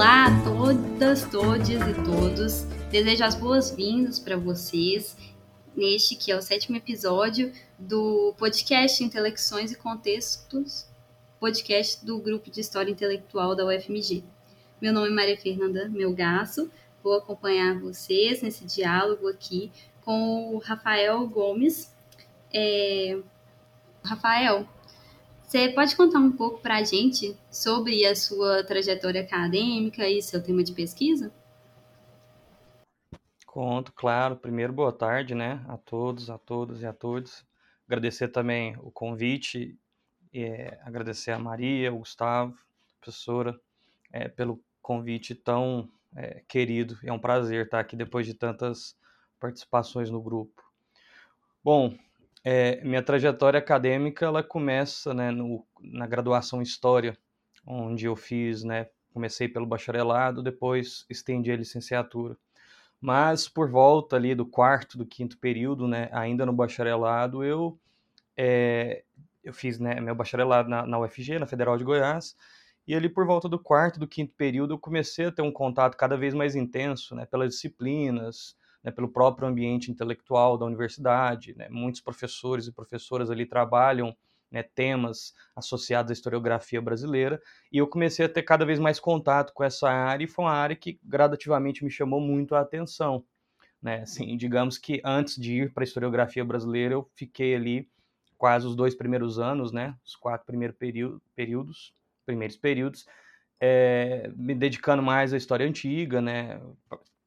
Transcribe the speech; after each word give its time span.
Olá 0.00 0.28
a 0.28 0.44
todas, 0.44 1.24
todos 1.26 1.68
e 1.68 1.94
todos. 2.06 2.62
Desejo 2.90 3.22
as 3.22 3.34
boas-vindas 3.34 4.18
para 4.18 4.34
vocês 4.34 5.14
neste 5.76 6.16
que 6.16 6.32
é 6.32 6.36
o 6.38 6.40
sétimo 6.40 6.78
episódio 6.78 7.52
do 7.78 8.34
podcast 8.38 9.04
Intelecções 9.04 9.70
e 9.70 9.76
Contextos, 9.76 10.88
podcast 11.38 12.02
do 12.02 12.18
Grupo 12.18 12.50
de 12.50 12.62
História 12.62 12.90
Intelectual 12.90 13.54
da 13.54 13.66
UFMG. 13.66 14.24
Meu 14.80 14.90
nome 14.90 15.08
é 15.08 15.10
Maria 15.10 15.36
Fernanda 15.36 15.86
Melgaço, 15.90 16.70
vou 17.04 17.18
acompanhar 17.18 17.78
vocês 17.78 18.40
nesse 18.40 18.64
diálogo 18.64 19.28
aqui 19.28 19.70
com 20.02 20.54
o 20.54 20.58
Rafael 20.60 21.28
Gomes. 21.28 21.94
É... 22.50 23.18
Rafael, 24.02 24.66
você 25.50 25.68
pode 25.70 25.96
contar 25.96 26.20
um 26.20 26.30
pouco 26.30 26.60
para 26.60 26.76
a 26.76 26.84
gente 26.84 27.36
sobre 27.50 28.06
a 28.06 28.14
sua 28.14 28.62
trajetória 28.62 29.22
acadêmica 29.22 30.08
e 30.08 30.22
seu 30.22 30.40
tema 30.40 30.62
de 30.62 30.72
pesquisa? 30.72 31.34
Conto, 33.44 33.92
claro. 33.92 34.36
Primeiro, 34.36 34.72
boa 34.72 34.92
tarde, 34.92 35.34
né, 35.34 35.60
a 35.66 35.76
todos, 35.76 36.30
a 36.30 36.38
todas 36.38 36.82
e 36.82 36.86
a 36.86 36.92
todos. 36.92 37.44
Agradecer 37.84 38.28
também 38.28 38.76
o 38.78 38.92
convite, 38.92 39.76
é, 40.32 40.78
agradecer 40.84 41.32
a 41.32 41.38
Maria, 41.40 41.92
o 41.92 41.98
Gustavo, 41.98 42.56
professora, 43.00 43.60
é, 44.12 44.28
pelo 44.28 44.62
convite 44.80 45.34
tão 45.34 45.90
é, 46.14 46.44
querido. 46.46 46.96
É 47.02 47.12
um 47.12 47.18
prazer 47.18 47.64
estar 47.64 47.80
aqui 47.80 47.96
depois 47.96 48.24
de 48.24 48.34
tantas 48.34 48.96
participações 49.40 50.10
no 50.10 50.22
grupo. 50.22 50.62
Bom, 51.64 51.98
é, 52.42 52.82
minha 52.84 53.02
trajetória 53.02 53.58
acadêmica 53.58 54.26
ela 54.26 54.42
começa 54.42 55.12
né, 55.12 55.30
no, 55.30 55.66
na 55.80 56.06
graduação 56.06 56.60
em 56.60 56.62
História, 56.62 57.16
onde 57.66 58.06
eu 58.06 58.16
fiz, 58.16 58.64
né, 58.64 58.88
comecei 59.12 59.48
pelo 59.48 59.66
bacharelado, 59.66 60.42
depois 60.42 61.04
estendi 61.10 61.52
a 61.52 61.56
licenciatura. 61.56 62.36
Mas 63.00 63.48
por 63.48 63.70
volta 63.70 64.16
ali 64.16 64.34
do 64.34 64.46
quarto, 64.46 64.98
do 64.98 65.06
quinto 65.06 65.38
período, 65.38 65.88
né, 65.88 66.08
ainda 66.12 66.46
no 66.46 66.52
bacharelado, 66.52 67.44
eu, 67.44 67.78
é, 68.36 69.04
eu 69.44 69.52
fiz 69.52 69.78
né, 69.78 70.00
meu 70.00 70.14
bacharelado 70.14 70.68
na, 70.68 70.86
na 70.86 70.98
UFG, 70.98 71.38
na 71.38 71.46
Federal 71.46 71.76
de 71.76 71.84
Goiás, 71.84 72.36
e 72.86 72.94
ali 72.94 73.08
por 73.08 73.26
volta 73.26 73.48
do 73.48 73.58
quarto, 73.58 74.00
do 74.00 74.08
quinto 74.08 74.34
período, 74.34 74.74
eu 74.74 74.78
comecei 74.78 75.26
a 75.26 75.32
ter 75.32 75.42
um 75.42 75.52
contato 75.52 75.96
cada 75.96 76.16
vez 76.16 76.34
mais 76.34 76.54
intenso 76.54 77.14
né, 77.14 77.26
pelas 77.26 77.50
disciplinas, 77.54 78.56
né, 78.82 78.90
pelo 78.90 79.08
próprio 79.08 79.48
ambiente 79.48 79.90
intelectual 79.90 80.56
da 80.56 80.64
universidade. 80.64 81.54
Né, 81.56 81.68
muitos 81.68 82.00
professores 82.00 82.66
e 82.66 82.72
professoras 82.72 83.30
ali 83.30 83.46
trabalham 83.46 84.16
né, 84.50 84.62
temas 84.62 85.32
associados 85.54 86.10
à 86.10 86.12
historiografia 86.12 86.80
brasileira, 86.80 87.40
e 87.70 87.78
eu 87.78 87.86
comecei 87.86 88.26
a 88.26 88.28
ter 88.28 88.42
cada 88.42 88.64
vez 88.64 88.78
mais 88.78 88.98
contato 88.98 89.52
com 89.54 89.62
essa 89.62 89.88
área, 89.88 90.24
e 90.24 90.28
foi 90.28 90.44
uma 90.44 90.52
área 90.52 90.74
que 90.74 90.98
gradativamente 91.04 91.84
me 91.84 91.90
chamou 91.90 92.20
muito 92.20 92.54
a 92.54 92.60
atenção. 92.60 93.24
Né? 93.80 94.02
Assim, 94.02 94.36
digamos 94.36 94.76
que 94.76 95.00
antes 95.04 95.36
de 95.36 95.62
ir 95.62 95.72
para 95.72 95.84
a 95.84 95.86
historiografia 95.86 96.44
brasileira, 96.44 96.94
eu 96.94 97.08
fiquei 97.14 97.54
ali 97.54 97.88
quase 98.36 98.66
os 98.66 98.74
dois 98.74 98.94
primeiros 98.94 99.38
anos, 99.38 99.70
né, 99.70 99.94
os 100.04 100.16
quatro 100.16 100.46
primeiros 100.46 100.76
períodos, 101.36 101.94
primeiros 102.24 102.56
períodos, 102.56 103.06
é, 103.60 104.30
me 104.34 104.54
dedicando 104.54 105.02
mais 105.02 105.34
à 105.34 105.36
história 105.36 105.66
antiga, 105.66 106.22
né, 106.22 106.58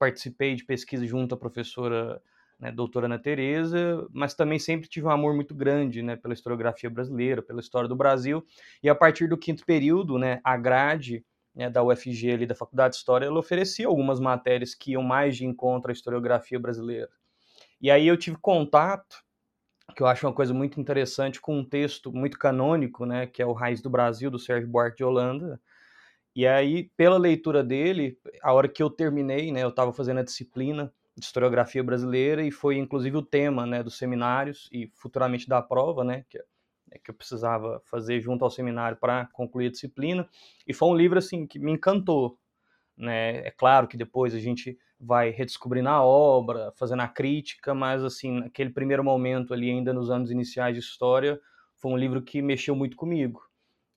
participei 0.03 0.53
de 0.53 0.65
pesquisa 0.65 1.05
junto 1.07 1.33
à 1.33 1.37
professora 1.37 2.21
né, 2.59 2.71
doutora 2.73 3.05
Ana 3.05 3.17
Tereza, 3.17 4.05
mas 4.11 4.33
também 4.33 4.59
sempre 4.59 4.89
tive 4.89 5.07
um 5.07 5.09
amor 5.09 5.33
muito 5.33 5.55
grande 5.55 6.01
né, 6.01 6.17
pela 6.17 6.33
historiografia 6.33 6.89
brasileira, 6.89 7.41
pela 7.41 7.61
história 7.61 7.87
do 7.87 7.95
Brasil, 7.95 8.45
e 8.81 8.89
a 8.89 8.95
partir 8.95 9.29
do 9.29 9.37
quinto 9.37 9.65
período, 9.65 10.17
né, 10.17 10.41
a 10.43 10.57
grade 10.57 11.25
né, 11.55 11.69
da 11.69 11.81
UFG, 11.81 12.33
ali, 12.33 12.45
da 12.45 12.53
Faculdade 12.53 12.95
de 12.95 12.97
História, 12.97 13.27
ela 13.27 13.39
oferecia 13.39 13.87
algumas 13.87 14.19
matérias 14.19 14.75
que 14.75 14.91
iam 14.91 15.03
mais 15.03 15.37
de 15.37 15.45
encontro 15.45 15.89
à 15.89 15.93
historiografia 15.93 16.59
brasileira. 16.59 17.09
E 17.79 17.89
aí 17.89 18.05
eu 18.05 18.17
tive 18.17 18.35
contato, 18.37 19.23
que 19.95 20.03
eu 20.03 20.07
acho 20.07 20.27
uma 20.27 20.33
coisa 20.33 20.53
muito 20.53 20.81
interessante, 20.81 21.39
com 21.39 21.59
um 21.59 21.63
texto 21.63 22.11
muito 22.11 22.37
canônico, 22.37 23.05
né, 23.05 23.25
que 23.25 23.41
é 23.41 23.45
o 23.45 23.53
Raiz 23.53 23.81
do 23.81 23.89
Brasil, 23.89 24.29
do 24.29 24.39
Sérgio 24.39 24.67
Buarque 24.67 24.97
de 24.97 25.03
Holanda, 25.05 25.61
e 26.35 26.47
aí, 26.47 26.89
pela 26.97 27.17
leitura 27.17 27.63
dele, 27.63 28.17
a 28.41 28.53
hora 28.53 28.67
que 28.67 28.81
eu 28.81 28.89
terminei, 28.89 29.51
né, 29.51 29.63
eu 29.63 29.69
estava 29.69 29.93
fazendo 29.93 30.19
a 30.19 30.23
disciplina 30.23 30.91
de 31.17 31.25
historiografia 31.25 31.83
brasileira 31.83 32.43
e 32.43 32.51
foi 32.51 32.77
inclusive 32.77 33.17
o 33.17 33.21
tema, 33.21 33.65
né, 33.65 33.83
dos 33.83 33.97
seminários 33.97 34.67
e 34.71 34.87
futuramente 34.95 35.47
da 35.47 35.61
prova, 35.61 36.03
né, 36.03 36.25
que, 36.29 36.39
é, 36.91 36.99
que 36.99 37.11
eu 37.11 37.15
precisava 37.15 37.81
fazer 37.85 38.19
junto 38.19 38.43
ao 38.43 38.51
seminário 38.51 38.97
para 38.97 39.27
concluir 39.27 39.67
a 39.67 39.71
disciplina. 39.71 40.27
E 40.67 40.73
foi 40.73 40.89
um 40.89 40.95
livro 40.95 41.19
assim 41.19 41.45
que 41.45 41.59
me 41.59 41.71
encantou, 41.71 42.39
né? 42.97 43.47
É 43.47 43.51
claro 43.51 43.87
que 43.87 43.97
depois 43.97 44.33
a 44.35 44.39
gente 44.39 44.77
vai 44.99 45.29
redescobrindo 45.31 45.89
a 45.89 46.03
obra, 46.03 46.71
fazendo 46.77 47.01
a 47.01 47.07
crítica, 47.07 47.73
mas 47.73 48.03
assim, 48.03 48.39
naquele 48.39 48.69
primeiro 48.69 49.03
momento 49.03 49.53
ali 49.53 49.69
ainda 49.69 49.93
nos 49.93 50.09
anos 50.09 50.31
iniciais 50.31 50.75
de 50.75 50.79
história, 50.81 51.39
foi 51.75 51.91
um 51.91 51.97
livro 51.97 52.21
que 52.21 52.41
mexeu 52.41 52.75
muito 52.75 52.95
comigo. 52.95 53.41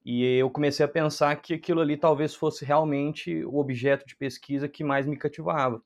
E 0.08 0.24
eu 0.36 0.48
comecei 0.48 0.86
a 0.86 0.88
pensar 0.88 1.34
que 1.34 1.52
aquilo 1.52 1.80
ali 1.80 1.96
talvez 1.96 2.32
fosse 2.32 2.64
realmente 2.64 3.44
o 3.44 3.56
objeto 3.56 4.06
de 4.06 4.14
pesquisa 4.14 4.68
que 4.68 4.84
mais 4.84 5.04
me 5.04 5.16
cativava. 5.16 5.82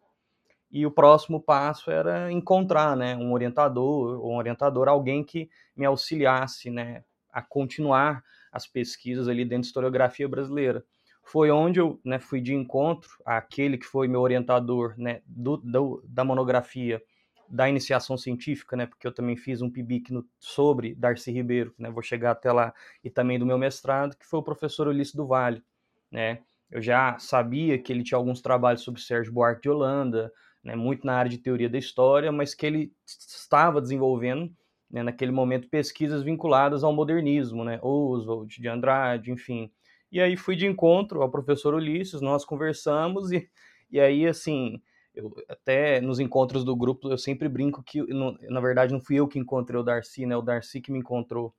E 0.70 0.84
o 0.84 0.90
próximo 0.90 1.40
passo 1.40 1.90
era 1.90 2.30
encontrar, 2.30 2.94
né, 2.94 3.16
um 3.16 3.32
orientador 3.32 4.22
um 4.22 4.36
orientador, 4.36 4.88
alguém 4.88 5.24
que 5.24 5.48
me 5.74 5.86
auxiliasse, 5.86 6.68
né, 6.68 7.02
a 7.32 7.40
continuar 7.40 8.22
as 8.52 8.66
pesquisas 8.66 9.26
ali 9.26 9.42
dentro 9.42 9.62
de 9.62 9.68
historiografia 9.68 10.28
brasileira. 10.28 10.84
Foi 11.24 11.50
onde 11.50 11.80
eu 11.80 11.98
né, 12.04 12.18
fui 12.18 12.42
de 12.42 12.54
encontro 12.54 13.08
àquele 13.24 13.78
que 13.78 13.86
foi 13.86 14.06
meu 14.06 14.20
orientador 14.20 14.92
né, 14.98 15.22
do, 15.24 15.56
do, 15.56 16.04
da 16.06 16.26
monografia 16.26 17.02
da 17.50 17.68
iniciação 17.68 18.16
científica, 18.16 18.76
né, 18.76 18.86
porque 18.86 19.06
eu 19.06 19.12
também 19.12 19.36
fiz 19.36 19.60
um 19.60 19.68
PIBIC 19.68 20.12
no, 20.12 20.24
sobre 20.38 20.94
Darcy 20.94 21.32
Ribeiro, 21.32 21.74
né, 21.76 21.90
vou 21.90 22.02
chegar 22.02 22.30
até 22.30 22.52
lá, 22.52 22.72
e 23.02 23.10
também 23.10 23.38
do 23.38 23.46
meu 23.46 23.58
mestrado, 23.58 24.16
que 24.16 24.24
foi 24.24 24.38
o 24.38 24.42
professor 24.42 24.86
Ulisses 24.86 25.14
do 25.14 25.26
Vale, 25.26 25.62
né, 26.10 26.40
eu 26.70 26.80
já 26.80 27.18
sabia 27.18 27.76
que 27.78 27.92
ele 27.92 28.04
tinha 28.04 28.16
alguns 28.16 28.40
trabalhos 28.40 28.82
sobre 28.82 29.00
Sérgio 29.00 29.32
Buarque 29.32 29.62
de 29.62 29.70
Holanda, 29.70 30.32
né, 30.62 30.76
muito 30.76 31.04
na 31.04 31.14
área 31.14 31.30
de 31.30 31.38
teoria 31.38 31.68
da 31.68 31.78
história, 31.78 32.30
mas 32.30 32.54
que 32.54 32.64
ele 32.64 32.92
estava 33.04 33.80
desenvolvendo, 33.80 34.54
né, 34.88 35.02
naquele 35.02 35.32
momento, 35.32 35.68
pesquisas 35.68 36.22
vinculadas 36.22 36.84
ao 36.84 36.92
modernismo, 36.92 37.64
né, 37.64 37.80
Oswald 37.82 38.60
de 38.60 38.68
Andrade, 38.68 39.32
enfim, 39.32 39.72
e 40.12 40.20
aí 40.20 40.36
fui 40.36 40.54
de 40.54 40.66
encontro 40.66 41.22
ao 41.22 41.30
professor 41.30 41.74
Ulisses, 41.74 42.20
nós 42.20 42.44
conversamos, 42.44 43.32
e, 43.32 43.48
e 43.90 43.98
aí, 43.98 44.26
assim, 44.26 44.80
eu, 45.20 45.34
até 45.48 46.00
nos 46.00 46.18
encontros 46.20 46.64
do 46.64 46.74
grupo 46.74 47.10
eu 47.10 47.18
sempre 47.18 47.48
brinco 47.48 47.82
que, 47.82 48.02
na 48.48 48.60
verdade, 48.60 48.92
não 48.92 49.00
fui 49.00 49.16
eu 49.16 49.28
que 49.28 49.38
encontrei 49.38 49.78
o 49.78 49.82
Darcy, 49.82 50.26
né? 50.26 50.36
O 50.36 50.42
Darcy 50.42 50.80
que 50.80 50.92
me 50.92 50.98
encontrou. 50.98 51.54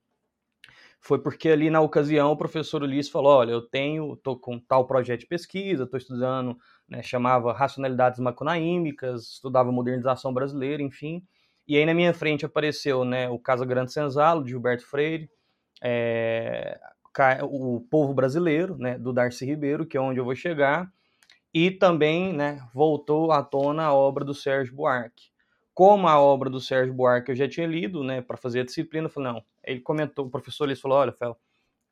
Foi 1.00 1.18
porque 1.18 1.48
ali 1.48 1.68
na 1.68 1.80
ocasião 1.80 2.30
o 2.30 2.36
professor 2.36 2.82
Ulisses 2.82 3.10
falou: 3.10 3.32
olha, 3.32 3.50
eu 3.50 3.62
tenho, 3.62 4.16
tô 4.16 4.36
com 4.36 4.58
tal 4.60 4.86
projeto 4.86 5.20
de 5.20 5.26
pesquisa, 5.26 5.82
estou 5.82 5.98
estudando, 5.98 6.56
né, 6.88 7.02
chamava 7.02 7.52
racionalidades 7.52 8.20
macunaímicas, 8.20 9.22
estudava 9.32 9.72
modernização 9.72 10.32
brasileira, 10.32 10.80
enfim. 10.80 11.24
E 11.66 11.76
aí 11.76 11.84
na 11.84 11.94
minha 11.94 12.14
frente 12.14 12.46
apareceu, 12.46 13.04
né, 13.04 13.28
o 13.28 13.38
Casa 13.38 13.64
Grande 13.64 13.92
Senzalo 13.92 14.44
de 14.44 14.50
Gilberto 14.50 14.86
Freire, 14.86 15.28
é, 15.82 16.78
o 17.42 17.80
povo 17.90 18.14
brasileiro, 18.14 18.78
né, 18.78 18.96
do 18.96 19.12
Darcy 19.12 19.44
Ribeiro, 19.44 19.84
que 19.84 19.96
é 19.96 20.00
onde 20.00 20.20
eu 20.20 20.24
vou 20.24 20.36
chegar 20.36 20.88
e 21.52 21.70
também 21.70 22.32
né, 22.32 22.66
voltou 22.72 23.30
à 23.30 23.42
tona 23.42 23.84
a 23.84 23.94
obra 23.94 24.24
do 24.24 24.34
Sérgio 24.34 24.74
Buarque. 24.74 25.30
Como 25.74 26.08
a 26.08 26.20
obra 26.20 26.48
do 26.48 26.60
Sérgio 26.60 26.94
Buarque 26.94 27.30
eu 27.30 27.36
já 27.36 27.48
tinha 27.48 27.66
lido 27.66 28.02
né, 28.02 28.20
para 28.20 28.36
fazer 28.36 28.60
a 28.60 28.64
disciplina, 28.64 29.06
eu 29.06 29.10
falei, 29.10 29.32
não, 29.32 29.44
ele 29.64 29.80
comentou, 29.80 30.26
o 30.26 30.30
professor 30.30 30.64
ele 30.64 30.76
falou, 30.76 30.98
olha, 30.98 31.12
Fel, 31.12 31.38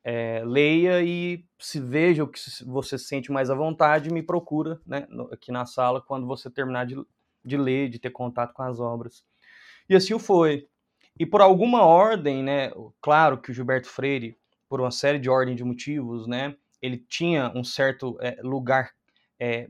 é, 0.03 0.43
leia 0.43 1.03
e 1.03 1.45
se 1.59 1.79
veja 1.79 2.23
o 2.23 2.27
que 2.27 2.39
você 2.65 2.97
sente 2.97 3.31
mais 3.31 3.49
à 3.49 3.55
vontade, 3.55 4.11
me 4.11 4.23
procura 4.23 4.79
né, 4.85 5.07
aqui 5.31 5.51
na 5.51 5.65
sala 5.65 6.01
quando 6.01 6.25
você 6.25 6.49
terminar 6.49 6.85
de, 6.85 6.95
de 7.45 7.57
ler, 7.57 7.89
de 7.89 7.99
ter 7.99 8.09
contato 8.09 8.53
com 8.53 8.63
as 8.63 8.79
obras. 8.79 9.23
E 9.87 9.95
assim 9.95 10.17
foi. 10.17 10.67
E 11.19 11.25
por 11.25 11.41
alguma 11.41 11.83
ordem, 11.83 12.41
né, 12.41 12.71
claro 12.99 13.37
que 13.37 13.51
o 13.51 13.53
Gilberto 13.53 13.87
Freire, 13.87 14.37
por 14.67 14.79
uma 14.79 14.91
série 14.91 15.19
de 15.19 15.29
ordem 15.29 15.55
de 15.55 15.63
motivos, 15.63 16.25
né, 16.25 16.55
ele 16.81 16.97
tinha 16.97 17.51
um 17.53 17.63
certo 17.63 18.17
é, 18.21 18.39
lugar 18.41 18.91
é, 19.41 19.67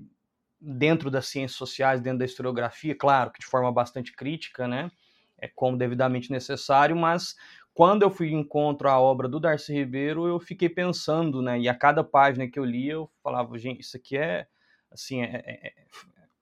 dentro 0.59 1.09
das 1.09 1.27
ciências 1.27 1.57
sociais, 1.57 2.01
dentro 2.01 2.19
da 2.19 2.25
historiografia, 2.25 2.93
claro 2.93 3.31
que 3.31 3.39
de 3.39 3.45
forma 3.45 3.71
bastante 3.71 4.13
crítica, 4.13 4.67
né? 4.67 4.91
É 5.39 5.47
como 5.47 5.77
devidamente 5.77 6.29
necessário, 6.29 6.95
mas 6.95 7.35
quando 7.73 8.03
eu 8.03 8.11
fui 8.11 8.33
encontro 8.33 8.89
a 8.89 8.99
obra 8.99 9.29
do 9.29 9.39
Darcy 9.39 9.73
Ribeiro, 9.73 10.27
eu 10.27 10.41
fiquei 10.41 10.67
pensando, 10.67 11.41
né? 11.41 11.57
E 11.57 11.69
a 11.69 11.73
cada 11.73 12.03
página 12.03 12.49
que 12.49 12.59
eu 12.59 12.65
lia, 12.65 12.93
eu 12.93 13.09
falava, 13.23 13.57
gente, 13.57 13.79
isso 13.79 13.95
aqui 13.95 14.17
é 14.17 14.45
assim, 14.91 15.21
é, 15.21 15.41
é, 15.45 15.67
é, 15.67 15.73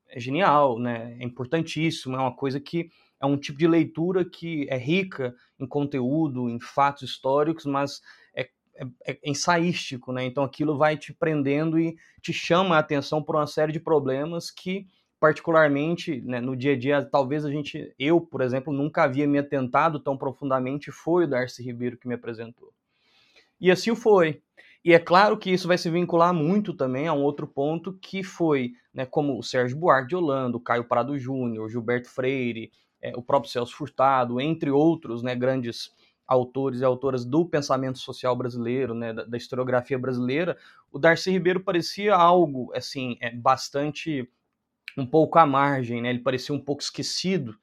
é 0.10 0.20
genial, 0.20 0.80
né? 0.80 1.16
É 1.20 1.24
importantíssimo, 1.24 2.16
é 2.16 2.20
uma 2.20 2.36
coisa 2.36 2.60
que 2.60 2.90
é 3.22 3.26
um 3.28 3.38
tipo 3.38 3.60
de 3.60 3.68
leitura 3.68 4.26
que 4.26 4.66
é 4.70 4.78
rica 4.78 5.36
em 5.60 5.68
conteúdo, 5.68 6.50
em 6.50 6.60
fatos 6.60 7.04
históricos, 7.04 7.66
mas 7.66 8.02
é, 8.80 9.12
é, 9.12 9.20
ensaístico, 9.24 10.14
né? 10.14 10.24
Então 10.24 10.44
aquilo 10.44 10.78
vai 10.78 10.98
te 10.98 11.14
prendendo 11.14 11.78
e 11.78 11.98
te 12.22 12.32
chama 12.32 12.76
a 12.76 12.80
atenção 12.80 13.22
por 13.22 13.36
uma 13.36 13.48
série 13.48 13.74
de 13.74 13.80
problemas 13.80 14.50
que 14.50 14.88
particularmente 15.20 16.22
né, 16.22 16.40
no 16.40 16.56
dia 16.56 16.74
a 16.74 16.78
dia, 16.78 17.04
talvez 17.04 17.44
a 17.44 17.52
gente, 17.52 17.94
eu, 18.00 18.22
por 18.22 18.42
exemplo, 18.42 18.72
nunca 18.72 19.04
havia 19.04 19.28
me 19.28 19.38
atentado 19.38 20.00
tão 20.00 20.18
profundamente, 20.18 20.92
foi 20.92 21.26
o 21.26 21.28
Darcy 21.28 21.62
Ribeiro 21.62 21.98
que 21.98 22.08
me 22.08 22.16
apresentou. 22.16 22.72
E 23.60 23.70
assim 23.70 23.94
foi. 23.94 24.42
E 24.84 24.94
é 24.94 25.00
claro 25.00 25.38
que 25.38 25.52
isso 25.52 25.68
vai 25.68 25.78
se 25.78 25.90
vincular 25.90 26.34
muito 26.34 26.74
também 26.74 27.06
a 27.06 27.14
um 27.14 27.22
outro 27.22 27.46
ponto 27.46 27.92
que 28.02 28.24
foi, 28.24 28.72
né, 28.94 29.06
como 29.06 29.38
o 29.38 29.44
Sérgio 29.44 29.78
Buarque 29.78 30.08
de 30.08 30.16
Holanda, 30.16 30.56
o 30.56 30.62
Caio 30.62 30.86
Prado 30.86 31.20
Júnior, 31.20 31.70
Gilberto 31.70 32.10
Freire, 32.10 32.72
é, 33.02 33.12
o 33.16 33.22
próprio 33.22 33.52
Celso 33.52 33.76
Furtado, 33.76 34.40
entre 34.40 34.72
outros 34.72 35.22
né, 35.22 35.36
grandes 35.36 35.92
autores 36.30 36.82
e 36.82 36.86
autoras 36.86 37.26
do 37.26 37.44
pensamento 37.44 37.98
social 37.98 38.36
brasileiro, 38.36 38.94
né, 38.94 39.12
da, 39.12 39.24
da, 39.24 39.36
historiografia 39.36 39.98
brasileira, 39.98 40.56
o 40.92 41.00
Darcy 41.00 41.32
Ribeiro 41.32 41.60
parecia 41.60 42.16
algo 42.16 42.72
assim 42.76 43.18
é, 43.20 43.32
bastante 43.32 44.30
um 44.96 45.06
pouco 45.06 45.40
à 45.40 45.46
margem, 45.46 46.02
né? 46.02 46.10
Ele 46.12 46.20
parecia 46.20 46.54
um 46.54 46.60
pouco 46.60 46.84
esquecido 46.84 47.58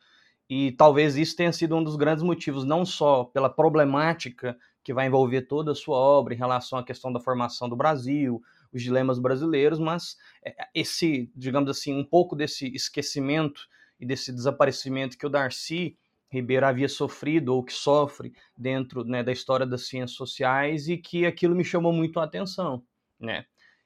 e 0.51 0.73
talvez 0.73 1.17
isso 1.17 1.37
tenha 1.37 1.53
sido 1.53 1.77
um 1.77 1.85
dos 1.85 1.97
grandes 1.97 2.25
motivos, 2.25 2.65
não 2.65 2.85
só 2.85 3.25
pela 3.25 3.49
problemática 3.49 4.57
que 4.83 4.93
vai 4.93 5.07
envolver 5.07 5.43
toda 5.43 5.73
a 5.73 5.75
sua 5.75 5.97
obra 5.97 6.35
em 6.35 6.37
relação 6.37 6.79
à 6.79 6.85
questão 6.85 7.13
da 7.13 7.21
formação 7.21 7.69
do 7.69 7.77
Brasil, 7.77 8.43
os 8.73 8.83
dilemas 8.83 9.19
brasileiros, 9.19 9.79
mas 9.79 10.17
é, 10.45 10.55
esse, 10.75 11.31
digamos 11.37 11.71
assim, 11.71 11.95
um 11.95 12.05
pouco 12.05 12.35
desse 12.35 12.67
esquecimento 12.75 13.69
e 14.01 14.07
desse 14.07 14.33
desaparecimento 14.33 15.17
que 15.17 15.27
o 15.27 15.31
Darcy 15.31 15.97
Ribeiro 16.37 16.67
havia 16.67 16.89
sofrido 16.89 17.55
ou 17.55 17.65
que 17.65 17.73
sofre 17.73 18.33
dentro 18.57 19.05
né, 19.05 19.23
da 19.23 19.33
história 19.33 19.67
das 19.67 19.89
ciências 19.89 20.17
sociais 20.17 20.89
e 20.89 20.97
que 20.97 21.27
aquilo 21.27 21.55
me 21.55 21.65
chamou 21.65 21.93
muito 21.93 22.21
a 22.21 22.25
atenção, 22.25 22.83
né? 23.21 23.45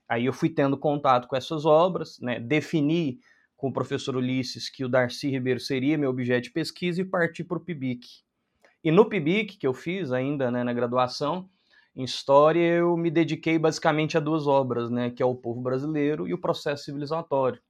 Aí 0.08 0.26
eu 0.26 0.32
fui 0.32 0.48
tendo 0.48 0.76
contato 0.76 1.28
com 1.28 1.36
essas 1.36 1.64
obras, 1.64 2.18
né, 2.20 2.40
defini 2.40 3.20
com 3.56 3.68
o 3.68 3.72
professor 3.72 4.16
Ulisses 4.16 4.68
que 4.68 4.84
o 4.84 4.88
Darcy 4.88 5.30
Ribeiro 5.30 5.60
seria 5.60 5.96
meu 5.96 6.10
objeto 6.10 6.44
de 6.44 6.50
pesquisa 6.50 7.00
e 7.00 7.04
parti 7.04 7.44
para 7.44 7.58
o 7.58 7.60
PIBIC. 7.60 8.06
E 8.82 8.90
no 8.90 9.08
PIBIC, 9.08 9.56
que 9.58 9.66
eu 9.66 9.74
fiz 9.74 10.10
ainda 10.10 10.50
né, 10.50 10.64
na 10.64 10.72
graduação, 10.72 11.48
em 11.94 12.04
História, 12.04 12.76
eu 12.76 12.96
me 12.96 13.10
dediquei 13.10 13.58
basicamente 13.58 14.16
a 14.16 14.20
duas 14.20 14.46
obras, 14.46 14.90
né, 14.90 15.10
que 15.10 15.22
é 15.22 15.26
o 15.26 15.34
Povo 15.34 15.60
Brasileiro 15.60 16.26
e 16.26 16.34
o 16.34 16.40
Processo 16.40 16.84
Civilizatório. 16.84 17.60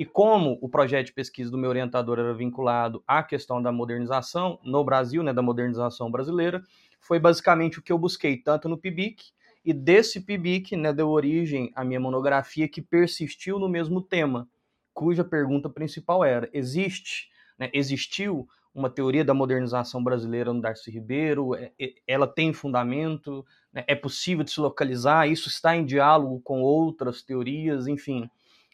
E 0.00 0.06
como 0.06 0.58
o 0.62 0.68
projeto 0.70 1.08
de 1.08 1.12
pesquisa 1.12 1.50
do 1.50 1.58
meu 1.58 1.68
orientador 1.68 2.18
era 2.18 2.32
vinculado 2.32 3.04
à 3.06 3.22
questão 3.22 3.60
da 3.60 3.70
modernização 3.70 4.58
no 4.64 4.82
Brasil, 4.82 5.22
né, 5.22 5.30
da 5.30 5.42
modernização 5.42 6.10
brasileira, 6.10 6.64
foi 6.98 7.18
basicamente 7.18 7.78
o 7.78 7.82
que 7.82 7.92
eu 7.92 7.98
busquei 7.98 8.38
tanto 8.38 8.66
no 8.66 8.78
PIBIC, 8.78 9.22
e 9.62 9.74
desse 9.74 10.22
PIBIC 10.22 10.74
né, 10.74 10.90
deu 10.90 11.10
origem 11.10 11.70
à 11.74 11.84
minha 11.84 12.00
monografia 12.00 12.66
que 12.66 12.80
persistiu 12.80 13.58
no 13.58 13.68
mesmo 13.68 14.00
tema, 14.00 14.48
cuja 14.94 15.22
pergunta 15.22 15.68
principal 15.68 16.24
era: 16.24 16.48
existe, 16.54 17.28
né, 17.58 17.68
existiu 17.70 18.48
uma 18.74 18.88
teoria 18.88 19.22
da 19.22 19.34
modernização 19.34 20.02
brasileira 20.02 20.50
no 20.50 20.62
Darcy 20.62 20.90
Ribeiro? 20.90 21.54
É, 21.54 21.72
é, 21.78 21.92
ela 22.06 22.26
tem 22.26 22.54
fundamento? 22.54 23.44
Né, 23.70 23.84
é 23.86 23.94
possível 23.94 24.44
de 24.44 24.50
se 24.50 24.60
localizar? 24.62 25.28
Isso 25.28 25.50
está 25.50 25.76
em 25.76 25.84
diálogo 25.84 26.40
com 26.40 26.62
outras 26.62 27.20
teorias? 27.20 27.86
Enfim. 27.86 28.30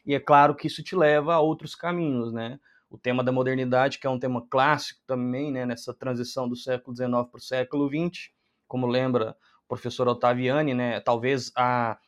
E 0.06 0.14
é 0.14 0.20
claro 0.20 0.54
que 0.54 0.68
isso 0.68 0.82
te 0.84 0.94
leva 0.94 1.34
a 1.34 1.40
outros 1.40 1.74
caminhos, 1.74 2.32
né? 2.32 2.60
O 2.88 2.96
tema 2.96 3.24
da 3.24 3.32
modernidade, 3.32 3.98
que 3.98 4.06
é 4.06 4.10
um 4.10 4.18
tema 4.18 4.46
clássico 4.48 5.00
também, 5.04 5.50
né, 5.50 5.66
nessa 5.66 5.92
transição 5.92 6.48
do 6.48 6.54
século 6.54 6.96
XIX 6.96 7.10
para 7.10 7.38
o 7.38 7.40
século 7.40 7.88
XX, 7.88 8.30
como 8.68 8.86
lembra 8.86 9.36
o 9.64 9.68
professor 9.68 10.06
Ottaviani, 10.06 10.72
né, 10.72 11.00
talvez 11.00 11.50
a, 11.56 11.98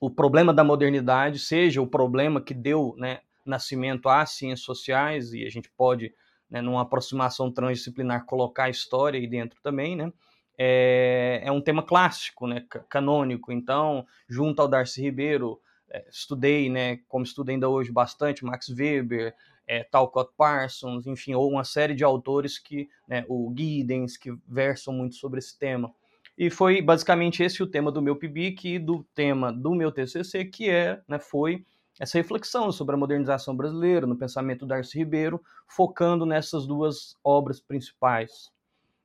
o 0.00 0.10
problema 0.10 0.52
da 0.52 0.64
modernidade 0.64 1.38
seja 1.38 1.80
o 1.80 1.86
problema 1.86 2.40
que 2.40 2.52
deu 2.52 2.96
né, 2.98 3.20
nascimento 3.46 4.08
às 4.08 4.30
ciências 4.30 4.64
sociais, 4.66 5.32
e 5.32 5.46
a 5.46 5.48
gente 5.48 5.70
pode, 5.70 6.12
né, 6.50 6.60
numa 6.60 6.82
aproximação 6.82 7.52
transdisciplinar, 7.52 8.26
colocar 8.26 8.64
a 8.64 8.70
história 8.70 9.20
aí 9.20 9.28
dentro 9.28 9.60
também, 9.62 9.94
né? 9.94 10.12
É, 10.58 11.40
é 11.44 11.52
um 11.52 11.60
tema 11.60 11.82
clássico, 11.82 12.46
né, 12.46 12.66
canônico. 12.88 13.50
Então, 13.50 14.04
junto 14.28 14.60
ao 14.60 14.68
Darcy 14.68 15.00
Ribeiro, 15.00 15.58
é, 15.90 16.04
estudei, 16.08 16.70
né, 16.70 16.98
como 17.08 17.24
estudo 17.24 17.50
ainda 17.50 17.68
hoje 17.68 17.90
bastante, 17.90 18.44
Max 18.44 18.68
Weber, 18.68 19.34
é, 19.66 19.84
Talcott 19.84 20.32
Parsons, 20.36 21.06
enfim, 21.06 21.34
ou 21.34 21.50
uma 21.50 21.64
série 21.64 21.94
de 21.94 22.04
autores 22.04 22.58
que, 22.58 22.88
né, 23.06 23.24
o 23.28 23.52
Giddens, 23.56 24.16
que 24.16 24.32
versam 24.46 24.94
muito 24.94 25.16
sobre 25.16 25.38
esse 25.38 25.58
tema. 25.58 25.92
E 26.36 26.48
foi 26.48 26.80
basicamente 26.80 27.42
esse 27.42 27.62
o 27.62 27.66
tema 27.66 27.92
do 27.92 28.00
meu 28.00 28.16
PIBIC 28.16 28.74
e 28.74 28.78
do 28.78 29.04
tema 29.14 29.52
do 29.52 29.74
meu 29.74 29.92
TCC, 29.92 30.44
que 30.44 30.70
é, 30.70 31.00
né, 31.06 31.18
foi 31.18 31.64
essa 32.00 32.16
reflexão 32.16 32.72
sobre 32.72 32.94
a 32.94 32.98
modernização 32.98 33.54
brasileira, 33.54 34.06
no 34.06 34.16
pensamento 34.16 34.60
do 34.60 34.68
Darcy 34.68 34.98
Ribeiro, 34.98 35.38
focando 35.68 36.24
nessas 36.24 36.66
duas 36.66 37.18
obras 37.22 37.60
principais. 37.60 38.50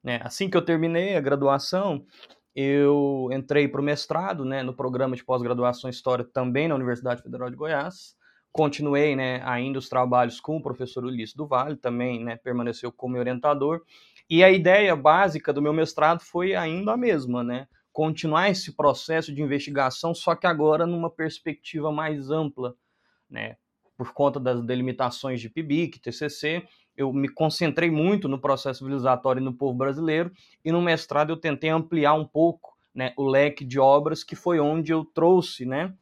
Né? 0.01 0.21
Assim 0.23 0.49
que 0.49 0.55
eu 0.55 0.61
terminei 0.61 1.17
a 1.17 1.21
graduação, 1.21 2.05
eu 2.55 3.29
entrei 3.33 3.67
para 3.67 3.81
o 3.81 3.83
mestrado, 3.83 4.45
né, 4.45 4.63
no 4.63 4.73
programa 4.73 5.15
de 5.15 5.23
pós-graduação 5.23 5.89
em 5.89 5.91
História 5.91 6.23
também 6.23 6.67
na 6.67 6.75
Universidade 6.75 7.21
Federal 7.21 7.49
de 7.49 7.55
Goiás. 7.57 8.15
Continuei, 8.51 9.15
né, 9.15 9.41
ainda 9.43 9.77
os 9.77 9.89
trabalhos 9.89 10.39
com 10.39 10.55
o 10.55 10.61
professor 10.61 11.03
Ulisses 11.03 11.35
do 11.35 11.45
Vale, 11.45 11.75
também, 11.75 12.23
né, 12.23 12.37
permaneceu 12.37 12.91
como 12.91 13.17
orientador. 13.17 13.81
E 14.29 14.41
a 14.43 14.49
ideia 14.49 14.95
básica 14.95 15.51
do 15.51 15.61
meu 15.61 15.73
mestrado 15.73 16.21
foi 16.21 16.55
ainda 16.55 16.93
a 16.93 16.97
mesma, 16.97 17.43
né, 17.43 17.67
continuar 17.91 18.49
esse 18.49 18.73
processo 18.73 19.33
de 19.33 19.41
investigação, 19.41 20.15
só 20.15 20.33
que 20.35 20.47
agora 20.47 20.85
numa 20.85 21.09
perspectiva 21.09 21.91
mais 21.91 22.31
ampla, 22.31 22.73
né, 23.29 23.57
por 23.97 24.13
conta 24.13 24.39
das 24.39 24.61
delimitações 24.61 25.41
de 25.41 25.49
PIBIC, 25.49 25.99
TCC, 25.99 26.65
eu 26.97 27.11
me 27.11 27.27
concentrei 27.27 27.91
muito 27.91 28.27
no 28.27 28.39
processo 28.39 28.79
civilizatório 28.79 29.39
e 29.39 29.43
no 29.43 29.53
povo 29.53 29.77
brasileiro, 29.77 30.31
e 30.63 30.71
no 30.71 30.81
mestrado 30.81 31.31
eu 31.31 31.37
tentei 31.37 31.69
ampliar 31.69 32.13
um 32.13 32.25
pouco 32.25 32.75
né, 32.93 33.13
o 33.17 33.27
leque 33.27 33.65
de 33.65 33.79
obras, 33.79 34.23
que 34.23 34.35
foi 34.35 34.59
onde 34.59 34.93
eu 34.93 35.03
trouxe, 35.03 35.65
né, 35.65 35.93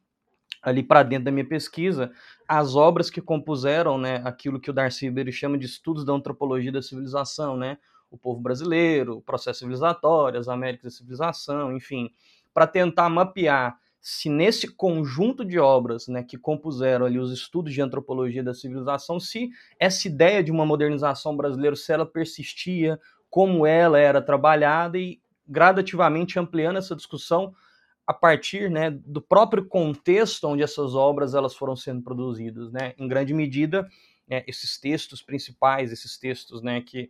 ali 0.61 0.83
para 0.83 1.03
dentro 1.03 1.25
da 1.25 1.31
minha 1.31 1.47
pesquisa, 1.47 2.11
as 2.47 2.75
obras 2.75 3.09
que 3.09 3.19
compuseram 3.19 3.97
né, 3.97 4.21
aquilo 4.23 4.59
que 4.59 4.69
o 4.69 4.73
Darcy 4.73 5.05
Ribeiro 5.05 5.31
chama 5.31 5.57
de 5.57 5.65
estudos 5.65 6.05
da 6.05 6.13
antropologia 6.13 6.71
da 6.71 6.81
civilização, 6.81 7.57
né, 7.57 7.77
o 8.11 8.17
povo 8.17 8.39
brasileiro, 8.39 9.17
o 9.17 9.21
processo 9.21 9.59
civilizatório, 9.59 10.39
as 10.39 10.47
Américas 10.47 10.83
da 10.93 10.97
civilização, 10.97 11.75
enfim, 11.75 12.11
para 12.53 12.67
tentar 12.67 13.09
mapear 13.09 13.77
se 14.05 14.27
nesse 14.29 14.67
conjunto 14.67 15.45
de 15.45 15.57
obras 15.57 16.09
né, 16.09 16.21
que 16.21 16.37
compuseram 16.37 17.05
ali 17.05 17.17
os 17.17 17.31
estudos 17.31 17.73
de 17.73 17.81
antropologia 17.81 18.43
da 18.43 18.53
civilização, 18.53 19.17
se 19.17 19.49
essa 19.79 20.09
ideia 20.09 20.43
de 20.43 20.51
uma 20.51 20.65
modernização 20.65 21.37
brasileira, 21.37 21.73
se 21.73 21.89
ela 21.93 22.05
persistia, 22.05 22.99
como 23.29 23.65
ela 23.65 23.97
era 23.97 24.21
trabalhada 24.21 24.97
e 24.97 25.21
gradativamente 25.47 26.37
ampliando 26.37 26.79
essa 26.79 26.97
discussão 26.97 27.55
a 28.05 28.13
partir 28.13 28.69
né, 28.69 28.91
do 28.91 29.21
próprio 29.21 29.65
contexto 29.65 30.49
onde 30.49 30.61
essas 30.61 30.95
obras 30.95 31.33
elas 31.33 31.55
foram 31.55 31.73
sendo 31.73 32.01
produzidas. 32.01 32.73
Né? 32.73 32.93
Em 32.97 33.07
grande 33.07 33.33
medida, 33.33 33.87
é, 34.29 34.43
esses 34.45 34.77
textos 34.77 35.21
principais, 35.21 35.93
esses 35.93 36.17
textos 36.17 36.61
né, 36.61 36.81
que 36.81 37.09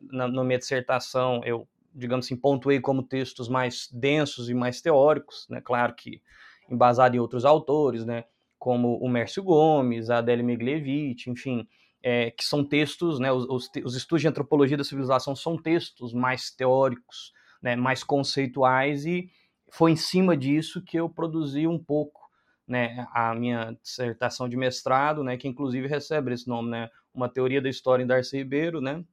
na, 0.00 0.28
na 0.28 0.44
minha 0.44 0.58
dissertação 0.60 1.40
eu 1.44 1.66
digamos 1.94 2.26
assim, 2.26 2.36
pontuei 2.36 2.80
como 2.80 3.02
textos 3.02 3.48
mais 3.48 3.88
densos 3.92 4.48
e 4.48 4.54
mais 4.54 4.80
teóricos, 4.80 5.46
né? 5.48 5.60
Claro 5.60 5.94
que 5.94 6.22
embasado 6.70 7.16
em 7.16 7.18
outros 7.18 7.44
autores, 7.44 8.04
né? 8.04 8.24
Como 8.58 8.98
o 8.98 9.08
Mércio 9.08 9.42
Gomes, 9.42 10.10
a 10.10 10.18
Adélia 10.18 10.44
Miglevich, 10.44 11.30
enfim, 11.30 11.66
é, 12.02 12.30
que 12.30 12.44
são 12.44 12.64
textos, 12.64 13.18
né? 13.18 13.32
Os, 13.32 13.44
os, 13.48 13.70
os, 13.84 13.96
estudos 13.96 14.22
de 14.22 14.28
antropologia 14.28 14.76
da 14.76 14.84
civilização 14.84 15.34
são 15.34 15.56
textos 15.56 16.12
mais 16.12 16.50
teóricos, 16.50 17.32
né? 17.62 17.74
Mais 17.76 18.04
conceituais 18.04 19.06
e 19.06 19.30
foi 19.70 19.92
em 19.92 19.96
cima 19.96 20.36
disso 20.36 20.82
que 20.82 20.98
eu 20.98 21.08
produzi 21.08 21.66
um 21.66 21.78
pouco, 21.78 22.20
né? 22.66 23.06
A 23.12 23.34
minha 23.34 23.76
dissertação 23.82 24.48
de 24.48 24.56
mestrado, 24.56 25.24
né? 25.24 25.36
Que 25.36 25.48
inclusive 25.48 25.86
recebe 25.86 26.32
esse 26.32 26.48
nome, 26.48 26.70
né? 26.70 26.90
Uma 27.14 27.28
teoria 27.28 27.60
da 27.60 27.68
história 27.68 28.02
em 28.02 28.06
Darcy 28.06 28.36
Ribeiro, 28.36 28.80
né? 28.80 29.04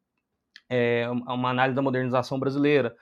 É, 0.69 1.07
uma 1.09 1.49
análise 1.49 1.75
da 1.75 1.81
modernização 1.81 2.39
brasileira. 2.39 2.95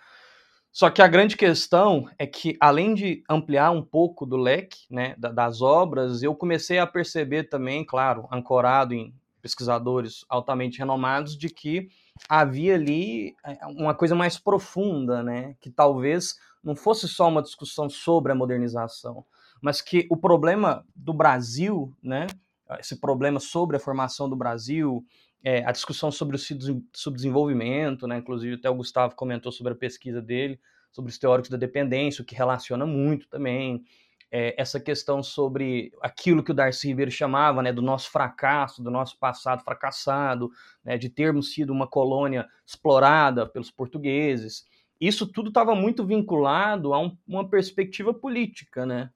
Só 0.72 0.90
que 0.90 1.04
a 1.04 1.08
grande 1.08 1.38
questão 1.38 2.10
é 2.18 2.26
que, 2.26 2.58
além 2.60 2.96
de 2.96 3.24
ampliar 3.30 3.70
um 3.70 3.84
pouco 3.84 4.26
do 4.26 4.36
leque 4.36 4.86
né, 4.90 5.16
das 5.18 5.62
obras, 5.62 6.24
eu 6.24 6.34
comecei 6.34 6.80
a 6.80 6.88
perceber 6.88 7.44
também, 7.44 7.86
claro, 7.86 8.28
ancorado 8.32 8.94
em 8.94 9.14
pesquisadores 9.40 10.26
altamente 10.28 10.80
renomados, 10.80 11.38
de 11.38 11.50
que 11.50 11.90
havia 12.28 12.74
ali 12.76 13.36
é, 13.46 13.66
uma 13.68 13.94
coisa 13.94 14.16
mais 14.16 14.40
profunda, 14.40 15.22
né, 15.22 15.56
que 15.60 15.70
talvez 15.70 16.40
não 16.64 16.76
fosse 16.76 17.08
só 17.08 17.28
uma 17.28 17.42
discussão 17.42 17.90
sobre 17.90 18.32
a 18.32 18.36
modernização, 18.36 19.24
mas 19.62 19.82
que 19.82 20.08
o 20.10 20.18
problema 20.18 20.84
do 20.96 21.14
Brasil, 21.14 21.94
né, 22.02 22.26
esse 22.80 23.00
problema 23.00 23.40
sobre 23.40 23.78
a 23.78 23.80
formação 23.80 24.30
do 24.30 24.36
Brasil, 24.36 25.06
é, 25.44 25.64
a 25.66 25.72
discussão 25.72 26.12
sobre 26.12 26.38
o 26.38 26.40
subdesenvolvimento, 26.94 28.08
né? 28.08 28.18
Inclusive 28.18 28.56
até 28.56 28.70
o 28.70 28.76
Gustavo 28.76 29.16
comentou 29.16 29.52
sobre 29.52 29.74
a 29.74 29.76
pesquisa 29.76 30.22
dele 30.22 30.60
sobre 30.94 31.10
os 31.10 31.18
teóricos 31.18 31.50
da 31.50 31.58
dependência, 31.58 32.22
o 32.22 32.26
que 32.26 32.36
relaciona 32.36 32.86
muito 32.86 33.28
também. 33.28 33.84
É, 34.32 34.60
essa 34.60 34.80
questão 34.80 35.22
sobre 35.22 35.92
aquilo 36.02 36.44
que 36.44 36.52
o 36.52 36.54
Darcy 36.54 36.88
Ribeiro 36.88 37.12
chamava 37.12 37.62
né, 37.62 37.74
do 37.74 37.82
nosso 37.82 38.10
fracasso, 38.10 38.82
do 38.82 38.90
nosso 38.90 39.18
passado 39.20 39.64
fracassado, 39.64 40.52
né, 40.84 40.98
de 40.98 41.10
termos 41.10 41.52
sido 41.52 41.74
uma 41.74 41.88
colônia 41.88 42.48
explorada 42.66 43.46
pelos 43.48 43.70
portugueses. 43.70 44.66
Isso 45.02 45.28
tudo 45.28 45.50
estava 45.50 45.76
muito 45.76 46.06
vinculado 46.06 46.94
a 46.94 47.00
um, 47.00 47.18
uma 47.28 47.48
perspectiva 47.48 48.14
política, 48.14 48.86
né? 48.86 49.10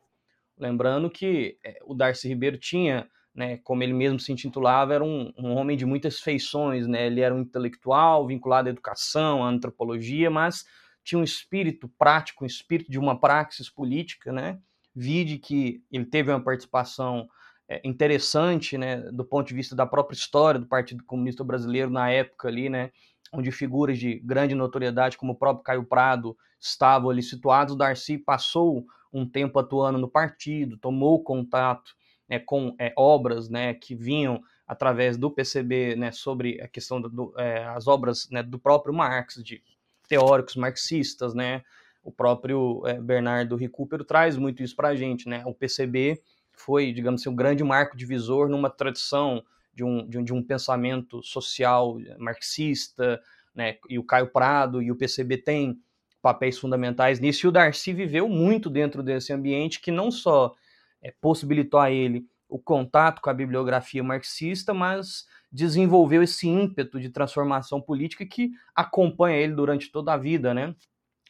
Lembrando 0.58 1.10
que 1.10 1.58
é, 1.64 1.80
o 1.86 1.94
Darcy 1.94 2.28
Ribeiro 2.28 2.58
tinha 2.58 3.08
né, 3.38 3.58
como 3.58 3.84
ele 3.84 3.94
mesmo 3.94 4.20
se 4.20 4.32
intitulava, 4.32 4.96
era 4.96 5.04
um, 5.04 5.32
um, 5.38 5.54
homem 5.54 5.78
de 5.78 5.86
muitas 5.86 6.20
feições, 6.20 6.88
né? 6.88 7.06
Ele 7.06 7.22
era 7.22 7.36
um 7.36 7.42
intelectual 7.42 8.26
vinculado 8.26 8.68
à 8.68 8.72
educação, 8.72 9.44
à 9.44 9.48
antropologia, 9.48 10.32
mas 10.32 10.66
tinha 11.04 11.20
um 11.20 11.24
espírito 11.24 11.88
prático, 12.00 12.44
um 12.44 12.48
espírito 12.48 12.90
de 12.90 12.98
uma 12.98 13.20
praxis 13.20 13.70
política, 13.70 14.32
né? 14.32 14.58
Vide 14.96 15.38
que 15.38 15.84
ele 15.92 16.06
teve 16.06 16.32
uma 16.32 16.44
participação 16.44 17.30
é, 17.70 17.80
interessante, 17.88 18.76
né, 18.76 18.98
do 19.12 19.24
ponto 19.24 19.48
de 19.48 19.54
vista 19.54 19.76
da 19.76 19.86
própria 19.86 20.16
história 20.16 20.60
do 20.60 20.66
Partido 20.66 21.04
Comunista 21.04 21.44
Brasileiro 21.44 21.92
na 21.92 22.10
época 22.10 22.48
ali, 22.48 22.70
né, 22.70 22.92
onde 23.32 23.52
figuras 23.52 24.00
de 24.00 24.18
grande 24.20 24.56
notoriedade 24.56 25.16
como 25.16 25.34
o 25.34 25.36
próprio 25.36 25.64
Caio 25.64 25.84
Prado 25.84 26.36
estavam 26.60 27.12
ali 27.12 27.22
situados. 27.22 27.78
Darcy 27.78 28.18
passou 28.18 28.84
um 29.14 29.30
tempo 29.30 29.60
atuando 29.60 30.00
no 30.00 30.10
partido, 30.10 30.76
tomou 30.78 31.24
contato 31.24 31.96
né, 32.30 32.40
com 32.40 32.76
é, 32.80 32.94
obras 32.96 33.50
né, 33.50 33.74
que 33.74 33.96
vinham 33.96 34.42
através 34.68 35.18
do 35.18 35.32
PCB 35.32 35.96
né, 35.96 36.12
sobre 36.12 36.62
a 36.62 36.68
questão 36.68 37.02
das 37.02 37.12
é, 37.38 37.66
obras 37.86 38.30
né, 38.30 38.44
do 38.44 38.60
próprio 38.60 38.94
Marx, 38.94 39.42
de 39.44 39.64
teóricos 40.08 40.56
marxistas, 40.56 41.34
né? 41.34 41.64
O 42.04 42.12
próprio 42.12 42.82
é, 42.86 43.00
Bernardo 43.00 43.56
Recupero 43.56 44.04
traz 44.04 44.38
muito 44.38 44.64
isso 44.64 44.76
para 44.76 44.90
a 44.90 44.96
gente, 44.96 45.28
né? 45.28 45.44
O 45.46 45.54
PCB 45.54 46.22
foi, 46.54 46.92
digamos 46.94 47.22
assim, 47.22 47.30
um 47.30 47.36
grande 47.36 47.64
marco 47.64 47.98
divisor 47.98 48.48
numa 48.48 48.70
tradição 48.70 49.44
de 49.74 49.84
um, 49.84 50.08
de 50.08 50.18
um, 50.18 50.24
de 50.24 50.34
um 50.34 50.42
pensamento 50.42 51.22
social 51.22 51.98
marxista, 52.18 53.22
né? 53.54 53.78
E 53.90 54.00
o 54.00 54.04
Caio 54.04 54.28
Prado 54.28 54.82
e 54.82 54.92
o 54.92 54.96
PCB 54.96 55.38
têm 55.38 55.80
papéis 56.22 56.58
fundamentais 56.58 57.20
nisso, 57.20 57.46
e 57.46 57.48
o 57.48 57.52
Darcy 57.52 57.94
viveu 57.94 58.28
muito 58.28 58.70
dentro 58.70 59.04
desse 59.04 59.32
ambiente 59.32 59.80
que 59.80 59.92
não 59.92 60.10
só 60.10 60.54
é, 61.02 61.14
possibilitou 61.22 61.80
a 61.80 61.92
ele 61.92 62.26
o 62.50 62.58
contato 62.58 63.22
com 63.22 63.30
a 63.30 63.34
bibliografia 63.34 64.04
marxista, 64.04 64.74
mas 64.74 65.26
desenvolveu 65.52 66.24
esse 66.24 66.48
ímpeto 66.48 67.00
de 67.00 67.10
transformação 67.10 67.82
política 67.82 68.26
que 68.26 68.52
acompanha 68.76 69.38
ele 69.38 69.54
durante 69.54 69.92
toda 69.92 70.14
a 70.14 70.18
vida, 70.18 70.54
né? 70.54 70.74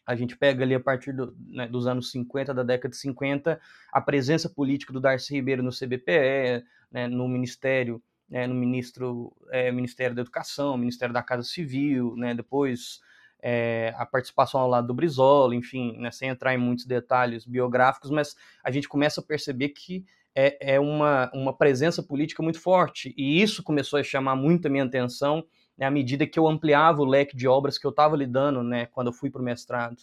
A 0.06 0.16
gente 0.16 0.38
pega 0.38 0.64
ali 0.64 0.74
a 0.74 0.80
partir 0.80 1.12
do, 1.12 1.36
né, 1.50 1.68
dos 1.68 1.86
anos 1.86 2.12
50, 2.12 2.54
da 2.54 2.64
década 2.64 2.90
de 2.90 2.98
50, 2.98 3.60
a 3.92 4.02
presença 4.02 4.50
política 4.50 4.94
do 4.94 5.02
Darcy 5.02 5.34
Ribeiro 5.34 5.62
no 5.62 5.70
CBPE, 5.70 6.64
né, 6.90 7.08
no 7.08 7.28
Ministério, 7.28 8.02
né, 8.30 8.48
no 8.48 8.56
ministro, 8.56 9.36
é, 9.52 9.72
Ministério 9.72 10.16
da 10.16 10.22
Educação, 10.22 10.78
Ministério 10.78 11.14
da 11.14 11.22
Casa 11.22 11.44
Civil, 11.44 12.16
né, 12.16 12.34
depois 12.34 13.02
é, 13.42 13.94
a 13.98 14.06
participação 14.06 14.62
ao 14.62 14.70
lado 14.70 14.88
do 14.88 14.94
Brizola, 14.94 15.56
enfim, 15.56 15.98
né, 15.98 16.12
sem 16.12 16.30
entrar 16.30 16.54
em 16.54 16.58
muitos 16.58 16.86
detalhes 16.86 17.46
biográficos, 17.46 18.10
mas 18.10 18.36
a 18.64 18.72
gente 18.72 18.90
começa 18.90 19.22
a 19.22 19.24
perceber 19.24 19.70
que 19.70 20.06
é, 20.36 20.76
é 20.76 20.80
uma, 20.80 21.32
uma 21.34 21.54
presença 21.54 22.04
política 22.04 22.44
muito 22.44 22.60
forte, 22.60 23.14
e 23.18 23.42
isso 23.42 23.64
começou 23.64 24.00
a 24.00 24.04
chamar 24.04 24.36
muito 24.36 24.68
a 24.68 24.70
minha 24.70 24.84
atenção 24.84 25.46
né, 25.78 25.86
à 25.86 25.92
medida 25.92 26.26
que 26.26 26.40
eu 26.40 26.48
ampliava 26.48 27.02
o 27.02 27.06
leque 27.06 27.36
de 27.36 27.48
obras 27.48 27.78
que 27.78 27.86
eu 27.86 27.92
estava 27.92 28.16
lidando 28.16 28.64
né, 28.64 28.88
quando 28.88 29.08
eu 29.08 29.14
fui 29.14 29.30
para 29.30 29.42
o 29.42 29.46
mestrado. 29.46 29.98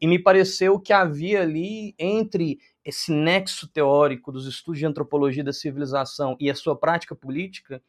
E 0.00 0.06
me 0.06 0.18
pareceu 0.18 0.80
que 0.80 0.92
havia 0.92 1.42
ali, 1.42 1.94
entre 1.98 2.58
esse 2.84 3.12
nexo 3.12 3.68
teórico 3.68 4.32
dos 4.32 4.46
estudos 4.46 4.80
de 4.80 4.86
antropologia 4.86 5.44
da 5.44 5.52
civilização 5.52 6.36
e 6.40 6.50
a 6.50 6.54
sua 6.54 6.76
prática 6.76 7.14
política, 7.14 7.80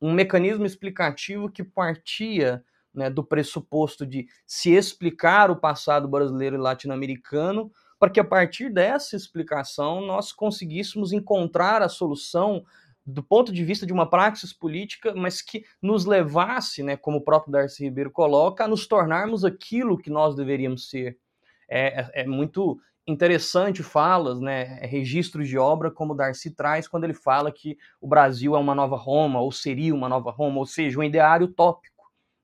um 0.00 0.12
mecanismo 0.12 0.64
explicativo 0.64 1.50
que 1.50 1.62
partia 1.62 2.64
né, 2.94 3.08
do 3.08 3.24
pressuposto 3.24 4.06
de 4.06 4.26
se 4.46 4.70
explicar 4.70 5.50
o 5.50 5.56
passado 5.56 6.08
brasileiro 6.08 6.56
e 6.56 6.58
latino-americano, 6.58 7.70
para 7.98 8.10
que 8.10 8.20
a 8.20 8.24
partir 8.24 8.70
dessa 8.70 9.14
explicação 9.14 10.00
nós 10.00 10.32
conseguíssemos 10.32 11.12
encontrar 11.12 11.82
a 11.82 11.88
solução 11.88 12.64
do 13.06 13.22
ponto 13.22 13.52
de 13.52 13.64
vista 13.64 13.86
de 13.86 13.92
uma 13.92 14.08
praxis 14.08 14.52
política, 14.52 15.14
mas 15.14 15.42
que 15.42 15.64
nos 15.82 16.04
levasse, 16.04 16.82
né, 16.82 16.96
como 16.96 17.18
o 17.18 17.24
próprio 17.24 17.52
Darcy 17.52 17.84
Ribeiro 17.84 18.10
coloca, 18.10 18.64
a 18.64 18.68
nos 18.68 18.86
tornarmos 18.86 19.44
aquilo 19.44 19.98
que 19.98 20.10
nós 20.10 20.34
deveríamos 20.34 20.88
ser. 20.88 21.18
É, 21.68 22.00
é, 22.00 22.22
é 22.22 22.26
muito 22.26 22.80
interessante 23.06 23.82
falas, 23.82 24.40
né, 24.40 24.80
registros 24.82 25.48
de 25.48 25.58
obra 25.58 25.90
como 25.90 26.14
Darcy 26.14 26.50
traz 26.50 26.86
quando 26.86 27.04
ele 27.04 27.14
fala 27.14 27.50
que 27.50 27.76
o 28.00 28.06
Brasil 28.06 28.54
é 28.54 28.58
uma 28.58 28.74
nova 28.74 28.96
Roma, 28.96 29.40
ou 29.40 29.50
seria 29.50 29.94
uma 29.94 30.08
nova 30.08 30.30
Roma, 30.30 30.58
ou 30.58 30.66
seja, 30.66 30.98
um 30.98 31.02
ideário 31.02 31.46
utópico 31.46 31.89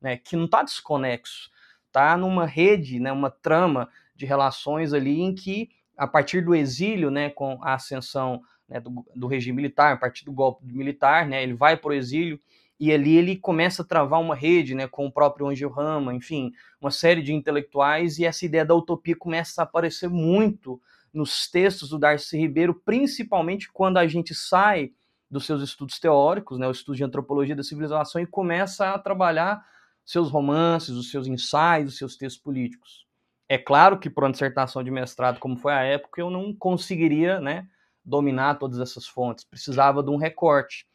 né, 0.06 0.16
que 0.16 0.36
não 0.36 0.44
está 0.44 0.62
desconexo, 0.62 1.50
está 1.88 2.16
numa 2.16 2.46
rede, 2.46 3.00
né, 3.00 3.10
uma 3.10 3.28
trama 3.28 3.88
de 4.14 4.24
relações 4.24 4.92
ali 4.92 5.20
em 5.20 5.34
que, 5.34 5.68
a 5.96 6.06
partir 6.06 6.44
do 6.44 6.54
exílio, 6.54 7.10
né, 7.10 7.28
com 7.28 7.58
a 7.60 7.74
ascensão 7.74 8.40
né, 8.68 8.78
do, 8.78 9.04
do, 9.16 9.26
regime 9.26 9.56
militar, 9.56 9.94
a 9.94 9.96
partir 9.96 10.24
do 10.24 10.30
golpe 10.30 10.64
militar, 10.64 11.26
né, 11.26 11.42
ele 11.42 11.54
vai 11.54 11.76
para 11.76 11.90
o 11.90 11.92
exílio 11.92 12.38
e 12.78 12.92
ali 12.92 13.16
ele 13.16 13.34
começa 13.34 13.82
a 13.82 13.84
travar 13.84 14.20
uma 14.20 14.36
rede 14.36 14.76
né, 14.76 14.86
com 14.86 15.06
o 15.06 15.10
próprio 15.10 15.48
Angel 15.48 15.70
Rama, 15.70 16.14
enfim, 16.14 16.52
uma 16.80 16.92
série 16.92 17.20
de 17.20 17.34
intelectuais, 17.34 18.16
e 18.20 18.24
essa 18.24 18.46
ideia 18.46 18.64
da 18.64 18.76
utopia 18.76 19.16
começa 19.16 19.60
a 19.60 19.64
aparecer 19.64 20.08
muito 20.08 20.80
nos 21.12 21.50
textos 21.50 21.88
do 21.88 21.98
Darcy 21.98 22.38
Ribeiro, 22.38 22.74
principalmente 22.84 23.72
quando 23.72 23.96
a 23.96 24.06
gente 24.06 24.32
sai 24.36 24.92
dos 25.28 25.44
seus 25.44 25.62
estudos 25.62 25.98
teóricos, 25.98 26.60
né, 26.60 26.68
o 26.68 26.70
estudo 26.70 26.94
de 26.94 27.02
antropologia 27.02 27.56
da 27.56 27.64
civilização, 27.64 28.20
e 28.20 28.26
começa 28.26 28.90
a 28.90 28.98
trabalhar 29.00 29.66
seus 30.06 30.30
romances, 30.30 30.90
os 30.90 31.10
seus 31.10 31.26
ensaios, 31.26 31.92
os 31.92 31.98
seus 31.98 32.16
textos 32.16 32.40
políticos. 32.40 33.04
É 33.48 33.58
claro 33.58 33.98
que 33.98 34.08
para 34.08 34.24
uma 34.24 34.30
dissertação 34.30 34.82
de 34.82 34.90
mestrado, 34.90 35.40
como 35.40 35.56
foi 35.56 35.72
a 35.72 35.82
época, 35.82 36.20
eu 36.20 36.30
não 36.30 36.54
conseguiria 36.54 37.40
né, 37.40 37.68
dominar 38.04 38.54
todas 38.54 38.78
essas 38.78 39.06
fontes, 39.06 39.44
precisava 39.44 40.02
de 40.02 40.10
um 40.10 40.16
recorte. 40.16 40.86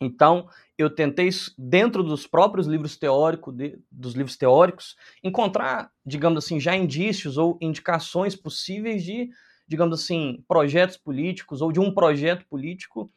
Então, 0.00 0.48
eu 0.76 0.90
tentei, 0.90 1.28
dentro 1.56 2.02
dos 2.02 2.26
próprios 2.26 2.66
livros 2.66 2.96
teóricos, 2.96 3.54
dos 3.90 4.14
livros 4.14 4.36
teóricos, 4.36 4.94
encontrar, 5.24 5.90
digamos 6.04 6.44
assim, 6.44 6.60
já 6.60 6.76
indícios 6.76 7.38
ou 7.38 7.58
indicações 7.60 8.36
possíveis 8.36 9.02
de, 9.02 9.30
digamos 9.66 10.00
assim, 10.00 10.44
projetos 10.46 10.96
políticos 10.96 11.62
ou 11.62 11.72
de 11.72 11.80
um 11.80 11.92
projeto 11.92 12.46
político 12.46 13.10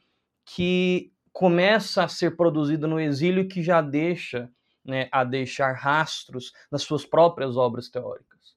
que 0.46 1.12
começa 1.32 2.04
a 2.04 2.08
ser 2.08 2.36
produzido 2.36 2.88
no 2.88 3.00
exílio 3.00 3.44
e 3.44 3.48
que 3.48 3.62
já 3.62 3.82
deixa 3.82 4.50
né, 4.84 5.08
a 5.12 5.24
deixar 5.24 5.74
rastros 5.74 6.52
nas 6.72 6.84
suas 6.84 7.06
próprias 7.06 7.58
obras 7.58 7.90
teóricas. 7.90 8.56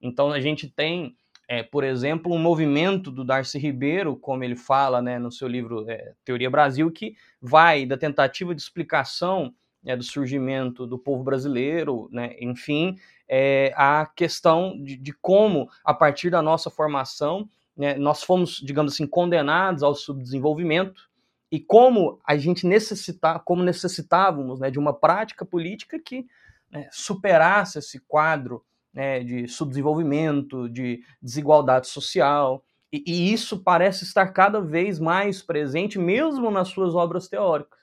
Então 0.00 0.32
a 0.32 0.40
gente 0.40 0.68
tem, 0.68 1.16
é, 1.48 1.62
por 1.62 1.84
exemplo, 1.84 2.32
um 2.32 2.38
movimento 2.38 3.10
do 3.10 3.24
Darcy 3.24 3.58
Ribeiro, 3.58 4.16
como 4.16 4.44
ele 4.44 4.56
fala 4.56 5.02
né, 5.02 5.18
no 5.18 5.30
seu 5.30 5.48
livro 5.48 5.88
é, 5.88 6.14
Teoria 6.24 6.50
Brasil, 6.50 6.90
que 6.90 7.14
vai 7.40 7.86
da 7.86 7.96
tentativa 7.96 8.54
de 8.54 8.60
explicação 8.60 9.54
né, 9.82 9.96
do 9.96 10.04
surgimento 10.04 10.86
do 10.86 10.98
povo 10.98 11.22
brasileiro, 11.22 12.08
né, 12.12 12.34
enfim, 12.40 12.96
é, 13.28 13.72
a 13.76 14.06
questão 14.06 14.78
de, 14.82 14.96
de, 14.96 15.12
como, 15.12 15.68
a 15.84 15.94
partir 15.94 16.30
da 16.30 16.42
nossa 16.42 16.70
formação, 16.70 17.48
né, 17.76 17.94
nós 17.94 18.22
fomos, 18.22 18.60
digamos 18.62 18.92
assim, 18.92 19.06
condenados 19.06 19.82
ao 19.82 19.94
subdesenvolvimento, 19.94 21.09
e 21.50 21.58
como 21.58 22.20
a 22.24 22.36
gente 22.36 22.66
necessitar, 22.66 23.40
como 23.44 23.62
necessitávamos 23.62 24.60
né, 24.60 24.70
de 24.70 24.78
uma 24.78 24.94
prática 24.94 25.44
política 25.44 25.98
que 25.98 26.26
né, 26.70 26.88
superasse 26.92 27.78
esse 27.78 27.98
quadro 28.00 28.64
né, 28.94 29.24
de 29.24 29.48
subdesenvolvimento, 29.48 30.68
de 30.68 31.02
desigualdade 31.20 31.88
social. 31.88 32.64
E, 32.92 33.02
e, 33.06 33.32
isso 33.32 33.62
parece 33.62 34.04
estar 34.04 34.28
cada 34.28 34.60
vez 34.60 34.98
mais 34.98 35.42
presente, 35.42 35.98
mesmo 35.98 36.50
nas 36.50 36.68
suas 36.68 36.94
obras 36.94 37.28
teóricas. 37.28 37.78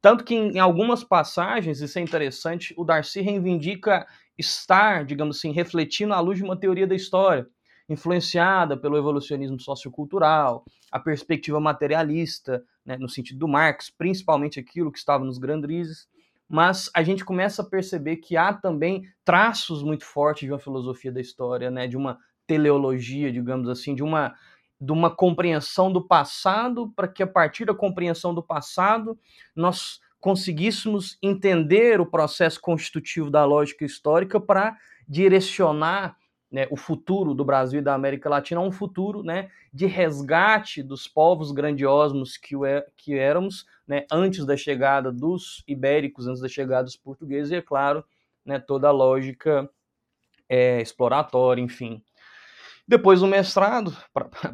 Tanto 0.00 0.22
que 0.22 0.34
em, 0.34 0.52
em 0.52 0.58
algumas 0.60 1.02
passagens, 1.02 1.80
isso 1.80 1.98
é 1.98 2.02
interessante, 2.02 2.72
o 2.76 2.84
Darcy 2.84 3.20
reivindica 3.20 4.06
estar, 4.36 5.04
digamos 5.04 5.38
assim, 5.38 5.50
refletindo 5.50 6.14
à 6.14 6.20
luz 6.20 6.38
de 6.38 6.44
uma 6.44 6.56
teoria 6.56 6.86
da 6.86 6.94
história 6.94 7.48
influenciada 7.88 8.76
pelo 8.76 8.96
evolucionismo 8.96 9.58
sociocultural, 9.58 10.64
a 10.92 10.98
perspectiva 10.98 11.58
materialista, 11.58 12.62
né, 12.84 12.96
no 12.98 13.08
sentido 13.08 13.38
do 13.38 13.48
Marx, 13.48 13.90
principalmente 13.90 14.60
aquilo 14.60 14.92
que 14.92 14.98
estava 14.98 15.24
nos 15.24 15.38
Grandrizes, 15.38 16.08
mas 16.48 16.90
a 16.94 17.02
gente 17.02 17.24
começa 17.24 17.62
a 17.62 17.64
perceber 17.64 18.16
que 18.16 18.36
há 18.36 18.52
também 18.52 19.04
traços 19.24 19.82
muito 19.82 20.04
fortes 20.04 20.46
de 20.46 20.52
uma 20.52 20.58
filosofia 20.58 21.12
da 21.12 21.20
história, 21.20 21.70
né, 21.70 21.86
de 21.86 21.96
uma 21.96 22.18
teleologia, 22.46 23.30
digamos 23.30 23.68
assim, 23.68 23.94
de 23.94 24.02
uma 24.02 24.34
de 24.80 24.92
uma 24.92 25.10
compreensão 25.10 25.92
do 25.92 26.00
passado, 26.00 26.92
para 26.94 27.08
que 27.08 27.20
a 27.20 27.26
partir 27.26 27.64
da 27.64 27.74
compreensão 27.74 28.32
do 28.32 28.40
passado 28.40 29.18
nós 29.54 29.98
conseguíssemos 30.20 31.18
entender 31.20 32.00
o 32.00 32.06
processo 32.06 32.60
constitutivo 32.60 33.28
da 33.28 33.44
lógica 33.44 33.84
histórica 33.84 34.40
para 34.40 34.76
direcionar 35.08 36.16
né, 36.50 36.66
o 36.70 36.76
futuro 36.76 37.34
do 37.34 37.44
Brasil 37.44 37.80
e 37.80 37.82
da 37.82 37.94
América 37.94 38.28
Latina 38.28 38.60
um 38.60 38.72
futuro 38.72 39.22
né, 39.22 39.50
de 39.72 39.86
resgate 39.86 40.82
dos 40.82 41.06
povos 41.06 41.52
grandiosos 41.52 42.36
que, 42.36 42.54
é, 42.64 42.86
que 42.96 43.18
éramos 43.18 43.66
né, 43.86 44.06
antes 44.10 44.44
da 44.46 44.56
chegada 44.56 45.12
dos 45.12 45.62
ibéricos, 45.66 46.26
antes 46.26 46.40
da 46.40 46.48
chegada 46.48 46.84
dos 46.84 46.96
portugueses, 46.96 47.52
e, 47.52 47.56
é 47.56 47.62
claro, 47.62 48.04
né, 48.44 48.58
toda 48.58 48.88
a 48.88 48.92
lógica 48.92 49.68
é, 50.48 50.80
exploratória, 50.80 51.60
enfim. 51.62 52.02
Depois 52.86 53.20
do 53.20 53.26
mestrado, 53.26 53.94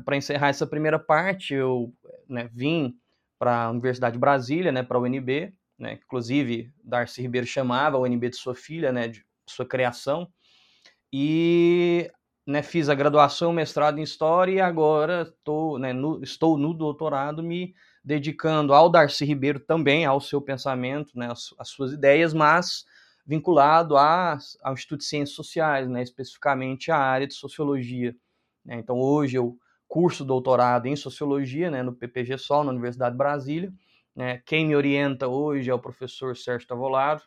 para 0.05 0.17
encerrar 0.17 0.49
essa 0.49 0.67
primeira 0.67 0.99
parte, 0.99 1.55
eu 1.55 1.93
né, 2.29 2.51
vim 2.53 2.97
para 3.39 3.65
a 3.65 3.71
Universidade 3.71 4.15
de 4.15 4.19
Brasília, 4.19 4.73
né, 4.73 4.83
para 4.83 4.99
a 4.99 5.01
UNB, 5.01 5.55
né, 5.79 6.01
inclusive 6.05 6.73
Darcy 6.83 7.23
Ribeiro 7.23 7.47
chamava 7.47 7.97
a 7.97 8.01
UNB 8.01 8.31
de 8.31 8.37
sua 8.37 8.55
filha, 8.55 8.91
né, 8.91 9.07
de 9.07 9.25
sua 9.49 9.65
criação, 9.65 10.29
e 11.17 12.11
né, 12.45 12.61
fiz 12.61 12.89
a 12.89 12.95
graduação, 12.95 13.53
mestrado 13.53 14.01
em 14.01 14.03
História 14.03 14.53
e 14.53 14.61
agora 14.61 15.33
tô, 15.45 15.79
né, 15.79 15.93
no, 15.93 16.21
estou 16.25 16.59
no 16.59 16.75
doutorado 16.75 17.41
me 17.41 17.73
dedicando 18.03 18.75
ao 18.75 18.91
Darcy 18.91 19.25
Ribeiro 19.25 19.61
também, 19.61 20.05
ao 20.05 20.21
seu 20.21 20.43
pensamento, 20.43 21.17
né, 21.17 21.29
às, 21.31 21.69
suas 21.69 21.93
ideias, 21.93 22.35
mas 22.35 22.85
vinculado 23.25 23.97
a, 23.97 24.37
ao 24.61 24.75
Instituto 24.75 25.03
de 25.03 25.05
Ciências 25.05 25.37
Sociais, 25.37 25.89
né, 25.89 26.03
especificamente 26.03 26.91
à 26.91 26.99
área 26.99 27.29
de 27.29 27.35
Sociologia. 27.35 28.13
Né. 28.65 28.81
Então 28.81 28.99
hoje 28.99 29.39
eu 29.39 29.57
curso 29.87 30.25
doutorado 30.25 30.87
em 30.87 30.97
Sociologia 30.97 31.71
né, 31.71 31.81
no 31.81 31.95
PPG 31.95 32.39
Sol, 32.39 32.65
na 32.65 32.73
Universidade 32.73 33.13
de 33.13 33.19
Brasília. 33.19 33.73
Né. 34.17 34.43
Quem 34.45 34.67
me 34.67 34.75
orienta 34.75 35.29
hoje 35.29 35.71
é 35.71 35.75
o 35.75 35.79
professor 35.79 36.37
Sérgio 36.37 36.67
Tavolaro, 36.67 37.23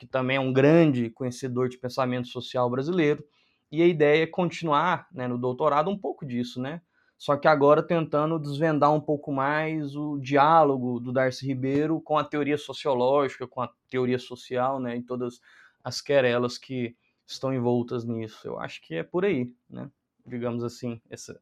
que 0.00 0.06
também 0.06 0.38
é 0.38 0.40
um 0.40 0.50
grande 0.50 1.10
conhecedor 1.10 1.68
de 1.68 1.76
pensamento 1.76 2.26
social 2.26 2.70
brasileiro, 2.70 3.22
e 3.70 3.82
a 3.82 3.86
ideia 3.86 4.22
é 4.22 4.26
continuar 4.26 5.06
né, 5.12 5.28
no 5.28 5.36
doutorado 5.36 5.90
um 5.90 5.98
pouco 5.98 6.24
disso, 6.24 6.58
né? 6.58 6.80
Só 7.18 7.36
que 7.36 7.46
agora 7.46 7.82
tentando 7.82 8.38
desvendar 8.38 8.90
um 8.94 9.00
pouco 9.00 9.30
mais 9.30 9.94
o 9.94 10.16
diálogo 10.16 10.98
do 10.98 11.12
Darcy 11.12 11.46
Ribeiro 11.46 12.00
com 12.00 12.16
a 12.16 12.24
teoria 12.24 12.56
sociológica, 12.56 13.46
com 13.46 13.60
a 13.60 13.70
teoria 13.90 14.18
social, 14.18 14.80
né, 14.80 14.96
e 14.96 15.02
todas 15.02 15.38
as 15.84 16.00
querelas 16.00 16.56
que 16.56 16.96
estão 17.26 17.52
envoltas 17.52 18.02
nisso. 18.06 18.48
Eu 18.48 18.58
acho 18.58 18.80
que 18.80 18.94
é 18.94 19.02
por 19.02 19.26
aí, 19.26 19.52
né? 19.68 19.90
Digamos 20.26 20.64
assim, 20.64 20.98
essa, 21.10 21.38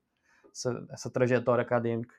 essa, 0.52 0.84
essa 0.90 1.08
trajetória 1.08 1.62
acadêmica. 1.62 2.12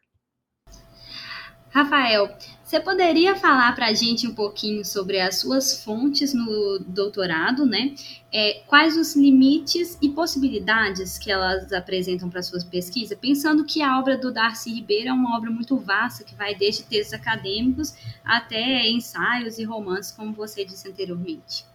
Rafael, 1.72 2.36
você 2.64 2.80
poderia 2.80 3.36
falar 3.36 3.76
para 3.76 3.88
a 3.88 3.94
gente 3.94 4.28
um 4.28 4.34
pouquinho 4.34 4.84
sobre 4.84 5.20
as 5.20 5.40
suas 5.40 5.84
fontes 5.84 6.34
no 6.34 6.80
doutorado, 6.80 7.64
né? 7.66 7.94
É, 8.34 8.62
quais 8.66 8.98
os 8.98 9.16
limites 9.16 9.98
e 10.02 10.10
possibilidades 10.10 11.20
que 11.20 11.32
elas 11.32 11.72
apresentam 11.72 12.28
para 12.28 12.42
suas 12.42 12.64
pesquisas, 12.64 13.18
pensando 13.18 13.64
que 13.66 13.84
a 13.84 14.00
obra 14.00 14.18
do 14.18 14.32
Darcy 14.32 14.74
Ribeiro 14.74 15.10
é 15.10 15.14
uma 15.14 15.38
obra 15.38 15.52
muito 15.52 15.78
vasta, 15.78 16.24
que 16.24 16.34
vai 16.34 16.56
desde 16.56 16.84
textos 16.84 17.14
acadêmicos 17.14 17.96
até 18.26 18.88
ensaios 18.88 19.60
e 19.60 19.64
romances, 19.64 20.12
como 20.12 20.34
você 20.34 20.66
disse 20.66 20.88
anteriormente. 20.88 21.66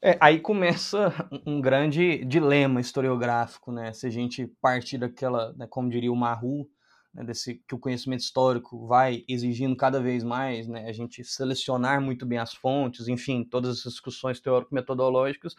É, 0.00 0.16
aí 0.20 0.38
começa 0.38 1.12
um 1.44 1.60
grande 1.60 2.24
dilema 2.24 2.80
historiográfico, 2.80 3.72
né? 3.72 3.92
Se 3.92 4.06
a 4.06 4.10
gente 4.10 4.46
partir 4.60 4.98
daquela, 4.98 5.52
né, 5.54 5.66
como 5.68 5.90
diria 5.90 6.12
o 6.12 6.16
Maru, 6.16 6.68
né, 7.16 7.24
desse 7.24 7.62
que 7.66 7.74
o 7.74 7.78
conhecimento 7.78 8.20
histórico 8.20 8.86
vai 8.86 9.24
exigindo 9.26 9.74
cada 9.74 10.00
vez 10.00 10.22
mais, 10.22 10.68
né, 10.68 10.86
a 10.86 10.92
gente 10.92 11.24
selecionar 11.24 12.00
muito 12.00 12.26
bem 12.26 12.38
as 12.38 12.52
fontes, 12.54 13.08
enfim, 13.08 13.42
todas 13.42 13.78
as 13.78 13.92
discussões 13.94 14.38
teórico-metodológicas, 14.38 15.56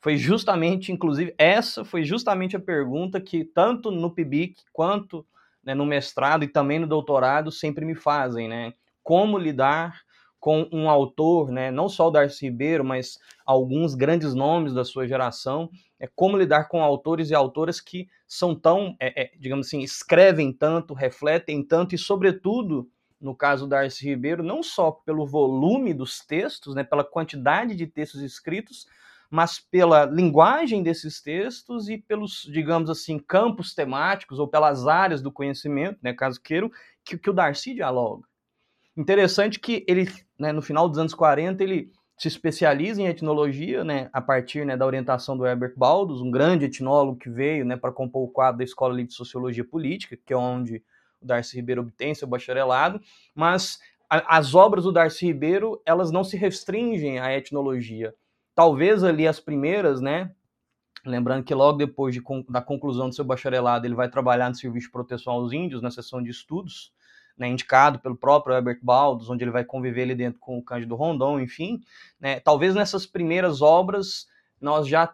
foi 0.00 0.16
justamente, 0.16 0.92
inclusive, 0.92 1.34
essa 1.38 1.84
foi 1.84 2.04
justamente 2.04 2.56
a 2.56 2.60
pergunta 2.60 3.20
que 3.20 3.44
tanto 3.44 3.90
no 3.90 4.10
PIBIC 4.10 4.62
quanto 4.72 5.24
né, 5.62 5.74
no 5.74 5.86
mestrado 5.86 6.44
e 6.44 6.48
também 6.48 6.78
no 6.78 6.86
doutorado 6.86 7.50
sempre 7.50 7.84
me 7.84 7.94
fazem, 7.94 8.48
né? 8.48 8.72
Como 9.02 9.38
lidar 9.38 10.00
com 10.40 10.68
um 10.72 10.88
autor, 10.88 11.50
né, 11.50 11.70
não 11.70 11.88
só 11.88 12.08
o 12.08 12.10
Darcy 12.10 12.46
Ribeiro, 12.46 12.84
mas 12.84 13.18
alguns 13.44 13.94
grandes 13.94 14.34
nomes 14.34 14.72
da 14.72 14.84
sua 14.84 15.06
geração, 15.06 15.68
é 15.98 16.06
como 16.06 16.38
lidar 16.38 16.68
com 16.68 16.82
autores 16.82 17.30
e 17.30 17.34
autoras 17.34 17.80
que 17.80 18.08
são 18.26 18.54
tão, 18.54 18.94
é, 19.00 19.22
é, 19.22 19.30
digamos 19.38 19.66
assim, 19.66 19.80
escrevem 19.80 20.52
tanto, 20.52 20.94
refletem 20.94 21.62
tanto 21.62 21.94
e, 21.94 21.98
sobretudo, 21.98 22.88
no 23.20 23.34
caso 23.34 23.66
do 23.66 23.70
Darcy 23.70 24.04
Ribeiro, 24.04 24.42
não 24.42 24.62
só 24.62 24.92
pelo 24.92 25.26
volume 25.26 25.92
dos 25.92 26.20
textos, 26.20 26.74
né, 26.74 26.84
pela 26.84 27.02
quantidade 27.02 27.74
de 27.74 27.86
textos 27.86 28.22
escritos, 28.22 28.86
mas 29.30 29.58
pela 29.58 30.04
linguagem 30.04 30.82
desses 30.82 31.20
textos 31.20 31.88
e 31.88 31.98
pelos, 31.98 32.48
digamos 32.50 32.88
assim, 32.88 33.18
campos 33.18 33.74
temáticos 33.74 34.38
ou 34.38 34.46
pelas 34.46 34.86
áreas 34.86 35.20
do 35.20 35.32
conhecimento, 35.32 35.98
né, 36.02 36.12
caso 36.12 36.40
queiram, 36.40 36.70
que, 37.04 37.18
que 37.18 37.28
o 37.28 37.32
Darcy 37.32 37.74
dialoga. 37.74 38.27
Interessante 38.98 39.60
que 39.60 39.84
ele, 39.86 40.08
né, 40.36 40.50
no 40.50 40.60
final 40.60 40.88
dos 40.88 40.98
anos 40.98 41.14
40, 41.14 41.62
ele 41.62 41.92
se 42.16 42.26
especializa 42.26 43.00
em 43.00 43.06
etnologia, 43.06 43.84
né, 43.84 44.10
a 44.12 44.20
partir 44.20 44.66
né, 44.66 44.76
da 44.76 44.84
orientação 44.84 45.36
do 45.36 45.46
Herbert 45.46 45.74
Baldus, 45.76 46.20
um 46.20 46.32
grande 46.32 46.64
etnólogo 46.64 47.16
que 47.16 47.30
veio 47.30 47.64
né, 47.64 47.76
para 47.76 47.92
compor 47.92 48.24
o 48.24 48.28
quadro 48.28 48.58
da 48.58 48.64
Escola 48.64 49.00
de 49.00 49.14
Sociologia 49.14 49.64
Política, 49.64 50.18
que 50.26 50.32
é 50.32 50.36
onde 50.36 50.82
o 51.22 51.26
Darcy 51.26 51.54
Ribeiro 51.54 51.82
obtém 51.82 52.12
seu 52.12 52.26
bacharelado, 52.26 53.00
mas 53.36 53.78
a, 54.10 54.36
as 54.36 54.56
obras 54.56 54.82
do 54.82 54.90
Darcy 54.90 55.26
Ribeiro, 55.26 55.80
elas 55.86 56.10
não 56.10 56.24
se 56.24 56.36
restringem 56.36 57.20
à 57.20 57.32
etnologia. 57.32 58.12
Talvez 58.52 59.04
ali 59.04 59.28
as 59.28 59.38
primeiras, 59.38 60.00
né, 60.00 60.32
lembrando 61.06 61.44
que 61.44 61.54
logo 61.54 61.78
depois 61.78 62.12
de, 62.12 62.20
da 62.48 62.60
conclusão 62.60 63.08
do 63.08 63.14
seu 63.14 63.24
bacharelado, 63.24 63.86
ele 63.86 63.94
vai 63.94 64.10
trabalhar 64.10 64.48
no 64.48 64.56
Serviço 64.56 64.86
de 64.86 64.92
Proteção 64.92 65.34
aos 65.34 65.52
Índios, 65.52 65.82
na 65.82 65.90
seção 65.92 66.20
de 66.20 66.30
estudos, 66.30 66.92
né, 67.38 67.48
indicado 67.48 67.98
pelo 67.98 68.16
próprio 68.16 68.54
Herbert 68.54 68.80
Baldos, 68.82 69.30
onde 69.30 69.44
ele 69.44 69.50
vai 69.50 69.64
conviver 69.64 70.02
ali 70.02 70.14
dentro 70.14 70.40
com 70.40 70.58
o 70.58 70.62
Cândido 70.62 70.96
Rondon, 70.96 71.40
enfim, 71.40 71.80
né, 72.20 72.40
talvez 72.40 72.74
nessas 72.74 73.06
primeiras 73.06 73.62
obras 73.62 74.26
nós 74.60 74.88
já 74.88 75.08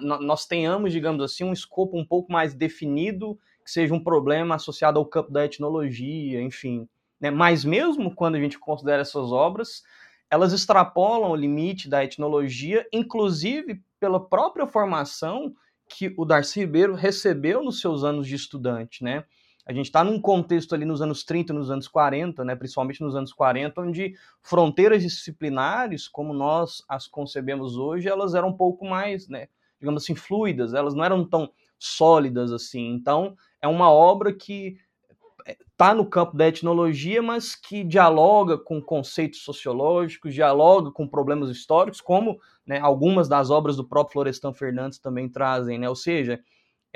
nós 0.00 0.44
tenhamos, 0.46 0.92
digamos 0.92 1.22
assim, 1.22 1.44
um 1.44 1.52
escopo 1.52 1.96
um 1.96 2.04
pouco 2.04 2.32
mais 2.32 2.52
definido, 2.52 3.38
que 3.64 3.70
seja 3.70 3.94
um 3.94 4.02
problema 4.02 4.56
associado 4.56 4.98
ao 4.98 5.06
campo 5.06 5.30
da 5.30 5.44
etnologia, 5.44 6.42
enfim. 6.42 6.88
Né? 7.20 7.30
Mas 7.30 7.64
mesmo 7.64 8.14
quando 8.14 8.34
a 8.34 8.40
gente 8.40 8.58
considera 8.58 9.02
essas 9.02 9.30
obras, 9.30 9.82
elas 10.30 10.52
extrapolam 10.52 11.30
o 11.30 11.36
limite 11.36 11.88
da 11.88 12.04
etnologia, 12.04 12.86
inclusive 12.92 13.80
pela 14.00 14.20
própria 14.20 14.66
formação 14.66 15.54
que 15.88 16.12
o 16.16 16.24
Darcy 16.24 16.60
Ribeiro 16.60 16.94
recebeu 16.94 17.62
nos 17.62 17.80
seus 17.80 18.04
anos 18.04 18.26
de 18.26 18.34
estudante, 18.34 19.02
né? 19.02 19.24
A 19.68 19.72
gente 19.74 19.84
está 19.84 20.02
num 20.02 20.18
contexto 20.18 20.74
ali 20.74 20.86
nos 20.86 21.02
anos 21.02 21.22
30, 21.24 21.52
nos 21.52 21.70
anos 21.70 21.86
40, 21.86 22.42
né, 22.42 22.56
principalmente 22.56 23.02
nos 23.02 23.14
anos 23.14 23.34
40, 23.34 23.82
onde 23.82 24.14
fronteiras 24.42 25.02
disciplinares, 25.02 26.08
como 26.08 26.32
nós 26.32 26.82
as 26.88 27.06
concebemos 27.06 27.76
hoje, 27.76 28.08
elas 28.08 28.34
eram 28.34 28.48
um 28.48 28.56
pouco 28.56 28.86
mais, 28.86 29.28
né, 29.28 29.46
digamos 29.78 30.02
assim, 30.02 30.14
fluidas, 30.14 30.72
elas 30.72 30.94
não 30.94 31.04
eram 31.04 31.22
tão 31.22 31.52
sólidas 31.78 32.50
assim. 32.50 32.94
Então, 32.94 33.36
é 33.60 33.68
uma 33.68 33.92
obra 33.92 34.32
que 34.32 34.78
está 35.70 35.94
no 35.94 36.06
campo 36.06 36.34
da 36.34 36.48
etnologia, 36.48 37.22
mas 37.22 37.54
que 37.54 37.84
dialoga 37.84 38.56
com 38.56 38.80
conceitos 38.80 39.42
sociológicos, 39.42 40.32
dialoga 40.32 40.90
com 40.90 41.06
problemas 41.06 41.50
históricos, 41.50 42.00
como 42.00 42.40
né, 42.66 42.80
algumas 42.80 43.28
das 43.28 43.50
obras 43.50 43.76
do 43.76 43.86
próprio 43.86 44.14
Florestan 44.14 44.54
Fernandes 44.54 44.98
também 44.98 45.28
trazem, 45.28 45.78
né? 45.78 45.88
Ou 45.88 45.94
seja, 45.94 46.40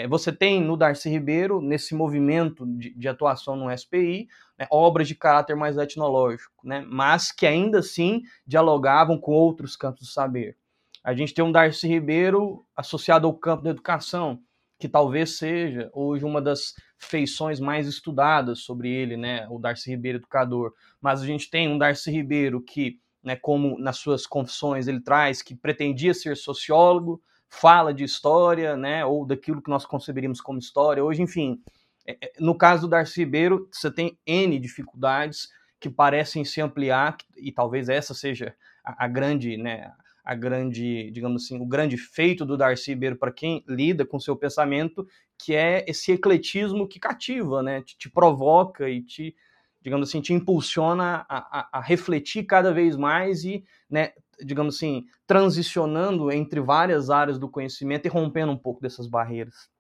você 0.08 0.32
tem 0.32 0.60
no 0.60 0.76
Darcy 0.76 1.08
Ribeiro, 1.10 1.60
nesse 1.60 1.94
movimento 1.94 2.66
de, 2.66 2.94
de 2.94 3.08
atuação 3.08 3.56
no 3.56 3.76
SPI, 3.76 4.26
né, 4.58 4.66
obras 4.70 5.06
de 5.06 5.14
caráter 5.14 5.54
mais 5.54 5.76
etnológico, 5.76 6.66
né, 6.66 6.84
mas 6.88 7.30
que 7.30 7.46
ainda 7.46 7.80
assim 7.80 8.22
dialogavam 8.46 9.18
com 9.18 9.32
outros 9.32 9.76
campos 9.76 10.00
do 10.00 10.06
saber. 10.06 10.56
A 11.04 11.14
gente 11.14 11.34
tem 11.34 11.44
um 11.44 11.52
Darcy 11.52 11.88
Ribeiro 11.88 12.64
associado 12.76 13.26
ao 13.26 13.34
campo 13.34 13.64
da 13.64 13.70
educação, 13.70 14.40
que 14.78 14.88
talvez 14.88 15.36
seja 15.36 15.90
hoje 15.92 16.24
uma 16.24 16.40
das 16.40 16.74
feições 16.98 17.60
mais 17.60 17.86
estudadas 17.86 18.60
sobre 18.60 18.90
ele, 18.90 19.16
né, 19.16 19.46
o 19.50 19.58
Darcy 19.58 19.90
Ribeiro 19.90 20.18
educador. 20.18 20.72
Mas 21.00 21.20
a 21.20 21.26
gente 21.26 21.50
tem 21.50 21.68
um 21.68 21.78
Darcy 21.78 22.10
Ribeiro 22.10 22.60
que, 22.62 22.98
né, 23.22 23.36
como 23.36 23.78
nas 23.78 23.98
suas 23.98 24.26
confissões 24.26 24.88
ele 24.88 25.00
traz, 25.00 25.42
que 25.42 25.54
pretendia 25.54 26.14
ser 26.14 26.36
sociólogo, 26.36 27.22
fala 27.52 27.92
de 27.92 28.02
história, 28.02 28.78
né, 28.78 29.04
ou 29.04 29.26
daquilo 29.26 29.60
que 29.60 29.68
nós 29.68 29.84
conceberíamos 29.84 30.40
como 30.40 30.58
história. 30.58 31.04
Hoje, 31.04 31.20
enfim, 31.20 31.60
é, 32.06 32.16
é, 32.20 32.32
no 32.40 32.56
caso 32.56 32.82
do 32.82 32.88
Darcy 32.88 33.20
Ribeiro, 33.20 33.68
você 33.70 33.90
tem 33.90 34.18
N 34.26 34.58
dificuldades 34.58 35.50
que 35.78 35.90
parecem 35.90 36.46
se 36.46 36.62
ampliar, 36.62 37.14
e 37.36 37.52
talvez 37.52 37.90
essa 37.90 38.14
seja 38.14 38.56
a, 38.82 39.04
a 39.04 39.06
grande, 39.06 39.58
né, 39.58 39.92
a 40.24 40.34
grande, 40.34 41.10
digamos 41.10 41.44
assim, 41.44 41.60
o 41.60 41.66
grande 41.66 41.98
feito 41.98 42.46
do 42.46 42.56
Darcy 42.56 42.92
Ribeiro 42.92 43.16
para 43.16 43.30
quem 43.30 43.62
lida 43.68 44.06
com 44.06 44.18
seu 44.18 44.34
pensamento, 44.34 45.06
que 45.38 45.54
é 45.54 45.84
esse 45.86 46.10
ecletismo 46.10 46.88
que 46.88 46.98
cativa, 46.98 47.62
né, 47.62 47.82
te, 47.82 47.98
te 47.98 48.10
provoca 48.10 48.88
e 48.88 49.02
te, 49.02 49.36
digamos 49.82 50.08
assim, 50.08 50.22
te 50.22 50.32
impulsiona 50.32 51.26
a, 51.28 51.60
a, 51.60 51.68
a, 51.74 51.80
refletir 51.82 52.44
cada 52.44 52.72
vez 52.72 52.96
mais 52.96 53.44
e 53.44 53.62
né, 53.90 54.12
digamos 54.44 54.76
assim, 54.76 55.04
transicionando 55.26 56.30
entre 56.30 56.60
várias 56.60 57.10
áreas 57.10 57.38
do 57.38 57.48
conhecimento 57.48 58.06
e 58.06 58.08
rompendo 58.08 58.52
um 58.52 58.58
pouco 58.58 58.80
dessas 58.80 59.06
barreiras. 59.06 59.70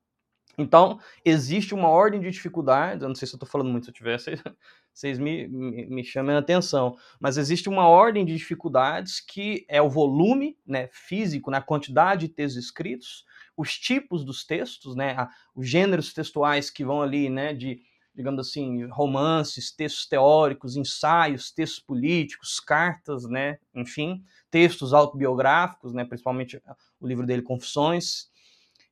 Então, 0.56 1.00
existe 1.24 1.74
uma 1.74 1.88
ordem 1.88 2.20
de 2.20 2.30
dificuldades, 2.30 3.02
eu 3.02 3.08
não 3.08 3.14
sei 3.14 3.26
se 3.26 3.34
eu 3.34 3.38
estou 3.38 3.48
falando 3.48 3.70
muito, 3.70 3.84
se 3.84 3.90
eu 3.90 3.94
tivesse, 3.94 4.30
vocês 4.92 5.18
me, 5.18 5.48
me, 5.48 5.86
me 5.86 6.04
chamem 6.04 6.36
a 6.36 6.40
atenção, 6.40 6.96
mas 7.18 7.38
existe 7.38 7.68
uma 7.68 7.88
ordem 7.88 8.24
de 8.24 8.36
dificuldades 8.36 9.20
que 9.20 9.64
é 9.68 9.80
o 9.80 9.88
volume 9.88 10.58
né, 10.66 10.88
físico, 10.92 11.50
na 11.50 11.58
né, 11.58 11.64
quantidade 11.66 12.28
de 12.28 12.34
textos 12.34 12.62
escritos, 12.64 13.24
os 13.56 13.78
tipos 13.78 14.24
dos 14.24 14.44
textos, 14.44 14.94
né, 14.94 15.26
os 15.54 15.68
gêneros 15.68 16.12
textuais 16.12 16.68
que 16.68 16.84
vão 16.84 17.00
ali, 17.00 17.30
né, 17.30 17.54
de, 17.54 17.80
digamos 18.14 18.46
assim, 18.46 18.86
romances, 18.88 19.74
textos 19.74 20.06
teóricos, 20.06 20.76
ensaios, 20.76 21.50
textos 21.50 21.80
políticos, 21.80 22.60
cartas, 22.60 23.24
né, 23.24 23.58
enfim, 23.74 24.22
textos 24.50 24.92
autobiográficos, 24.92 25.92
né, 25.92 26.04
principalmente 26.04 26.60
o 27.00 27.06
livro 27.06 27.26
dele 27.26 27.42
Confissões, 27.42 28.30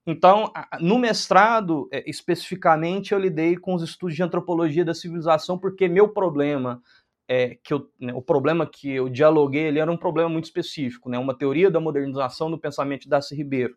então, 0.06 0.50
no 0.80 0.98
mestrado, 0.98 1.88
é, 1.92 2.08
especificamente, 2.08 3.12
eu 3.12 3.18
lidei 3.18 3.56
com 3.56 3.74
os 3.74 3.82
estudos 3.82 4.16
de 4.16 4.22
antropologia 4.22 4.84
da 4.84 4.94
civilização, 4.94 5.58
porque 5.58 5.88
meu 5.88 6.08
problema, 6.08 6.82
é, 7.28 7.56
que 7.62 7.74
eu, 7.74 7.88
né, 8.00 8.12
o 8.14 8.22
problema 8.22 8.66
que 8.66 8.90
eu 8.90 9.08
dialoguei, 9.08 9.64
ele 9.64 9.78
era 9.78 9.92
um 9.92 9.96
problema 9.96 10.28
muito 10.28 10.46
específico, 10.46 11.08
né, 11.08 11.18
uma 11.18 11.36
teoria 11.36 11.70
da 11.70 11.80
modernização 11.80 12.50
do 12.50 12.58
pensamento 12.58 13.02
de 13.02 13.08
Darcy 13.08 13.36
Ribeiro, 13.36 13.76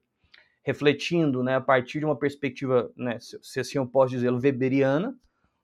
refletindo, 0.64 1.44
né, 1.44 1.56
a 1.56 1.62
partir 1.62 2.00
de 2.00 2.06
uma 2.06 2.18
perspectiva, 2.18 2.90
né, 2.96 3.18
se 3.20 3.60
assim 3.60 3.78
eu 3.78 3.86
posso 3.86 4.12
dizer, 4.12 4.32
weberiana, 4.32 5.16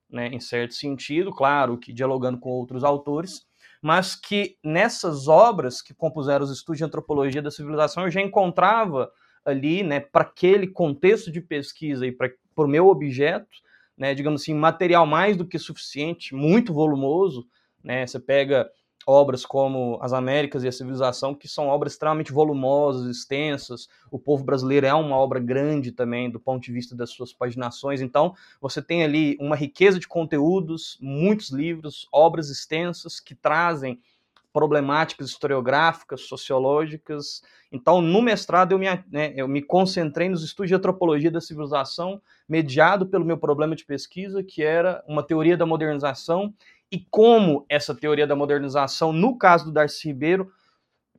né, 0.10 0.28
em 0.28 0.40
certo 0.40 0.74
sentido, 0.74 1.32
claro 1.32 1.78
que 1.78 1.94
dialogando 1.94 2.40
com 2.40 2.50
outros 2.50 2.84
autores, 2.84 3.46
mas 3.82 4.16
que 4.16 4.58
nessas 4.64 5.28
obras 5.28 5.82
que 5.82 5.94
compuseram 5.94 6.44
os 6.44 6.52
estudos 6.52 6.80
de 6.80 6.84
antropologia 6.84 7.42
da 7.42 7.52
civilização 7.52 8.04
eu 8.04 8.12
já 8.12 8.22
encontrava 8.22 9.12
ali, 9.46 9.84
né, 9.84 10.00
para 10.00 10.24
aquele 10.24 10.68
contexto 10.68 11.32
de 11.32 11.42
pesquisa 11.42 12.06
e 12.06 12.12
para 12.12 12.32
o 12.58 12.68
meu 12.68 12.88
objeto, 12.88 13.48
né, 13.98 14.14
digamos 14.14 14.42
assim, 14.42 14.54
material 14.54 15.06
mais 15.06 15.38
do 15.38 15.46
que 15.46 15.58
suficiente, 15.58 16.36
muito 16.36 16.74
volumoso, 16.74 17.48
né, 17.84 18.06
você 18.06 18.20
pega 18.20 18.70
obras 19.10 19.44
como 19.44 19.98
As 20.04 20.14
Américas 20.14 20.64
e 20.64 20.68
a 20.68 20.72
Civilização, 20.72 21.34
que 21.34 21.48
são 21.48 21.68
obras 21.68 21.94
extremamente 21.94 22.32
volumosas, 22.32 23.10
extensas. 23.10 23.90
O 24.12 24.20
povo 24.20 24.44
brasileiro 24.44 24.86
é 24.86 24.94
uma 24.94 25.18
obra 25.18 25.40
grande 25.40 25.92
também 25.92 26.30
do 26.30 26.40
ponto 26.40 26.64
de 26.64 26.72
vista 26.72 26.96
das 26.96 27.10
suas 27.10 27.34
paginações. 27.34 28.02
Então, 28.02 28.36
você 28.62 28.84
tem 28.84 29.04
ali 29.04 29.36
uma 29.40 29.56
riqueza 29.56 30.00
de 30.00 30.08
conteúdos, 30.08 30.96
muitos 31.02 31.50
livros, 31.50 32.08
obras 32.12 32.52
extensas 32.52 33.20
que 33.20 33.34
trazem 33.34 34.00
problemáticas 34.54 35.30
historiográficas, 35.30 36.22
sociológicas. 36.22 37.42
Então, 37.72 38.02
no 38.02 38.22
mestrado, 38.22 38.74
eu 38.74 38.80
me, 38.80 38.86
né, 39.12 39.34
eu 39.36 39.48
me 39.48 39.62
concentrei 39.62 40.30
nos 40.30 40.44
estudos 40.44 40.70
de 40.70 40.76
antropologia 40.76 41.32
da 41.32 41.42
civilização, 41.42 42.22
mediado 42.48 43.08
pelo 43.08 43.26
meu 43.26 43.38
problema 43.38 43.76
de 43.76 43.86
pesquisa, 43.86 44.44
que 44.44 44.64
era 44.64 45.04
uma 45.08 45.24
teoria 45.24 45.58
da 45.58 45.66
modernização, 45.66 46.54
e 46.92 47.00
como 47.10 47.66
essa 47.70 47.94
teoria 47.94 48.26
da 48.26 48.36
modernização, 48.36 49.14
no 49.14 49.38
caso 49.38 49.66
do 49.66 49.72
Darcy 49.72 50.08
Ribeiro, 50.08 50.52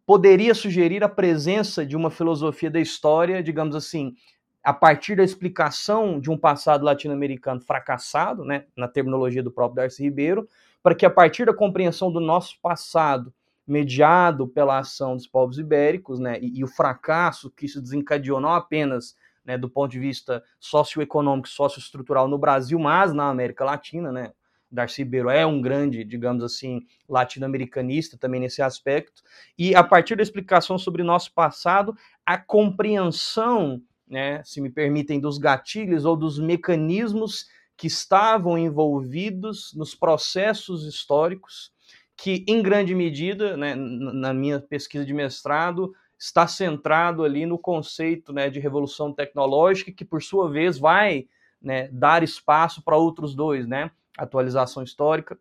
poderia 0.04 0.54
sugerir 0.54 1.04
a 1.04 1.08
presença 1.08 1.86
de 1.86 1.96
uma 1.96 2.10
filosofia 2.10 2.70
da 2.70 2.80
história, 2.80 3.42
digamos 3.42 3.76
assim, 3.76 4.14
a 4.62 4.72
partir 4.72 5.16
da 5.16 5.22
explicação 5.22 6.20
de 6.20 6.30
um 6.30 6.36
passado 6.36 6.84
latino-americano 6.84 7.60
fracassado, 7.60 8.44
né, 8.44 8.64
na 8.76 8.88
terminologia 8.88 9.42
do 9.42 9.52
próprio 9.52 9.76
Darcy 9.76 10.02
Ribeiro, 10.02 10.48
para 10.82 10.94
que 10.94 11.06
a 11.06 11.10
partir 11.10 11.46
da 11.46 11.54
compreensão 11.54 12.10
do 12.10 12.20
nosso 12.20 12.58
passado, 12.60 13.32
mediado 13.66 14.48
pela 14.48 14.78
ação 14.78 15.14
dos 15.14 15.28
povos 15.28 15.58
ibéricos, 15.58 16.18
né, 16.18 16.38
e, 16.40 16.58
e 16.58 16.64
o 16.64 16.68
fracasso 16.68 17.50
que 17.50 17.66
isso 17.66 17.80
desencadeou 17.80 18.40
não 18.40 18.52
apenas 18.52 19.16
né, 19.44 19.56
do 19.56 19.70
ponto 19.70 19.92
de 19.92 19.98
vista 20.00 20.42
socioeconômico, 20.58 21.48
socioestrutural 21.48 22.26
no 22.26 22.36
Brasil, 22.36 22.78
mas 22.78 23.12
na 23.12 23.28
América 23.28 23.64
Latina, 23.64 24.10
né, 24.10 24.32
Darcy 24.70 25.02
Ribeiro 25.02 25.30
é 25.30 25.44
um 25.44 25.60
grande, 25.60 26.04
digamos 26.04 26.44
assim, 26.44 26.86
latino-americanista 27.08 28.16
também 28.16 28.40
nesse 28.40 28.62
aspecto, 28.62 29.22
e 29.58 29.74
a 29.74 29.82
partir 29.82 30.16
da 30.16 30.22
explicação 30.22 30.78
sobre 30.78 31.02
nosso 31.02 31.32
passado, 31.32 31.94
a 32.24 32.38
compreensão, 32.38 33.82
né, 34.08 34.42
se 34.44 34.60
me 34.60 34.70
permitem, 34.70 35.20
dos 35.20 35.38
gatilhos 35.38 36.04
ou 36.04 36.16
dos 36.16 36.38
mecanismos 36.38 37.46
que 37.76 37.86
estavam 37.86 38.58
envolvidos 38.58 39.72
nos 39.74 39.94
processos 39.94 40.84
históricos, 40.84 41.72
que 42.16 42.44
em 42.46 42.62
grande 42.62 42.94
medida, 42.94 43.56
né, 43.56 43.74
na 43.74 44.34
minha 44.34 44.60
pesquisa 44.60 45.04
de 45.04 45.14
mestrado, 45.14 45.94
está 46.18 46.46
centrado 46.46 47.24
ali 47.24 47.46
no 47.46 47.58
conceito 47.58 48.30
né, 48.30 48.50
de 48.50 48.60
revolução 48.60 49.10
tecnológica, 49.10 49.90
que 49.90 50.04
por 50.04 50.22
sua 50.22 50.50
vez 50.50 50.78
vai 50.78 51.26
né, 51.60 51.88
dar 51.88 52.22
espaço 52.22 52.82
para 52.82 52.98
outros 52.98 53.34
dois, 53.34 53.66
né, 53.66 53.90
atualização 54.18 54.82
histórica 54.82 55.38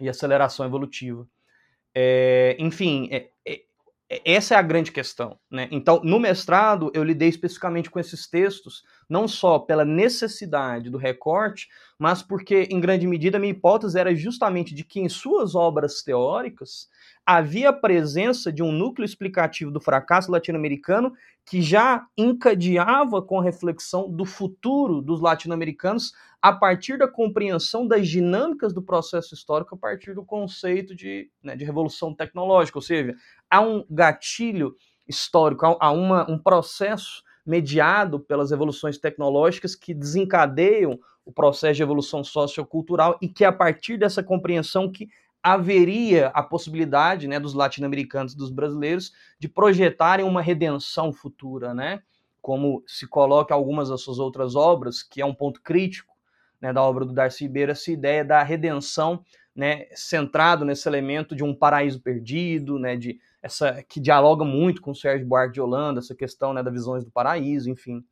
e 0.00 0.08
aceleração 0.08 0.66
evolutiva. 0.66 1.26
É, 1.94 2.56
enfim, 2.58 3.08
é, 3.10 3.30
é, 3.46 3.62
essa 4.24 4.54
é 4.54 4.58
a 4.58 4.62
grande 4.62 4.92
questão. 4.92 5.38
Né? 5.50 5.68
Então, 5.70 6.00
no 6.04 6.18
mestrado, 6.18 6.90
eu 6.94 7.02
lidei 7.02 7.28
especificamente 7.28 7.90
com 7.90 7.98
esses 7.98 8.28
textos, 8.28 8.84
não 9.08 9.28
só 9.28 9.58
pela 9.58 9.84
necessidade 9.84 10.90
do 10.90 10.98
recorte, 10.98 11.68
mas 11.98 12.22
porque, 12.22 12.68
em 12.70 12.80
grande 12.80 13.06
medida, 13.06 13.38
minha 13.38 13.52
hipótese 13.52 13.98
era 13.98 14.14
justamente 14.14 14.74
de 14.74 14.84
que, 14.84 15.00
em 15.00 15.08
suas 15.08 15.54
obras 15.54 16.02
teóricas, 16.02 16.88
havia 17.24 17.70
a 17.70 17.72
presença 17.72 18.52
de 18.52 18.62
um 18.62 18.72
núcleo 18.72 19.04
explicativo 19.04 19.70
do 19.70 19.80
fracasso 19.80 20.30
latino-americano 20.30 21.12
que 21.44 21.62
já 21.62 22.04
encadeava 22.16 23.22
com 23.22 23.40
a 23.40 23.42
reflexão 23.42 24.10
do 24.10 24.24
futuro 24.24 25.00
dos 25.00 25.20
latino-americanos 25.20 26.12
a 26.42 26.52
partir 26.52 26.98
da 26.98 27.08
compreensão 27.08 27.86
das 27.86 28.08
dinâmicas 28.08 28.72
do 28.72 28.82
processo 28.82 29.34
histórico, 29.34 29.74
a 29.76 29.78
partir 29.78 30.14
do 30.14 30.24
conceito 30.24 30.94
de, 30.94 31.30
né, 31.42 31.56
de 31.56 31.64
revolução 31.64 32.12
tecnológica, 32.12 32.78
ou 32.78 32.82
seja, 32.82 33.14
há 33.48 33.60
um 33.60 33.84
gatilho 33.88 34.74
histórico, 35.08 35.76
há 35.80 35.90
uma, 35.92 36.28
um 36.28 36.38
processo 36.38 37.22
mediado 37.46 38.18
pelas 38.18 38.50
evoluções 38.50 38.98
tecnológicas 38.98 39.74
que 39.74 39.94
desencadeiam 39.94 40.98
o 41.24 41.32
processo 41.32 41.74
de 41.76 41.82
evolução 41.82 42.22
sociocultural 42.24 43.18
e 43.22 43.28
que 43.28 43.44
a 43.44 43.52
partir 43.52 43.96
dessa 43.96 44.22
compreensão 44.22 44.90
que 44.90 45.08
haveria 45.42 46.28
a 46.28 46.42
possibilidade 46.42 47.28
né, 47.28 47.38
dos 47.38 47.54
latino-americanos 47.54 48.34
dos 48.34 48.50
brasileiros 48.50 49.12
de 49.38 49.48
projetarem 49.48 50.26
uma 50.26 50.42
redenção 50.42 51.12
futura, 51.12 51.72
né? 51.72 52.02
Como 52.42 52.82
se 52.86 53.06
coloca 53.06 53.54
algumas 53.54 53.88
das 53.88 54.00
suas 54.00 54.18
outras 54.18 54.56
obras, 54.56 55.04
que 55.04 55.20
é 55.20 55.26
um 55.26 55.34
ponto 55.34 55.62
crítico 55.62 56.14
né, 56.60 56.72
da 56.72 56.82
obra 56.82 57.04
do 57.04 57.12
Darcy 57.12 57.44
Ribeiro, 57.44 57.72
essa 57.72 57.92
ideia 57.92 58.24
da 58.24 58.42
redenção 58.42 59.22
né, 59.54 59.86
centrado 59.94 60.64
nesse 60.64 60.88
elemento 60.88 61.34
de 61.34 61.44
um 61.44 61.54
paraíso 61.54 62.00
perdido, 62.00 62.78
né, 62.78 62.96
de 62.96 63.18
essa 63.46 63.82
que 63.88 64.00
dialoga 64.00 64.44
muito 64.44 64.82
com 64.82 64.90
o 64.90 64.94
Sérgio 64.94 65.26
Buarque 65.26 65.54
de 65.54 65.60
Holanda, 65.60 66.00
essa 66.00 66.14
questão 66.14 66.52
né, 66.52 66.62
das 66.62 66.72
visões 66.72 67.04
do 67.04 67.10
paraíso, 67.10 67.70
enfim. 67.70 68.04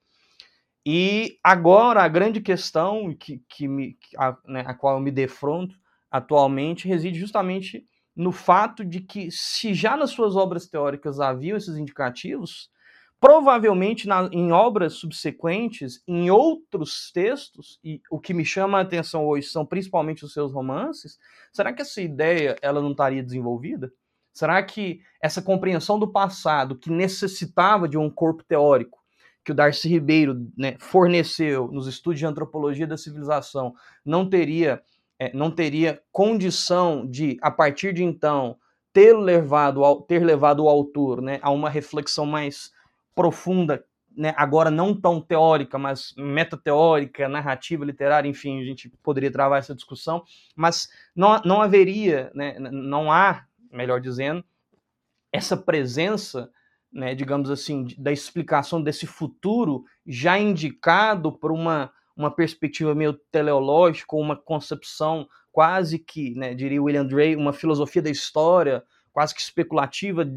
E 0.87 1.39
agora 1.43 2.03
a 2.03 2.09
grande 2.09 2.41
questão 2.41 3.15
que, 3.15 3.43
que 3.49 3.67
me, 3.67 3.97
a, 4.17 4.37
né, 4.47 4.65
a 4.67 4.75
qual 4.75 4.97
eu 4.97 5.01
me 5.01 5.11
defronto 5.11 5.75
atualmente 6.11 6.87
reside 6.87 7.19
justamente 7.19 7.85
no 8.15 8.31
fato 8.31 8.85
de 8.85 9.01
que, 9.01 9.29
se 9.31 9.75
já 9.75 9.97
nas 9.97 10.11
suas 10.11 10.37
obras 10.37 10.69
teóricas 10.69 11.19
haviam 11.19 11.57
esses 11.57 11.77
indicativos, 11.77 12.71
provavelmente 13.19 14.07
na, 14.07 14.29
em 14.31 14.53
obras 14.53 14.93
subsequentes, 14.93 16.01
em 16.07 16.31
outros 16.31 17.11
textos, 17.11 17.81
e 17.83 18.01
o 18.09 18.21
que 18.21 18.33
me 18.33 18.45
chama 18.45 18.79
a 18.79 18.83
atenção 18.83 19.27
hoje 19.27 19.49
são 19.49 19.67
principalmente 19.67 20.25
os 20.25 20.33
seus 20.33 20.53
romances, 20.53 21.19
será 21.53 21.73
que 21.73 21.83
essa 21.83 22.01
ideia 22.01 22.57
ela 22.63 22.81
não 22.81 22.93
estaria 22.93 23.23
desenvolvida? 23.23 23.91
Será 24.35 24.61
que 24.65 25.01
essa 25.23 25.41
compreensão 25.41 25.97
do 25.97 26.09
passado, 26.09 26.77
que 26.77 26.91
necessitava 26.91 27.89
de 27.89 27.97
um 27.97 28.11
corpo 28.11 28.43
teórico, 28.43 28.99
que 29.45 29.53
o 29.53 29.55
Darcy 29.55 29.89
Ribeiro 29.89 30.51
né, 30.57 30.77
forneceu 30.81 31.69
nos 31.71 31.87
estudos 31.87 32.19
de 32.19 32.27
antropologia 32.27 32.87
da 32.87 32.97
civilização, 32.97 33.75
não 34.05 34.29
teria, 34.29 34.83
é, 35.19 35.33
não 35.33 35.51
teria 35.51 36.03
condição 36.11 37.07
de, 37.07 37.39
a 37.41 37.51
partir 37.51 37.93
de 37.93 38.03
então, 38.03 38.57
ter 38.93 39.13
levado, 39.13 39.83
ter 40.03 40.25
levado 40.25 40.65
o 40.65 40.69
autor 40.69 41.23
né, 41.23 41.39
a 41.41 41.51
uma 41.51 41.71
reflexão 41.71 42.27
mais 42.27 42.73
profunda, 43.15 43.85
né, 44.17 44.33
agora 44.37 44.71
não 44.71 44.99
tão 44.99 45.21
teórica, 45.21 45.79
mas 45.79 46.15
metateórica, 46.17 47.29
narrativa, 47.29 47.85
literária, 47.85 48.29
enfim, 48.29 48.61
a 48.61 48.65
gente 48.65 48.89
poderia 49.03 49.31
travar 49.31 49.59
essa 49.59 49.75
discussão, 49.75 50.23
mas 50.57 50.89
não, 51.15 51.41
não 51.45 51.61
haveria, 51.61 52.31
né, 52.35 52.57
não 52.59 53.13
há, 53.13 53.45
melhor 53.75 54.01
dizendo, 54.01 54.45
essa 55.33 55.57
presença, 55.57 56.51
né, 56.93 57.15
digamos 57.15 57.51
assim, 57.51 57.89
da 57.99 58.13
explicação 58.13 58.81
desse 58.81 59.07
futuro 59.07 59.85
já 60.07 60.39
indicado 60.39 61.33
por 61.33 61.51
uma, 61.51 61.93
uma 62.17 62.31
perspectiva 62.31 62.95
meio 62.95 63.13
teleológica, 63.33 64.17
uma 64.17 64.37
concepção 64.37 65.29
quase 65.51 65.99
que, 65.99 66.35
né, 66.35 66.55
diria 66.55 66.83
William 66.83 67.07
Drey, 67.07 67.37
uma 67.37 67.53
filosofia 67.53 68.03
da 68.03 68.11
história 68.11 68.83
quase 69.13 69.35
que 69.35 69.41
especulativa 69.41 70.29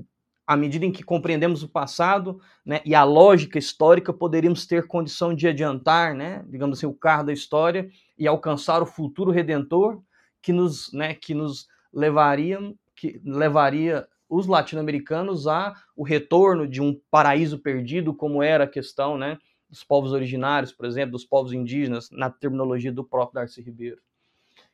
à 0.45 0.55
medida 0.55 0.85
em 0.85 0.91
que 0.91 1.03
compreendemos 1.03 1.61
o 1.61 1.67
passado 1.67 2.39
né, 2.65 2.79
e 2.85 2.95
a 2.95 3.03
lógica 3.03 3.59
histórica, 3.59 4.13
poderíamos 4.13 4.65
ter 4.65 4.87
condição 4.87 5.35
de 5.35 5.47
adiantar, 5.47 6.15
né, 6.15 6.45
digamos 6.47 6.77
assim, 6.77 6.85
o 6.85 6.93
carro 6.93 7.25
da 7.25 7.33
história 7.33 7.89
e 8.17 8.25
alcançar 8.25 8.81
o 8.81 8.85
futuro 8.85 9.29
redentor 9.29 10.01
que 10.41 10.53
nos, 10.53 10.93
né, 10.93 11.13
que 11.13 11.33
nos 11.33 11.67
levaria, 11.91 12.59
que 12.97 13.21
levaria 13.23 14.07
os 14.27 14.47
latino-americanos 14.47 15.47
a 15.47 15.73
o 15.95 16.03
retorno 16.03 16.67
de 16.67 16.81
um 16.81 16.99
paraíso 17.09 17.59
perdido, 17.59 18.13
como 18.13 18.43
era 18.43 18.65
a 18.65 18.67
questão 18.67 19.17
né, 19.17 19.37
dos 19.69 19.83
povos 19.83 20.11
originários, 20.11 20.71
por 20.71 20.85
exemplo, 20.85 21.11
dos 21.11 21.23
povos 21.23 21.53
indígenas, 21.53 22.09
na 22.11 22.29
terminologia 22.29 22.91
do 22.91 23.03
próprio 23.03 23.35
Darcy 23.35 23.61
Ribeiro. 23.61 24.01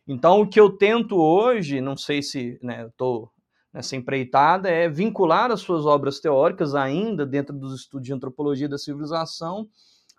Então, 0.07 0.41
o 0.41 0.47
que 0.47 0.59
eu 0.59 0.71
tento 0.71 1.15
hoje, 1.15 1.79
não 1.79 1.95
sei 1.95 2.21
se 2.21 2.59
né, 2.63 2.87
estou 2.87 3.31
nessa 3.71 3.95
empreitada 3.95 4.69
é 4.69 4.87
vincular 4.87 5.51
as 5.51 5.61
suas 5.61 5.85
obras 5.85 6.19
teóricas 6.19 6.75
ainda 6.75 7.25
dentro 7.25 7.57
dos 7.57 7.73
estudos 7.73 8.05
de 8.05 8.13
antropologia 8.13 8.69
da 8.69 8.77
civilização, 8.77 9.67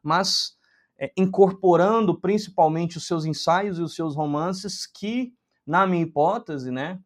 mas 0.02 0.56
é, 0.98 1.12
incorporando 1.16 2.18
principalmente 2.18 2.98
os 2.98 3.06
seus 3.06 3.24
ensaios 3.24 3.78
e 3.78 3.82
os 3.82 3.94
seus 3.94 4.16
romances 4.16 4.86
que, 4.86 5.32
na 5.66 5.86
minha 5.86 6.02
hipótese, 6.02 6.70
né, 6.70 6.98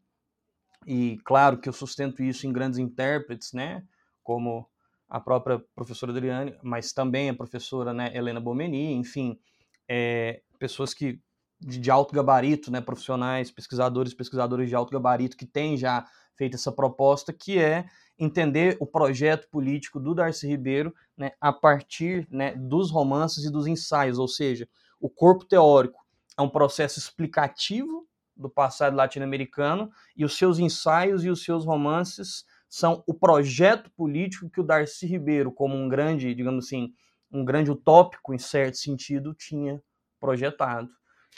e 0.91 1.19
claro 1.19 1.59
que 1.59 1.69
eu 1.69 1.73
sustento 1.75 2.23
isso 2.23 2.47
em 2.47 2.53
grandes 2.53 2.79
intérpretes, 2.79 3.53
né, 3.53 3.85
como 4.23 4.67
a 5.07 5.21
própria 5.21 5.63
professora 5.75 6.13
Adriane, 6.13 6.57
mas 6.63 6.95
também 6.95 7.29
a 7.29 7.35
professora 7.35 7.93
né, 7.93 8.11
Helena 8.15 8.41
Bomeni, 8.41 8.95
enfim, 8.95 9.39
é, 9.87 10.41
pessoas 10.59 10.95
que 10.95 11.21
de, 11.61 11.79
de 11.79 11.91
alto 11.91 12.15
gabarito, 12.15 12.71
né, 12.71 12.81
profissionais, 12.81 13.51
pesquisadores, 13.51 14.15
pesquisadores 14.15 14.71
de 14.71 14.75
alto 14.75 14.91
gabarito 14.91 15.37
que 15.37 15.45
têm 15.45 15.77
já 15.77 16.07
feito 16.35 16.55
essa 16.55 16.73
proposta, 16.73 17.35
que 17.35 17.59
é 17.59 17.85
entender 18.19 18.79
o 18.81 18.87
projeto 18.87 19.47
político 19.51 20.01
do 20.01 20.15
Darcy 20.15 20.47
Ribeiro 20.47 20.95
né, 21.15 21.33
a 21.39 21.53
partir 21.53 22.27
né, 22.31 22.55
dos 22.57 22.91
romances 22.91 23.45
e 23.45 23.53
dos 23.53 23.67
ensaios, 23.67 24.19
ou 24.19 24.27
seja, 24.27 24.67
o 24.99 25.11
corpo 25.11 25.45
teórico 25.45 26.03
é 26.39 26.41
um 26.41 26.49
processo 26.49 26.99
explicativo 26.99 28.08
do 28.39 28.49
passado 28.49 28.97
latino-americano 28.97 29.91
e 30.17 30.25
os 30.25 30.37
seus 30.37 30.59
ensaios 30.59 31.25
e 31.25 31.31
os 31.31 31.43
seus 31.43 31.65
romances 31.65 32.45
são 32.69 33.03
o 33.07 33.15
projeto 33.15 33.91
político 33.91 34.49
que 34.49 34.61
o 34.61 34.65
Darcy 34.65 35.07
Ribeiro, 35.07 35.51
como 35.51 35.75
um 35.75 35.89
grande, 35.89 36.35
digamos 36.35 36.67
assim, 36.67 36.93
um 37.33 37.45
grande 37.45 37.71
utópico 37.71 38.33
em 38.35 38.39
certo 38.39 38.77
sentido, 38.77 39.35
tinha 39.35 39.83
projetado. 40.21 40.91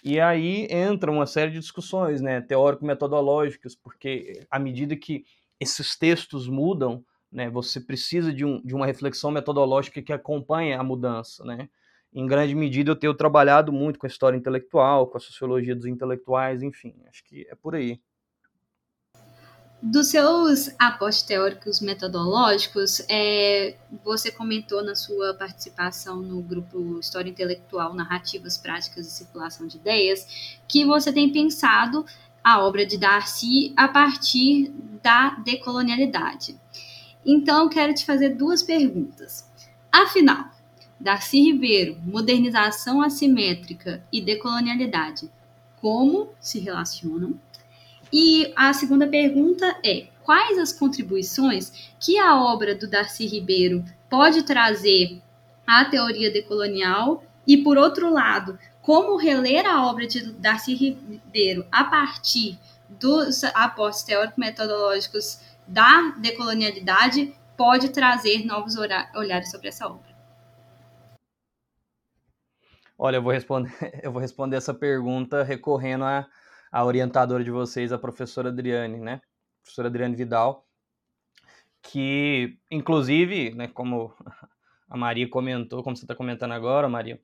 E 0.02 0.18
aí 0.20 0.66
entra 0.70 1.10
uma 1.10 1.26
série 1.26 1.52
de 1.52 1.58
discussões, 1.58 2.20
né, 2.20 2.40
teórico-metodológicas, 2.40 3.74
porque 3.74 4.46
à 4.50 4.58
medida 4.58 4.96
que 4.96 5.24
esses 5.58 5.96
textos 5.96 6.48
mudam, 6.48 7.04
né, 7.30 7.50
você 7.50 7.80
precisa 7.80 8.32
de, 8.32 8.44
um, 8.44 8.62
de 8.62 8.74
uma 8.74 8.86
reflexão 8.86 9.30
metodológica 9.30 10.00
que 10.02 10.12
acompanhe 10.12 10.72
a 10.72 10.82
mudança, 10.82 11.44
né. 11.44 11.68
Em 12.12 12.26
grande 12.26 12.54
medida 12.54 12.90
eu 12.90 12.96
tenho 12.96 13.14
trabalhado 13.14 13.72
muito 13.72 13.98
com 13.98 14.06
a 14.06 14.08
história 14.08 14.36
intelectual, 14.36 15.06
com 15.06 15.16
a 15.16 15.20
sociologia 15.20 15.76
dos 15.76 15.86
intelectuais, 15.86 16.62
enfim, 16.62 16.94
acho 17.08 17.22
que 17.24 17.46
é 17.48 17.54
por 17.54 17.74
aí. 17.74 18.00
Dos 19.82 20.08
seus 20.08 20.74
aportes 20.78 21.22
teóricos 21.22 21.80
metodológicos, 21.80 23.00
é, 23.08 23.76
você 24.04 24.30
comentou 24.30 24.84
na 24.84 24.94
sua 24.94 25.32
participação 25.32 26.20
no 26.20 26.42
grupo 26.42 26.98
História 26.98 27.30
Intelectual, 27.30 27.94
Narrativas, 27.94 28.58
Práticas 28.58 29.06
e 29.06 29.10
Circulação 29.10 29.66
de 29.66 29.78
Ideias, 29.78 30.60
que 30.68 30.84
você 30.84 31.10
tem 31.10 31.32
pensado 31.32 32.04
a 32.44 32.62
obra 32.62 32.84
de 32.84 32.98
Darcy 32.98 33.72
a 33.74 33.88
partir 33.88 34.70
da 35.02 35.36
decolonialidade. 35.36 36.60
Então, 37.24 37.66
quero 37.70 37.94
te 37.94 38.04
fazer 38.04 38.30
duas 38.30 38.62
perguntas. 38.62 39.48
Afinal, 39.90 40.50
Darcy 41.00 41.40
Ribeiro, 41.40 41.98
modernização 42.04 43.00
assimétrica 43.00 44.04
e 44.12 44.20
decolonialidade, 44.20 45.30
como 45.80 46.28
se 46.38 46.60
relacionam? 46.60 47.40
E 48.12 48.52
a 48.54 48.74
segunda 48.74 49.08
pergunta 49.08 49.78
é: 49.82 50.08
quais 50.22 50.58
as 50.58 50.74
contribuições 50.74 51.90
que 51.98 52.18
a 52.18 52.38
obra 52.38 52.74
do 52.74 52.86
Darcy 52.86 53.26
Ribeiro 53.26 53.82
pode 54.10 54.42
trazer 54.42 55.22
à 55.66 55.86
teoria 55.86 56.30
decolonial? 56.30 57.24
E, 57.46 57.56
por 57.56 57.78
outro 57.78 58.12
lado, 58.12 58.58
como 58.82 59.16
reler 59.16 59.66
a 59.66 59.86
obra 59.86 60.06
de 60.06 60.32
Darcy 60.32 60.74
Ribeiro 60.74 61.64
a 61.72 61.84
partir 61.84 62.58
dos 62.90 63.42
aportes 63.44 64.02
teórico-metodológicos 64.02 65.40
da 65.66 66.14
decolonialidade 66.18 67.34
pode 67.56 67.88
trazer 67.88 68.44
novos 68.44 68.76
olhares 68.76 69.50
sobre 69.50 69.68
essa 69.68 69.86
obra? 69.86 70.09
Olha, 73.02 73.16
eu 73.16 73.22
vou 73.22 73.32
responder, 73.32 73.70
eu 74.04 74.12
vou 74.12 74.20
responder 74.20 74.56
essa 74.56 74.74
pergunta 74.74 75.42
recorrendo 75.42 76.04
a 76.04 76.28
a 76.72 76.84
orientadora 76.84 77.42
de 77.42 77.50
vocês, 77.50 77.92
a 77.92 77.98
professora 77.98 78.50
Adriane, 78.50 79.00
né? 79.00 79.20
Professora 79.62 79.88
Adriane 79.88 80.14
Vidal, 80.14 80.68
que, 81.82 82.58
inclusive, 82.70 83.52
né, 83.54 83.66
como 83.66 84.14
a 84.88 84.96
Maria 84.96 85.28
comentou, 85.28 85.82
como 85.82 85.96
você 85.96 86.04
está 86.04 86.14
comentando 86.14 86.52
agora, 86.52 86.88
Maria, 86.88 87.20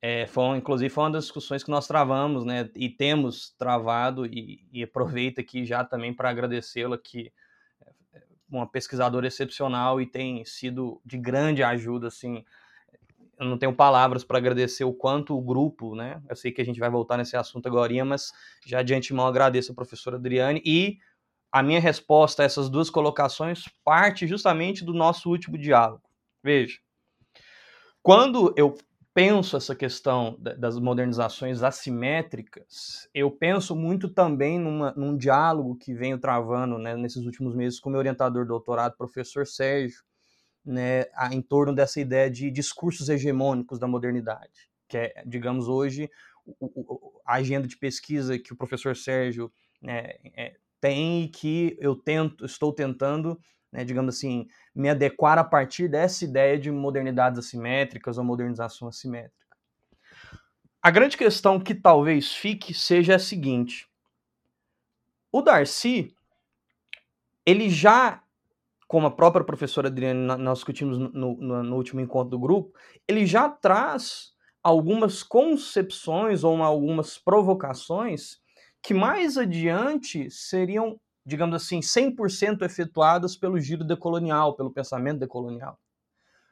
é, 0.00 0.26
foi, 0.26 0.56
inclusive 0.56 0.88
foi 0.88 1.04
uma 1.04 1.10
das 1.10 1.24
discussões 1.24 1.62
que 1.62 1.70
nós 1.70 1.86
travamos, 1.86 2.44
né, 2.46 2.70
e 2.74 2.88
temos 2.88 3.50
travado, 3.58 4.24
e, 4.24 4.66
e 4.72 4.82
aproveito 4.82 5.40
aqui 5.40 5.66
já 5.66 5.84
também 5.84 6.14
para 6.14 6.30
agradecê-la, 6.30 6.96
que 6.96 7.30
é 8.14 8.22
uma 8.48 8.66
pesquisadora 8.66 9.26
excepcional 9.26 10.00
e 10.00 10.06
tem 10.06 10.42
sido 10.46 11.02
de 11.04 11.18
grande 11.18 11.62
ajuda, 11.62 12.08
assim, 12.08 12.44
eu 13.40 13.46
não 13.46 13.56
tenho 13.56 13.74
palavras 13.74 14.22
para 14.22 14.36
agradecer 14.36 14.84
o 14.84 14.92
quanto 14.92 15.34
o 15.34 15.40
grupo, 15.40 15.94
né? 15.94 16.20
Eu 16.28 16.36
sei 16.36 16.52
que 16.52 16.60
a 16.60 16.64
gente 16.64 16.78
vai 16.78 16.90
voltar 16.90 17.16
nesse 17.16 17.38
assunto 17.38 17.66
agora, 17.66 18.04
mas 18.04 18.30
já 18.66 18.82
de 18.82 18.94
antemão 18.94 19.26
agradeço 19.26 19.72
a 19.72 19.74
professora 19.74 20.16
Adriane 20.16 20.60
e 20.62 20.98
a 21.50 21.62
minha 21.62 21.80
resposta 21.80 22.42
a 22.42 22.44
essas 22.44 22.68
duas 22.68 22.90
colocações 22.90 23.64
parte 23.82 24.26
justamente 24.26 24.84
do 24.84 24.92
nosso 24.92 25.30
último 25.30 25.56
diálogo. 25.56 26.02
Veja, 26.44 26.78
quando 28.02 28.52
eu 28.58 28.76
penso 29.14 29.56
essa 29.56 29.74
questão 29.74 30.36
das 30.38 30.78
modernizações 30.78 31.62
assimétricas, 31.62 33.08
eu 33.14 33.30
penso 33.30 33.74
muito 33.74 34.10
também 34.10 34.58
numa, 34.58 34.92
num 34.92 35.16
diálogo 35.16 35.76
que 35.76 35.94
venho 35.94 36.18
travando 36.18 36.76
né, 36.76 36.94
nesses 36.94 37.24
últimos 37.24 37.54
meses 37.54 37.80
com 37.80 37.88
meu 37.88 37.98
orientador 37.98 38.46
doutorado, 38.46 38.96
professor 38.98 39.46
Sérgio, 39.46 40.02
né, 40.64 41.04
em 41.32 41.40
torno 41.40 41.74
dessa 41.74 42.00
ideia 42.00 42.30
de 42.30 42.50
discursos 42.50 43.08
hegemônicos 43.08 43.78
da 43.78 43.86
modernidade, 43.86 44.70
que 44.88 44.96
é, 44.96 45.22
digamos, 45.26 45.68
hoje 45.68 46.10
a 47.24 47.34
agenda 47.34 47.66
de 47.66 47.76
pesquisa 47.76 48.38
que 48.38 48.52
o 48.52 48.56
professor 48.56 48.96
Sérgio 48.96 49.52
né, 49.80 50.14
é, 50.36 50.56
tem 50.80 51.24
e 51.24 51.28
que 51.28 51.76
eu 51.80 51.94
tento, 51.94 52.44
estou 52.44 52.72
tentando, 52.72 53.40
né, 53.70 53.84
digamos 53.84 54.16
assim, 54.16 54.48
me 54.74 54.88
adequar 54.88 55.38
a 55.38 55.44
partir 55.44 55.88
dessa 55.88 56.24
ideia 56.24 56.58
de 56.58 56.70
modernidades 56.70 57.38
assimétricas 57.38 58.18
ou 58.18 58.24
modernização 58.24 58.88
assimétrica. 58.88 59.34
A 60.82 60.90
grande 60.90 61.16
questão 61.16 61.60
que 61.60 61.74
talvez 61.74 62.32
fique 62.32 62.72
seja 62.72 63.16
a 63.16 63.18
seguinte: 63.18 63.86
o 65.30 65.42
Darcy 65.42 66.14
ele 67.44 67.68
já 67.68 68.22
como 68.90 69.06
a 69.06 69.10
própria 69.12 69.44
professora 69.44 69.86
Adriane 69.86 70.18
nós 70.18 70.58
discutimos 70.58 70.98
no, 70.98 71.36
no, 71.36 71.62
no, 71.62 71.76
último 71.76 72.00
encontro 72.00 72.30
do 72.30 72.40
grupo, 72.40 72.76
ele 73.06 73.24
já 73.24 73.48
traz 73.48 74.32
algumas 74.64 75.22
concepções 75.22 76.42
ou 76.42 76.60
algumas 76.60 77.16
provocações 77.16 78.38
que 78.82 78.92
mais 78.92 79.38
adiante 79.38 80.28
seriam, 80.28 81.00
digamos 81.24 81.54
assim, 81.54 81.78
100% 81.78 82.62
efetuadas 82.62 83.36
pelo 83.36 83.60
giro 83.60 83.84
decolonial, 83.84 84.56
pelo 84.56 84.72
pensamento 84.72 85.20
decolonial. 85.20 85.78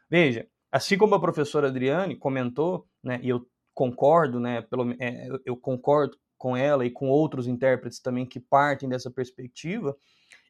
Veja, 0.09 0.47
assim 0.71 0.97
como 0.97 1.17
a 1.17 1.21
professora 1.21 1.67
Adriane 1.67 2.15
comentou, 2.15 2.87
né, 3.03 3.19
e 3.21 3.31
eu 3.31 3.45
concordo, 3.75 4.39
né, 4.39 4.63
pelo, 4.63 4.93
é, 5.01 5.27
eu 5.45 5.57
concordo 5.57 6.17
com 6.37 6.57
ela 6.57 6.87
e 6.87 6.91
com 6.93 7.09
outros 7.09 7.49
intérpretes 7.49 7.99
também 7.99 8.25
que 8.25 8.39
partem 8.39 8.89
dessa 8.89 9.11
perspectiva, 9.11 9.97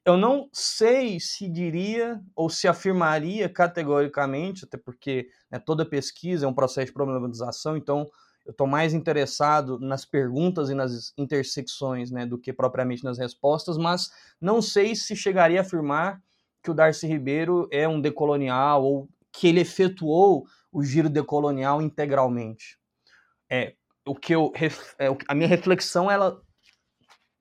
eu 0.09 0.17
não 0.17 0.49
sei 0.55 1.21
se 1.21 1.47
diria 1.47 2.19
ou 2.35 2.49
se 2.49 2.67
afirmaria 2.67 3.47
categoricamente, 3.47 4.65
até 4.65 4.79
porque 4.79 5.29
né, 5.51 5.59
toda 5.59 5.85
pesquisa 5.85 6.47
é 6.47 6.49
um 6.49 6.55
processo 6.55 6.87
de 6.87 6.95
problematização, 6.95 7.77
então 7.77 8.09
eu 8.47 8.53
estou 8.53 8.67
mais 8.67 8.95
interessado 8.95 9.79
nas 9.79 10.07
perguntas 10.07 10.71
e 10.71 10.75
nas 10.75 11.13
intersecções 11.19 12.11
né, 12.11 12.25
do 12.25 12.39
que 12.39 12.55
propriamente 12.55 13.05
nas 13.05 13.19
respostas, 13.19 13.77
mas 13.77 14.11
não 14.41 14.63
sei 14.63 14.97
se 14.97 15.15
chegaria 15.15 15.61
a 15.61 15.63
afirmar 15.63 16.23
que 16.63 16.71
o 16.71 16.75
Darcy 16.75 17.07
Ribeiro 17.07 17.69
é 17.71 17.87
um 17.87 18.01
decolonial 18.01 18.83
ou 18.83 19.09
que 19.31 19.47
ele 19.47 19.61
efetuou 19.61 20.47
o 20.73 20.83
giro 20.83 21.11
decolonial 21.11 21.83
integralmente. 21.83 22.79
É, 23.51 23.75
o 24.07 24.15
que 24.15 24.35
eu, 24.35 24.55
é, 24.99 25.09
a 25.29 25.35
minha 25.35 25.49
reflexão 25.49 26.11
ela 26.11 26.41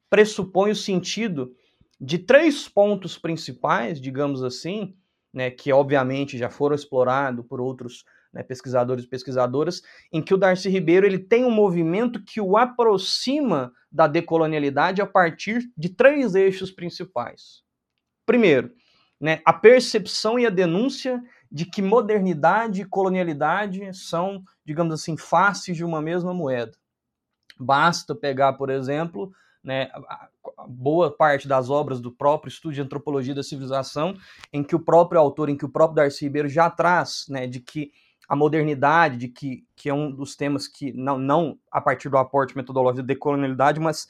pressupõe 0.10 0.71
o 0.71 0.75
sentido 0.75 1.56
de 1.99 2.19
três 2.19 2.67
pontos 2.67 3.17
principais, 3.17 3.99
digamos 3.99 4.43
assim, 4.43 4.95
né, 5.33 5.49
que 5.51 5.71
obviamente 5.71 6.38
já 6.38 6.49
foram 6.49 6.75
explorados 6.75 7.45
por 7.45 7.60
outros 7.60 8.05
né, 8.31 8.43
pesquisadores 8.43 9.05
e 9.05 9.07
pesquisadoras, 9.07 9.81
em 10.12 10.21
que 10.21 10.33
o 10.33 10.38
Darcy 10.38 10.69
Ribeiro 10.69 11.05
ele 11.05 11.19
tem 11.19 11.43
um 11.43 11.51
movimento 11.51 12.23
que 12.23 12.39
o 12.39 12.57
aproxima 12.57 13.71
da 13.91 14.07
decolonialidade 14.07 15.01
a 15.01 15.05
partir 15.05 15.71
de 15.75 15.89
três 15.89 16.36
eixos 16.36 16.71
principais. 16.71 17.63
Primeiro, 18.25 18.73
né, 19.19 19.41
a 19.43 19.53
percepção 19.53 20.38
e 20.38 20.45
a 20.45 20.51
denúncia 20.51 21.21
de 21.51 21.65
que 21.65 21.81
modernidade 21.81 22.81
e 22.81 22.86
colonialidade 22.86 23.93
são, 23.93 24.43
digamos 24.65 24.93
assim, 24.93 25.17
faces 25.17 25.75
de 25.75 25.83
uma 25.83 26.01
mesma 26.01 26.33
moeda. 26.33 26.77
Basta 27.60 28.13
pegar, 28.13 28.53
por 28.53 28.69
exemplo, 28.69 29.31
né, 29.67 29.89
boa 30.65 31.12
parte 31.12 31.45
das 31.45 31.69
obras 31.69 31.99
do 31.99 32.10
próprio 32.10 32.47
estudo 32.49 32.73
de 32.73 32.82
antropologia 32.82 33.36
da 33.36 33.43
civilização, 33.43 34.15
em 34.53 34.63
que 34.63 34.73
o 34.73 34.80
próprio 34.80 35.19
autor, 35.19 35.49
em 35.49 35.58
que 35.58 35.65
o 35.65 35.69
próprio 35.69 35.97
Darcy 35.97 36.23
Ribeiro 36.23 36.47
já 36.47 36.69
traz, 36.69 37.25
né, 37.27 37.45
de 37.45 37.60
que 37.60 37.91
a 38.30 38.36
modernidade, 38.36 39.17
de 39.17 39.27
que, 39.27 39.65
que 39.75 39.89
é 39.89 39.93
um 39.93 40.10
dos 40.10 40.38
temas 40.38 40.69
que, 40.69 40.93
não, 40.93 41.17
não 41.17 41.60
a 41.69 41.82
partir 41.82 42.08
do 42.08 42.17
aporte 42.17 42.56
metodológico 42.56 43.01
de 43.01 43.08
decolonialidade, 43.08 43.77
mas 43.77 44.08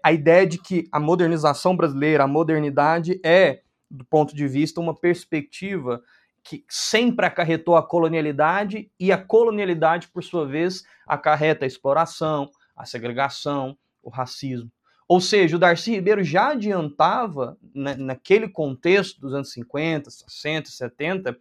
a 0.00 0.12
ideia 0.12 0.46
de 0.46 0.58
que 0.58 0.88
a 0.92 1.00
modernização 1.00 1.76
brasileira, 1.76 2.22
a 2.22 2.28
modernidade 2.28 3.20
é, 3.24 3.62
do 3.90 4.04
ponto 4.04 4.32
de 4.34 4.46
vista, 4.46 4.80
uma 4.80 4.94
perspectiva 4.94 6.00
que 6.44 6.64
sempre 6.68 7.26
acarretou 7.26 7.76
a 7.76 7.82
colonialidade 7.82 8.88
e 8.98 9.10
a 9.10 9.18
colonialidade, 9.18 10.06
por 10.08 10.22
sua 10.22 10.46
vez, 10.46 10.84
acarreta 11.04 11.64
a 11.64 11.68
exploração, 11.68 12.48
a 12.76 12.86
segregação, 12.86 13.76
o 14.00 14.08
racismo. 14.08 14.70
Ou 15.10 15.20
seja, 15.20 15.56
o 15.56 15.58
Darcy 15.58 15.90
Ribeiro 15.90 16.22
já 16.22 16.50
adiantava, 16.50 17.58
né, 17.74 17.96
naquele 17.96 18.48
contexto 18.48 19.20
dos 19.20 19.34
anos 19.34 19.50
50, 19.50 20.08
60, 20.08 20.70
70, 20.70 21.36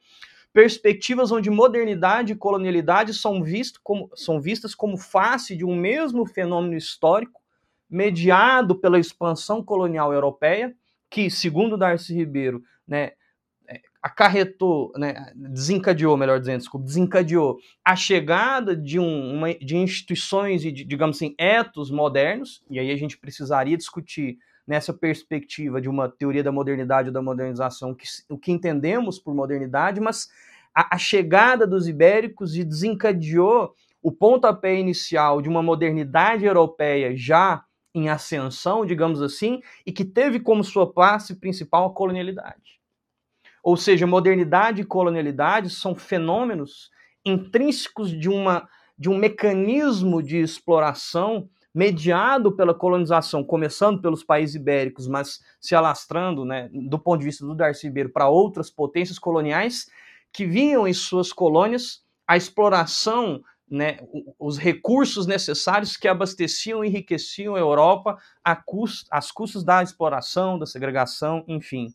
perspectivas 0.51 1.31
onde 1.31 1.51
modernidade 1.51 2.33
e 2.33 2.35
colonialidade 2.35 3.13
são, 3.13 3.43
visto 3.43 3.79
como, 3.83 4.09
são 4.15 4.41
vistas 4.41 4.73
como 4.73 4.97
face 4.97 5.55
de 5.55 5.63
um 5.63 5.75
mesmo 5.75 6.25
fenômeno 6.25 6.75
histórico, 6.75 7.39
mediado 7.87 8.73
pela 8.73 8.97
expansão 8.97 9.63
colonial 9.63 10.11
europeia, 10.11 10.75
que, 11.07 11.29
segundo 11.29 11.77
Darcy 11.77 12.15
Ribeiro, 12.15 12.63
né, 12.87 13.11
acarretou, 14.01 14.91
né, 14.95 15.31
desencadeou, 15.35 16.15
melhor 16.15 16.39
dizendo, 16.39 16.59
desculpa, 16.59 16.85
desencadeou 16.85 17.57
a 17.83 17.95
chegada 17.95 18.75
de, 18.75 18.97
um, 18.97 19.33
uma, 19.33 19.53
de 19.53 19.75
instituições 19.75 20.63
e, 20.63 20.71
de, 20.71 20.85
digamos 20.85 21.17
assim, 21.17 21.35
etos 21.37 21.91
modernos, 21.91 22.63
e 22.69 22.79
aí 22.79 22.91
a 22.91 22.97
gente 22.97 23.17
precisaria 23.17 23.77
discutir 23.77 24.37
nessa 24.65 24.93
perspectiva 24.93 25.81
de 25.81 25.89
uma 25.89 26.07
teoria 26.07 26.43
da 26.43 26.51
modernidade 26.51 27.09
ou 27.09 27.13
da 27.13 27.21
modernização, 27.21 27.93
que, 27.93 28.05
o 28.29 28.37
que 28.37 28.51
entendemos 28.51 29.19
por 29.19 29.33
modernidade, 29.33 29.99
mas 29.99 30.29
a, 30.73 30.95
a 30.95 30.97
chegada 30.97 31.67
dos 31.67 31.87
ibéricos 31.87 32.55
e 32.55 32.63
desencadeou 32.63 33.73
o 34.01 34.11
pontapé 34.11 34.79
inicial 34.79 35.41
de 35.41 35.49
uma 35.49 35.61
modernidade 35.61 36.45
europeia 36.45 37.17
já 37.17 37.65
em 37.93 38.07
ascensão, 38.07 38.85
digamos 38.85 39.21
assim, 39.21 39.59
e 39.85 39.91
que 39.91 40.05
teve 40.05 40.39
como 40.39 40.63
sua 40.63 40.91
classe 40.91 41.35
principal 41.35 41.87
a 41.87 41.93
colonialidade. 41.93 42.78
Ou 43.63 43.75
seja, 43.77 44.07
modernidade 44.07 44.81
e 44.81 44.85
colonialidade 44.85 45.69
são 45.69 45.95
fenômenos 45.95 46.89
intrínsecos 47.25 48.11
de, 48.11 48.29
uma, 48.29 48.67
de 48.97 49.09
um 49.09 49.17
mecanismo 49.17 50.23
de 50.23 50.37
exploração 50.37 51.49
mediado 51.73 52.51
pela 52.51 52.73
colonização, 52.73 53.43
começando 53.43 54.01
pelos 54.01 54.23
países 54.23 54.55
ibéricos, 54.55 55.07
mas 55.07 55.39
se 55.61 55.75
alastrando, 55.75 56.43
né, 56.43 56.69
do 56.71 56.97
ponto 56.97 57.19
de 57.19 57.25
vista 57.25 57.45
do 57.45 57.55
Darcy 57.55 57.87
Ribeiro, 57.87 58.09
para 58.09 58.27
outras 58.27 58.69
potências 58.69 59.19
coloniais 59.19 59.87
que 60.31 60.45
vinham 60.45 60.87
em 60.87 60.93
suas 60.93 61.31
colônias 61.31 62.03
a 62.27 62.35
exploração, 62.35 63.41
né, 63.69 63.99
os 64.39 64.57
recursos 64.57 65.27
necessários 65.27 65.95
que 65.95 66.07
abasteciam 66.07 66.83
e 66.83 66.87
enriqueciam 66.87 67.55
a 67.55 67.59
Europa 67.59 68.17
às 68.43 69.31
custas 69.31 69.63
da 69.63 69.83
exploração, 69.83 70.57
da 70.57 70.65
segregação, 70.65 71.43
enfim. 71.47 71.93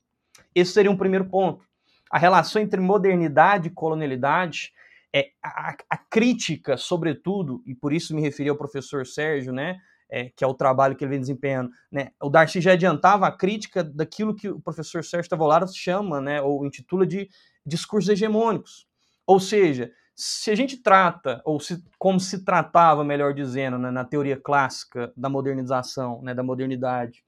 Esse 0.55 0.73
seria 0.73 0.91
um 0.91 0.97
primeiro 0.97 1.25
ponto. 1.27 1.65
A 2.11 2.19
relação 2.19 2.63
entre 2.63 2.81
modernidade 2.81 3.69
e 3.69 3.73
colonialidade 3.73 4.73
é, 5.15 5.31
a, 5.43 5.77
a, 5.91 5.97
crítica, 5.97 6.77
sobretudo, 6.77 7.63
e 7.65 7.75
por 7.75 7.93
isso 7.93 8.15
me 8.15 8.21
referi 8.21 8.49
ao 8.49 8.57
professor 8.57 9.07
Sérgio, 9.07 9.53
né, 9.53 9.79
é, 10.11 10.31
que 10.37 10.43
é 10.43 10.47
o 10.47 10.55
trabalho 10.55 10.97
que 10.97 11.05
ele 11.05 11.11
vem 11.11 11.21
desempenhando, 11.21 11.71
né, 11.91 12.11
o 12.21 12.29
Darcy 12.29 12.61
já 12.61 12.73
adiantava 12.73 13.27
a 13.27 13.33
crítica 13.33 13.85
daquilo 13.85 14.35
que 14.35 14.49
o 14.49 14.61
professor 14.61 15.05
Sérgio 15.05 15.31
Tavolaras 15.31 15.77
chama, 15.77 16.21
né, 16.21 16.43
ou 16.43 16.67
intitula 16.67 17.07
de 17.07 17.29
discursos 17.65 18.11
hegemônicos. 18.11 18.89
Ou 19.25 19.39
seja, 19.39 19.93
se 20.17 20.51
a 20.51 20.55
gente 20.57 20.77
trata, 20.77 21.41
ou 21.45 21.61
se, 21.61 21.83
como 21.99 22.19
se 22.19 22.45
tratava, 22.45 23.05
melhor 23.05 23.33
dizendo, 23.35 23.79
né, 23.79 23.93
na 23.93 24.05
teoria 24.05 24.37
clássica 24.37 25.13
da 25.17 25.29
modernização, 25.29 26.21
né, 26.23 26.35
da 26.35 26.43
modernidade, 26.43 27.25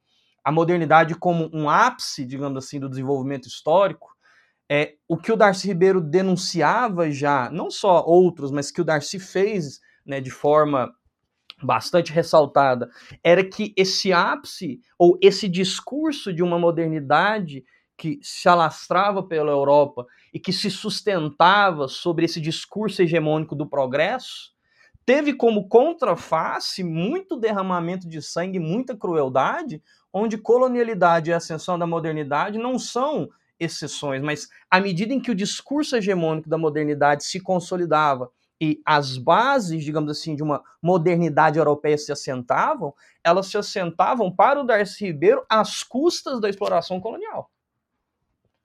a 0.46 0.52
modernidade 0.52 1.16
como 1.16 1.50
um 1.52 1.68
ápice, 1.68 2.24
digamos 2.24 2.64
assim, 2.64 2.78
do 2.78 2.88
desenvolvimento 2.88 3.48
histórico, 3.48 4.14
é, 4.70 4.94
o 5.08 5.16
que 5.16 5.32
o 5.32 5.36
Darcy 5.36 5.66
Ribeiro 5.66 6.00
denunciava 6.00 7.10
já, 7.10 7.50
não 7.50 7.68
só 7.68 8.04
outros, 8.06 8.52
mas 8.52 8.70
que 8.70 8.80
o 8.80 8.84
Darcy 8.84 9.18
fez 9.18 9.80
né, 10.06 10.20
de 10.20 10.30
forma 10.30 10.94
bastante 11.60 12.12
ressaltada, 12.12 12.88
era 13.24 13.42
que 13.42 13.74
esse 13.76 14.12
ápice, 14.12 14.78
ou 14.96 15.18
esse 15.20 15.48
discurso 15.48 16.32
de 16.32 16.44
uma 16.44 16.60
modernidade 16.60 17.64
que 17.98 18.20
se 18.22 18.48
alastrava 18.48 19.24
pela 19.24 19.50
Europa 19.50 20.06
e 20.32 20.38
que 20.38 20.52
se 20.52 20.70
sustentava 20.70 21.88
sobre 21.88 22.24
esse 22.24 22.40
discurso 22.40 23.02
hegemônico 23.02 23.56
do 23.56 23.68
progresso, 23.68 24.54
teve 25.06 25.32
como 25.32 25.68
contraface 25.68 26.82
muito 26.82 27.36
derramamento 27.36 28.08
de 28.08 28.20
sangue, 28.20 28.58
muita 28.58 28.96
crueldade, 28.96 29.80
onde 30.12 30.36
colonialidade 30.36 31.30
e 31.30 31.32
ascensão 31.32 31.78
da 31.78 31.86
modernidade 31.86 32.58
não 32.58 32.76
são 32.76 33.30
exceções, 33.58 34.20
mas 34.20 34.48
à 34.68 34.80
medida 34.80 35.14
em 35.14 35.20
que 35.20 35.30
o 35.30 35.34
discurso 35.34 35.96
hegemônico 35.96 36.48
da 36.48 36.58
modernidade 36.58 37.24
se 37.24 37.40
consolidava 37.40 38.30
e 38.60 38.82
as 38.84 39.16
bases, 39.16 39.84
digamos 39.84 40.10
assim, 40.10 40.34
de 40.34 40.42
uma 40.42 40.62
modernidade 40.82 41.58
europeia 41.58 41.96
se 41.96 42.10
assentavam, 42.10 42.92
elas 43.22 43.46
se 43.46 43.56
assentavam 43.56 44.34
para 44.34 44.60
o 44.60 44.64
Darcy 44.64 45.06
Ribeiro 45.06 45.44
às 45.48 45.82
custas 45.82 46.40
da 46.40 46.48
exploração 46.48 47.00
colonial. 47.00 47.50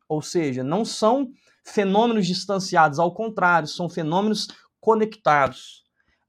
Ou 0.10 0.22
seja, 0.22 0.64
não 0.64 0.84
são 0.84 1.32
fenômenos 1.64 2.26
distanciados, 2.26 3.00
ao 3.00 3.14
contrário, 3.14 3.68
são 3.68 3.90
fenômenos 3.90 4.48
conectados 4.80 5.81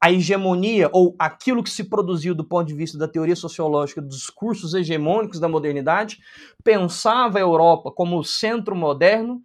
a 0.02 0.10
hegemonia 0.10 0.90
ou 0.92 1.14
aquilo 1.16 1.62
que 1.62 1.70
se 1.70 1.84
produziu 1.84 2.34
do 2.34 2.42
ponto 2.42 2.66
de 2.66 2.74
vista 2.74 2.98
da 2.98 3.06
teoria 3.06 3.36
sociológica 3.36 4.02
dos 4.02 4.16
discursos 4.16 4.74
hegemônicos 4.74 5.38
da 5.38 5.48
modernidade, 5.48 6.18
pensava 6.64 7.38
a 7.38 7.40
Europa 7.40 7.92
como 7.92 8.18
o 8.18 8.24
centro 8.24 8.74
moderno 8.74 9.40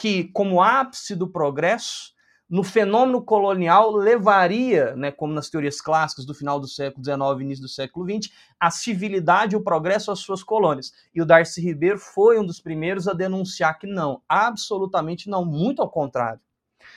que, 0.00 0.24
como 0.32 0.62
ápice 0.62 1.14
do 1.14 1.28
progresso, 1.28 2.14
no 2.48 2.64
fenômeno 2.64 3.22
colonial 3.22 3.94
levaria, 3.94 4.96
né, 4.96 5.10
como 5.10 5.34
nas 5.34 5.50
teorias 5.50 5.78
clássicas 5.78 6.24
do 6.24 6.32
final 6.32 6.58
do 6.58 6.66
século 6.66 7.04
XIX 7.04 7.42
início 7.42 7.64
do 7.64 7.68
século 7.68 8.06
XX, 8.08 8.32
a 8.58 8.70
civilidade 8.70 9.54
e 9.54 9.58
o 9.58 9.62
progresso 9.62 10.10
às 10.10 10.20
suas 10.20 10.42
colônias. 10.42 10.90
E 11.14 11.20
o 11.20 11.26
Darcy 11.26 11.60
Ribeiro 11.60 11.98
foi 11.98 12.38
um 12.38 12.46
dos 12.46 12.62
primeiros 12.62 13.06
a 13.06 13.12
denunciar 13.12 13.78
que 13.78 13.86
não, 13.86 14.22
absolutamente 14.26 15.28
não, 15.28 15.44
muito 15.44 15.82
ao 15.82 15.90
contrário. 15.90 16.40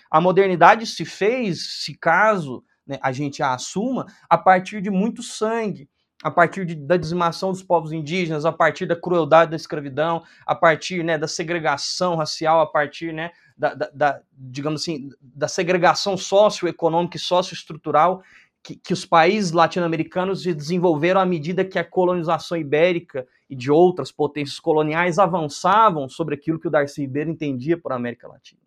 A 0.10 0.21
modernidade 0.21 0.86
se 0.86 1.04
fez, 1.04 1.82
se 1.84 1.93
caso 1.93 2.63
né, 2.86 3.00
a 3.02 3.12
gente 3.12 3.41
a 3.44 3.54
assuma 3.54 4.06
a 4.30 4.38
partir 4.38 4.82
de 4.82 4.89
muito 4.89 5.22
sangue, 5.22 5.89
a 6.24 6.30
partir 6.30 6.65
de, 6.65 6.75
da 6.75 6.98
dizimação 6.98 7.52
dos 7.52 7.63
povos 7.63 7.92
indígenas, 7.92 8.46
a 8.46 8.52
partir 8.52 8.86
da 8.86 8.96
crueldade 8.96 9.52
da 9.52 9.58
escravidão, 9.58 10.23
a 10.46 10.54
partir 10.54 11.04
né, 11.04 11.17
da 11.17 11.27
segregação 11.27 12.15
racial, 12.15 12.62
a 12.62 12.67
partir 12.67 13.12
né, 13.13 13.32
da, 13.58 13.73
da, 13.73 13.90
da, 13.94 14.21
digamos 14.32 14.82
assim, 14.82 15.10
da 15.21 15.48
segregação 15.48 16.15
socioeconômica 16.15 17.17
e 17.17 17.19
socioestrutural 17.19 18.21
que, 18.63 18.75
que 18.75 18.94
os 18.94 19.06
países 19.06 19.52
latino-americanos 19.52 20.44
desenvolveram 20.44 21.19
à 21.19 21.25
medida 21.25 21.65
que 21.65 21.79
a 21.79 21.84
colonização 21.84 22.58
ibérica 22.58 23.27
e 23.50 23.56
de 23.56 23.71
outras 23.71 24.12
potências 24.12 24.60
coloniais 24.60 25.17
avançavam 25.17 26.08
sobre 26.08 26.36
aquilo 26.36 26.60
que 26.60 26.67
o 26.67 26.71
Darcy 26.71 27.02
Ribeiro 27.02 27.32
entendia 27.32 27.77
por 27.77 27.92
América 27.92 28.27
Latina. 28.27 28.62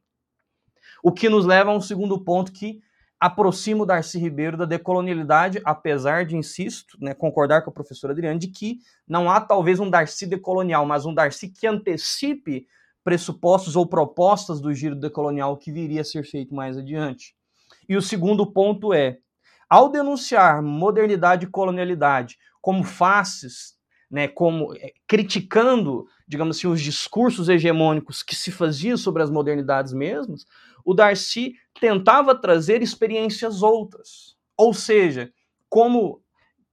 O 1.03 1.13
que 1.13 1.29
nos 1.29 1.47
leva 1.47 1.71
a 1.71 1.77
um 1.77 1.81
segundo 1.81 2.19
ponto 2.19 2.53
que 2.53 2.83
aproxima 3.25 3.85
o 3.85 3.87
Darcy 3.87 4.19
Ribeiro 4.19 4.55
da 4.55 4.67
decolonialidade, 4.67 5.59
apesar 5.65 6.27
de, 6.27 6.37
insisto, 6.37 6.99
né, 7.01 7.15
concordar 7.15 7.63
com 7.63 7.71
a 7.71 7.73
professora 7.73 8.13
Adriane, 8.13 8.39
de 8.39 8.49
que 8.49 8.81
não 9.09 9.31
há 9.31 9.41
talvez 9.41 9.81
um 9.81 9.89
Darcy 9.89 10.27
decolonial, 10.27 10.85
mas 10.85 11.07
um 11.07 11.15
Darcy 11.15 11.49
que 11.49 11.67
antecipe 11.67 12.67
pressupostos 13.03 13.77
ou 13.77 13.87
propostas 13.87 14.61
do 14.61 14.75
giro 14.75 14.95
decolonial 14.95 15.57
que 15.57 15.73
viria 15.73 16.03
a 16.03 16.05
ser 16.05 16.23
feito 16.23 16.55
mais 16.55 16.77
adiante. 16.77 17.35
E 17.89 17.97
o 17.97 18.03
segundo 18.03 18.45
ponto 18.45 18.93
é, 18.93 19.17
ao 19.71 19.89
denunciar 19.89 20.63
modernidade 20.63 21.47
e 21.47 21.51
colonialidade 21.51 22.37
como 22.61 22.85
faces 22.85 23.75
né, 24.11 24.29
como 24.29 24.75
é, 24.77 24.93
criticando, 25.09 26.07
digamos 26.29 26.57
assim, 26.57 26.69
os 26.69 26.81
discursos 26.81 27.49
hegemônicos 27.49 28.23
que 28.23 28.37
se 28.37 28.53
faziam 28.53 28.97
sobre 28.97 29.23
as 29.23 29.31
modernidades 29.31 29.93
mesmas, 29.93 30.47
o 30.85 30.95
Darcy 30.95 31.55
tentava 31.81 32.35
trazer 32.35 32.83
experiências 32.83 33.63
outras. 33.63 34.37
Ou 34.57 34.73
seja, 34.73 35.33
como 35.69 36.23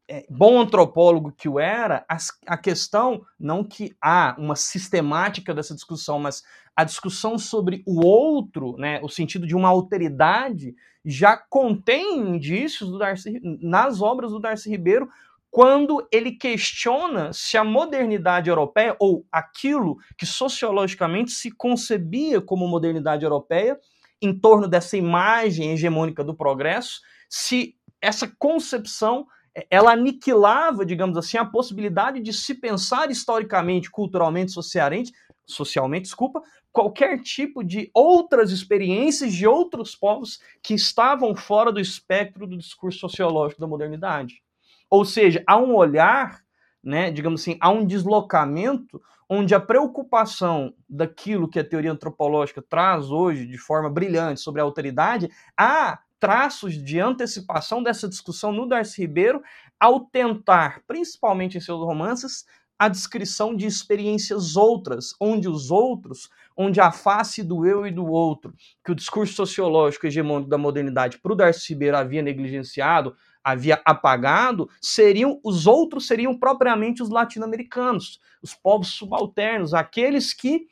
é, 0.08 0.26
bom 0.30 0.60
antropólogo 0.60 1.32
que 1.32 1.48
o 1.48 1.58
era, 1.58 2.06
a, 2.46 2.58
questão, 2.58 3.22
não 3.40 3.64
que 3.64 3.96
há 4.02 4.36
uma 4.38 4.58
sistemática 4.58 5.54
dessa 5.54 5.74
discussão, 5.74 6.20
mas 6.20 6.44
a 6.76 6.84
discussão 6.84 7.38
sobre 7.38 7.82
o 7.88 8.06
outro, 8.06 8.76
né, 8.78 9.00
o 9.02 9.08
sentido 9.08 9.48
de 9.48 9.56
uma 9.56 9.70
alteridade, 9.70 10.76
já 11.06 11.38
contém 11.38 12.20
indícios 12.20 12.92
do 12.92 12.98
Darcy, 12.98 13.40
nas 13.42 14.02
obras 14.02 14.32
do 14.32 14.40
Darcy 14.40 14.70
Ribeiro, 14.70 15.10
quando 15.50 16.08
ele 16.12 16.32
questiona 16.32 17.34
se 17.34 17.58
a 17.58 17.64
modernidade 17.64 18.50
europeia, 18.50 18.96
ou 19.00 19.26
aquilo 19.32 19.98
que 20.18 20.26
sociologicamente 20.26 21.32
se 21.32 21.52
concebia 21.52 22.42
como 22.42 22.68
modernidade 22.68 23.26
europeia, 23.26 23.80
em 24.22 24.38
torno 24.38 24.68
dessa 24.68 24.96
imagem 24.96 25.72
hegemônica 25.72 26.24
do 26.24 26.36
progresso, 26.36 27.02
se 27.30 27.76
essa 28.02 28.28
concepção 28.38 29.26
ela 29.70 29.92
aniquilava, 29.92 30.86
digamos 30.86 31.18
assim, 31.18 31.38
a 31.38 31.46
possibilidade 31.46 32.22
de 32.22 32.32
se 32.32 32.56
pensar 32.56 33.12
historicamente, 33.12 33.92
culturalmente, 33.92 34.52
socialmente, 34.52 35.12
socialmente, 35.46 36.04
desculpa, 36.04 36.42
qualquer 36.72 37.20
tipo 37.22 37.64
de 37.64 37.92
outras 37.94 38.52
experiências 38.52 39.34
de 39.34 39.46
outros 39.46 39.96
povos 39.96 40.40
que 40.64 40.74
estavam 40.74 41.36
fora 41.36 41.72
do 41.72 41.82
espectro 41.82 42.48
do 42.48 42.58
discurso 42.58 43.00
sociológico 43.00 43.60
da 43.60 43.68
modernidade. 43.68 44.42
Ou 44.90 45.04
seja, 45.04 45.44
há 45.46 45.58
um 45.58 45.76
olhar, 45.76 46.42
né, 46.84 47.12
digamos 47.12 47.42
assim, 47.42 47.58
há 47.60 47.70
um 47.70 47.86
deslocamento 47.86 49.02
onde 49.30 49.56
a 49.56 49.60
preocupação 49.60 50.74
daquilo 50.90 51.48
que 51.48 51.60
a 51.60 51.64
teoria 51.64 51.92
antropológica 51.92 52.62
traz 52.62 53.10
hoje 53.10 53.46
de 53.46 53.58
forma 53.58 53.90
brilhante 53.90 54.42
sobre 54.42 54.60
a 54.60 54.64
autoridade, 54.64 55.30
há 55.56 56.00
traços 56.20 56.74
de 56.74 57.00
antecipação 57.00 57.82
dessa 57.82 58.08
discussão 58.08 58.52
no 58.52 58.68
Darcy 58.68 59.02
Ribeiro 59.02 59.42
ao 59.80 60.02
tentar, 60.02 60.82
principalmente 60.86 61.58
em 61.58 61.62
seus 61.62 61.80
romances, 61.80 62.46
a 62.78 62.88
descrição 62.88 63.56
de 63.56 63.68
experiências 63.68 64.56
outras, 64.56 65.16
onde 65.20 65.48
os 65.48 65.70
outros, 65.70 66.30
onde 66.58 66.82
a 66.82 66.92
face 66.92 67.44
do 67.44 67.66
eu 67.66 67.86
e 67.86 67.92
do 67.92 68.06
outro, 68.06 68.54
que 68.84 68.92
o 68.92 68.96
discurso 68.96 69.34
sociológico 69.34 70.08
hegemônico 70.08 70.50
da 70.50 70.58
modernidade 70.58 71.20
para 71.20 71.32
o 71.32 71.36
Darcy 71.36 71.74
Ribeiro 71.74 71.98
havia 71.98 72.22
negligenciado, 72.22 73.16
havia 73.44 73.82
apagado, 73.86 74.70
seriam 74.82 75.40
os 75.44 75.68
outros 75.68 76.08
seriam 76.08 76.38
propriamente 76.38 77.02
os 77.02 77.10
latino-americanos, 77.10 78.20
os 78.42 78.54
povos 78.54 78.90
subalternos, 78.90 79.74
aqueles 79.74 80.34
que 80.34 80.68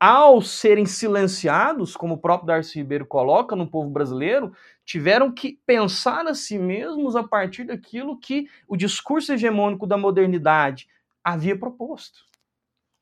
ao 0.00 0.40
serem 0.40 0.86
silenciados, 0.86 1.96
como 1.96 2.14
o 2.14 2.18
próprio 2.18 2.46
Darcy 2.46 2.78
Ribeiro 2.78 3.04
coloca 3.06 3.56
no 3.56 3.68
povo 3.68 3.90
brasileiro, 3.90 4.52
tiveram 4.84 5.32
que 5.32 5.58
pensar 5.66 6.26
a 6.26 6.34
si 6.34 6.56
mesmos 6.58 7.16
a 7.16 7.24
partir 7.24 7.64
daquilo 7.64 8.18
que 8.18 8.48
o 8.68 8.76
discurso 8.76 9.32
hegemônico 9.32 9.86
da 9.86 9.96
modernidade 9.96 10.86
havia 11.24 11.58
proposto. 11.58 12.27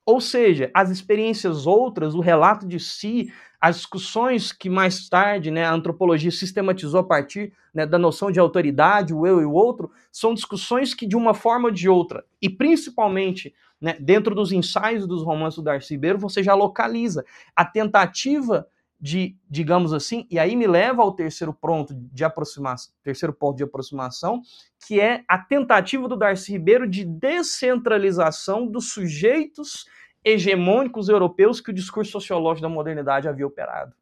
Ou 0.07 0.21
seja, 0.21 0.71
as 0.73 0.89
experiências 0.89 1.67
outras, 1.67 2.15
o 2.15 2.21
relato 2.21 2.65
de 2.65 2.79
si, 2.79 3.33
as 3.61 3.79
discussões 3.79 4.53
que 4.53 4.71
mais 4.71 5.09
tarde 5.09 5.51
né, 5.51 5.65
a 5.65 5.73
antropologia 5.73 6.31
sistematizou 6.31 7.01
a 7.01 7.05
partir 7.05 7.53
né, 7.75 7.85
da 7.85 7.99
noção 7.99 8.31
de 8.31 8.39
autoridade, 8.39 9.13
o 9.13 9.27
eu 9.27 9.41
e 9.41 9.45
o 9.45 9.53
outro, 9.53 9.91
são 10.13 10.33
discussões 10.33 10.95
que, 10.95 11.09
de 11.09 11.17
uma 11.17 11.35
forma 11.35 11.67
ou 11.67 11.75
de 11.75 11.89
outra, 11.89 12.25
e 12.41 12.49
principalmente 12.49 13.53
né, 13.81 13.97
dentro 13.99 14.33
dos 14.33 14.53
ensaios 14.53 15.09
dos 15.09 15.25
romances 15.25 15.57
do 15.57 15.65
Darcy 15.65 15.95
Ribeiro, 15.95 16.19
você 16.19 16.41
já 16.41 16.55
localiza 16.55 17.25
a 17.55 17.65
tentativa 17.65 18.67
de, 18.99 19.37
digamos 19.49 19.93
assim, 19.93 20.27
e 20.31 20.39
aí 20.39 20.57
me 20.57 20.67
leva 20.67 21.03
ao 21.03 21.13
terceiro 21.13 21.53
ponto 21.53 21.95
de 21.95 22.25
aproximação, 22.25 22.95
terceiro 23.03 23.33
ponto 23.33 23.57
de 23.57 23.65
aproximação, 23.65 24.41
que 24.87 25.01
é 25.01 25.23
a 25.29 25.39
tentativa 25.39 26.09
do 26.09 26.17
Darcy 26.17 26.53
Ribeiro 26.53 26.89
de 26.89 27.05
descentralização 27.05 28.67
dos 28.67 28.93
sujeitos 28.93 29.87
hegemônicos 30.25 31.09
europeus 31.09 31.61
que 31.61 31.71
o 31.71 31.75
discurso 31.75 32.13
sociológico 32.13 32.63
da 32.63 32.75
modernidade 32.75 33.29
havia 33.29 33.47
operado. 33.47 33.95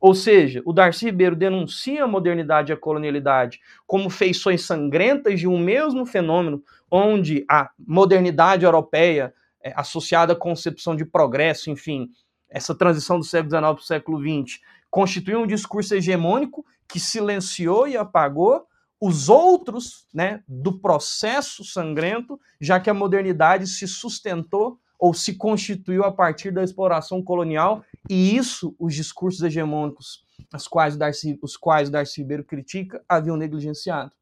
Ou 0.00 0.14
seja, 0.14 0.62
o 0.64 0.72
Darcy 0.72 1.04
Ribeiro 1.04 1.36
denuncia 1.36 2.02
a 2.02 2.08
modernidade 2.08 2.72
e 2.72 2.74
a 2.74 2.76
colonialidade 2.76 3.60
como 3.86 4.10
feições 4.10 4.62
sangrentas 4.62 5.38
de 5.38 5.46
um 5.46 5.58
mesmo 5.58 6.04
fenômeno, 6.04 6.62
onde 6.90 7.44
a 7.48 7.70
modernidade 7.78 8.64
europeia, 8.64 9.32
é, 9.62 9.72
associada 9.76 10.32
à 10.32 10.36
concepção 10.36 10.96
de 10.96 11.04
progresso, 11.04 11.70
enfim, 11.70 12.10
essa 12.52 12.74
transição 12.74 13.18
do 13.18 13.24
século 13.24 13.50
XIX 13.50 13.62
para 13.62 13.74
o 13.74 13.82
século 13.82 14.18
XX, 14.20 14.60
constitui 14.90 15.34
um 15.36 15.46
discurso 15.46 15.94
hegemônico 15.94 16.64
que 16.86 17.00
silenciou 17.00 17.88
e 17.88 17.96
apagou 17.96 18.66
os 19.00 19.28
outros 19.28 20.06
né, 20.14 20.44
do 20.46 20.78
processo 20.78 21.64
sangrento, 21.64 22.38
já 22.60 22.78
que 22.78 22.88
a 22.88 22.94
modernidade 22.94 23.66
se 23.66 23.88
sustentou 23.88 24.78
ou 24.96 25.12
se 25.12 25.34
constituiu 25.34 26.04
a 26.04 26.12
partir 26.12 26.52
da 26.52 26.62
exploração 26.62 27.20
colonial, 27.20 27.84
e 28.08 28.36
isso 28.36 28.76
os 28.78 28.94
discursos 28.94 29.42
hegemônicos, 29.42 30.24
os 30.54 30.68
quais 30.68 30.96
Darcy, 30.96 31.36
os 31.42 31.56
quais 31.56 31.90
Darcy 31.90 32.20
Ribeiro 32.20 32.44
critica, 32.44 33.02
haviam 33.08 33.36
negligenciado. 33.36 34.12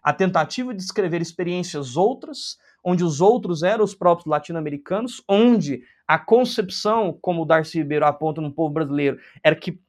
A 0.00 0.12
tentativa 0.12 0.72
de 0.72 0.78
descrever 0.78 1.20
experiências 1.20 1.96
outras, 1.96 2.58
onde 2.82 3.04
os 3.04 3.20
outros 3.20 3.62
eram 3.62 3.84
os 3.84 3.94
próprios 3.94 4.26
latino-americanos, 4.26 5.22
onde 5.28 5.82
a 6.06 6.18
concepção, 6.18 7.16
como 7.20 7.42
o 7.42 7.44
Darcy 7.44 7.78
Ribeiro 7.78 8.04
aponta 8.04 8.40
no 8.40 8.52
povo 8.52 8.72
brasileiro, 8.72 9.18
era 9.44 9.54
que 9.54 9.80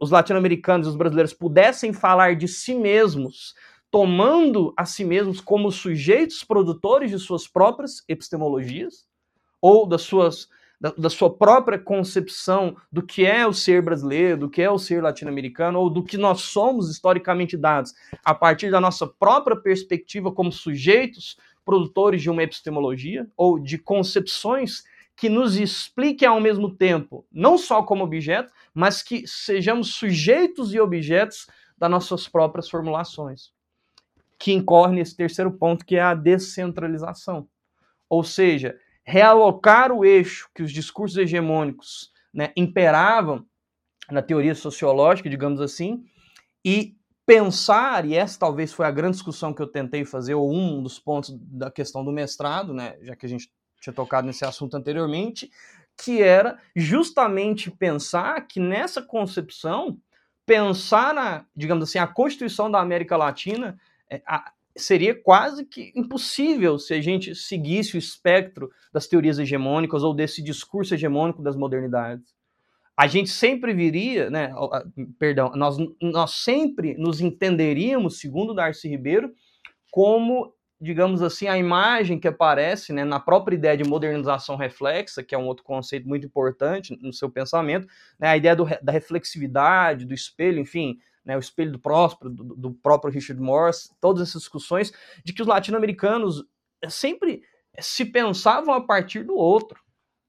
os 0.00 0.10
latino-americanos 0.10 0.86
e 0.86 0.90
os 0.90 0.96
brasileiros 0.96 1.32
pudessem 1.32 1.92
falar 1.92 2.34
de 2.34 2.48
si 2.48 2.74
mesmos, 2.74 3.54
tomando 3.90 4.72
a 4.76 4.84
si 4.84 5.04
mesmos 5.04 5.40
como 5.40 5.70
sujeitos 5.70 6.42
produtores 6.42 7.10
de 7.10 7.18
suas 7.18 7.46
próprias 7.46 8.02
epistemologias, 8.08 9.06
ou 9.60 9.86
das 9.86 10.02
suas 10.02 10.48
da, 10.82 10.90
da, 10.98 11.08
sua 11.08 11.32
própria 11.32 11.78
concepção 11.78 12.76
do 12.90 13.06
que 13.06 13.24
é 13.24 13.46
o 13.46 13.52
ser 13.52 13.80
brasileiro, 13.80 14.40
do 14.40 14.50
que 14.50 14.60
é 14.60 14.68
o 14.68 14.80
ser 14.80 15.00
latino-americano, 15.00 15.78
ou 15.78 15.88
do 15.88 16.02
que 16.02 16.16
nós 16.18 16.40
somos 16.40 16.90
historicamente 16.90 17.56
dados, 17.56 17.94
a 18.24 18.34
partir 18.34 18.68
da 18.68 18.80
nossa 18.80 19.06
própria 19.06 19.54
perspectiva 19.54 20.32
como 20.32 20.50
sujeitos 20.50 21.36
produtores 21.64 22.20
de 22.20 22.28
uma 22.28 22.42
epistemologia, 22.42 23.28
ou 23.36 23.60
de 23.60 23.78
concepções 23.78 24.82
que 25.16 25.28
nos 25.28 25.54
expliquem 25.54 26.26
ao 26.26 26.40
mesmo 26.40 26.74
tempo, 26.74 27.24
não 27.30 27.56
só 27.56 27.84
como 27.84 28.02
objeto, 28.02 28.52
mas 28.74 29.04
que 29.04 29.24
sejamos 29.24 29.94
sujeitos 29.94 30.74
e 30.74 30.80
objetos 30.80 31.46
das 31.78 31.88
nossas 31.88 32.26
próprias 32.26 32.68
formulações. 32.68 33.52
Que 34.36 34.50
incorre 34.52 34.96
nesse 34.96 35.16
terceiro 35.16 35.52
ponto, 35.52 35.86
que 35.86 35.94
é 35.94 36.00
a 36.00 36.12
descentralização. 36.12 37.46
Ou 38.08 38.24
seja, 38.24 38.76
realocar 39.04 39.92
o 39.92 40.04
eixo 40.04 40.48
que 40.54 40.62
os 40.62 40.72
discursos 40.72 41.16
hegemônicos 41.16 42.10
né, 42.32 42.52
imperavam 42.56 43.44
na 44.10 44.22
teoria 44.22 44.54
sociológica, 44.54 45.28
digamos 45.28 45.60
assim, 45.60 46.04
e 46.64 46.96
pensar, 47.26 48.04
e 48.04 48.14
essa 48.14 48.38
talvez 48.38 48.72
foi 48.72 48.86
a 48.86 48.90
grande 48.90 49.16
discussão 49.16 49.54
que 49.54 49.62
eu 49.62 49.66
tentei 49.66 50.04
fazer, 50.04 50.34
ou 50.34 50.52
um 50.52 50.82
dos 50.82 50.98
pontos 50.98 51.30
da 51.38 51.70
questão 51.70 52.04
do 52.04 52.12
mestrado, 52.12 52.74
né, 52.74 52.96
já 53.02 53.16
que 53.16 53.26
a 53.26 53.28
gente 53.28 53.50
tinha 53.80 53.92
tocado 53.92 54.26
nesse 54.26 54.44
assunto 54.44 54.76
anteriormente, 54.76 55.50
que 55.96 56.22
era 56.22 56.58
justamente 56.74 57.70
pensar 57.70 58.46
que 58.46 58.60
nessa 58.60 59.02
concepção, 59.02 59.98
pensar 60.46 61.14
na, 61.14 61.46
digamos 61.54 61.88
assim, 61.88 61.98
a 61.98 62.06
constituição 62.06 62.70
da 62.70 62.80
América 62.80 63.16
Latina 63.16 63.78
é, 64.10 64.22
a, 64.26 64.52
seria 64.76 65.14
quase 65.14 65.64
que 65.64 65.92
impossível 65.94 66.78
se 66.78 66.94
a 66.94 67.00
gente 67.00 67.34
seguisse 67.34 67.96
o 67.96 67.98
espectro 67.98 68.70
das 68.92 69.06
teorias 69.06 69.38
hegemônicas 69.38 70.02
ou 70.02 70.14
desse 70.14 70.42
discurso 70.42 70.94
hegemônico 70.94 71.42
das 71.42 71.56
modernidades. 71.56 72.34
A 72.96 73.06
gente 73.06 73.30
sempre 73.30 73.72
viria, 73.72 74.30
né, 74.30 74.52
perdão, 75.18 75.52
nós, 75.54 75.76
nós 76.00 76.32
sempre 76.32 76.94
nos 76.96 77.20
entenderíamos, 77.20 78.18
segundo 78.18 78.54
Darcy 78.54 78.88
Ribeiro, 78.88 79.32
como 79.90 80.54
digamos 80.82 81.22
assim, 81.22 81.46
a 81.46 81.56
imagem 81.56 82.18
que 82.18 82.26
aparece 82.26 82.92
né, 82.92 83.04
na 83.04 83.20
própria 83.20 83.54
ideia 83.54 83.76
de 83.76 83.84
modernização 83.84 84.56
reflexa, 84.56 85.22
que 85.22 85.32
é 85.32 85.38
um 85.38 85.46
outro 85.46 85.62
conceito 85.62 86.08
muito 86.08 86.26
importante 86.26 86.98
no 87.00 87.12
seu 87.12 87.30
pensamento, 87.30 87.86
né, 88.18 88.26
a 88.30 88.36
ideia 88.36 88.56
do, 88.56 88.66
da 88.82 88.90
reflexividade, 88.90 90.04
do 90.04 90.12
espelho, 90.12 90.58
enfim, 90.58 90.98
né, 91.24 91.36
o 91.36 91.40
espelho 91.40 91.72
do 91.72 91.78
próspero, 91.78 92.30
do, 92.30 92.44
do, 92.56 92.74
próprio 92.74 93.12
Richard 93.12 93.40
Morse, 93.40 93.90
todas 94.00 94.28
essas 94.28 94.42
discussões 94.42 94.92
de 95.24 95.32
que 95.32 95.42
os 95.42 95.48
latino-americanos 95.48 96.44
sempre 96.88 97.42
se 97.78 98.04
pensavam 98.04 98.74
a 98.74 98.80
partir 98.80 99.24
do 99.24 99.36
outro, 99.36 99.80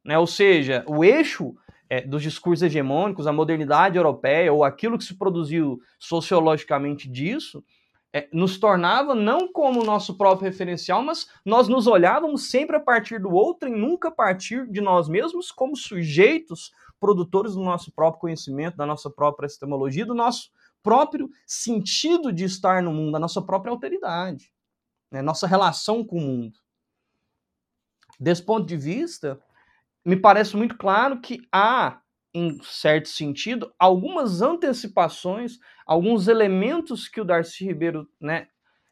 né, 0.05 0.17
ou 0.17 0.27
seja, 0.27 0.83
o 0.87 1.03
eixo 1.03 1.55
é, 1.89 2.01
dos 2.01 2.21
discursos 2.21 2.63
hegemônicos, 2.63 3.27
a 3.27 3.33
modernidade 3.33 3.97
europeia, 3.97 4.51
ou 4.51 4.63
aquilo 4.63 4.97
que 4.97 5.03
se 5.03 5.17
produziu 5.17 5.79
sociologicamente 5.99 7.09
disso, 7.09 7.63
é, 8.15 8.27
nos 8.31 8.59
tornava 8.59 9.15
não 9.15 9.51
como 9.51 9.83
nosso 9.83 10.15
próprio 10.15 10.49
referencial, 10.49 11.01
mas 11.01 11.27
nós 11.43 11.67
nos 11.67 11.87
olhávamos 11.87 12.49
sempre 12.49 12.75
a 12.75 12.79
partir 12.79 13.19
do 13.19 13.31
outro 13.31 13.67
e 13.67 13.71
nunca 13.71 14.09
a 14.09 14.11
partir 14.11 14.67
de 14.69 14.79
nós 14.79 15.09
mesmos 15.09 15.51
como 15.51 15.75
sujeitos 15.75 16.71
produtores 16.99 17.55
do 17.55 17.61
nosso 17.61 17.91
próprio 17.91 18.21
conhecimento, 18.21 18.77
da 18.77 18.85
nossa 18.85 19.09
própria 19.09 19.47
epistemologia, 19.47 20.05
do 20.05 20.13
nosso 20.13 20.51
próprio 20.83 21.29
sentido 21.47 22.31
de 22.31 22.43
estar 22.43 22.83
no 22.83 22.93
mundo, 22.93 23.13
da 23.13 23.19
nossa 23.19 23.41
própria 23.41 23.71
alteridade, 23.71 24.53
né? 25.09 25.21
nossa 25.21 25.47
relação 25.47 26.03
com 26.03 26.17
o 26.17 26.21
mundo. 26.21 26.59
Desse 28.19 28.43
ponto 28.43 28.67
de 28.67 28.77
vista, 28.77 29.39
me 30.05 30.15
parece 30.15 30.55
muito 30.55 30.77
claro 30.77 31.19
que 31.19 31.47
há 31.51 32.03
em 32.33 32.57
certo 32.63 33.09
sentido, 33.09 33.71
algumas 33.77 34.41
antecipações, 34.41 35.59
alguns 35.85 36.27
elementos 36.27 37.07
que 37.07 37.21
o 37.21 37.25
Darcy 37.25 37.63
Ribeiro 37.63 38.09
né, 38.19 38.47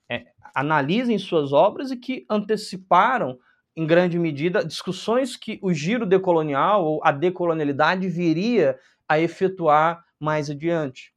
é, 0.07 0.27
analisa 0.53 1.11
em 1.11 1.17
suas 1.17 1.51
obras 1.51 1.89
e 1.89 1.97
que 1.97 2.25
anteciparam, 2.29 3.39
em 3.75 3.87
grande 3.87 4.19
medida, 4.19 4.63
discussões 4.63 5.35
que 5.35 5.59
o 5.63 5.73
giro 5.73 6.05
decolonial 6.05 6.85
ou 6.85 7.03
a 7.03 7.11
decolonialidade 7.11 8.07
viria 8.07 8.77
a 9.07 9.19
efetuar 9.19 10.05
mais 10.19 10.49
adiante. 10.49 11.10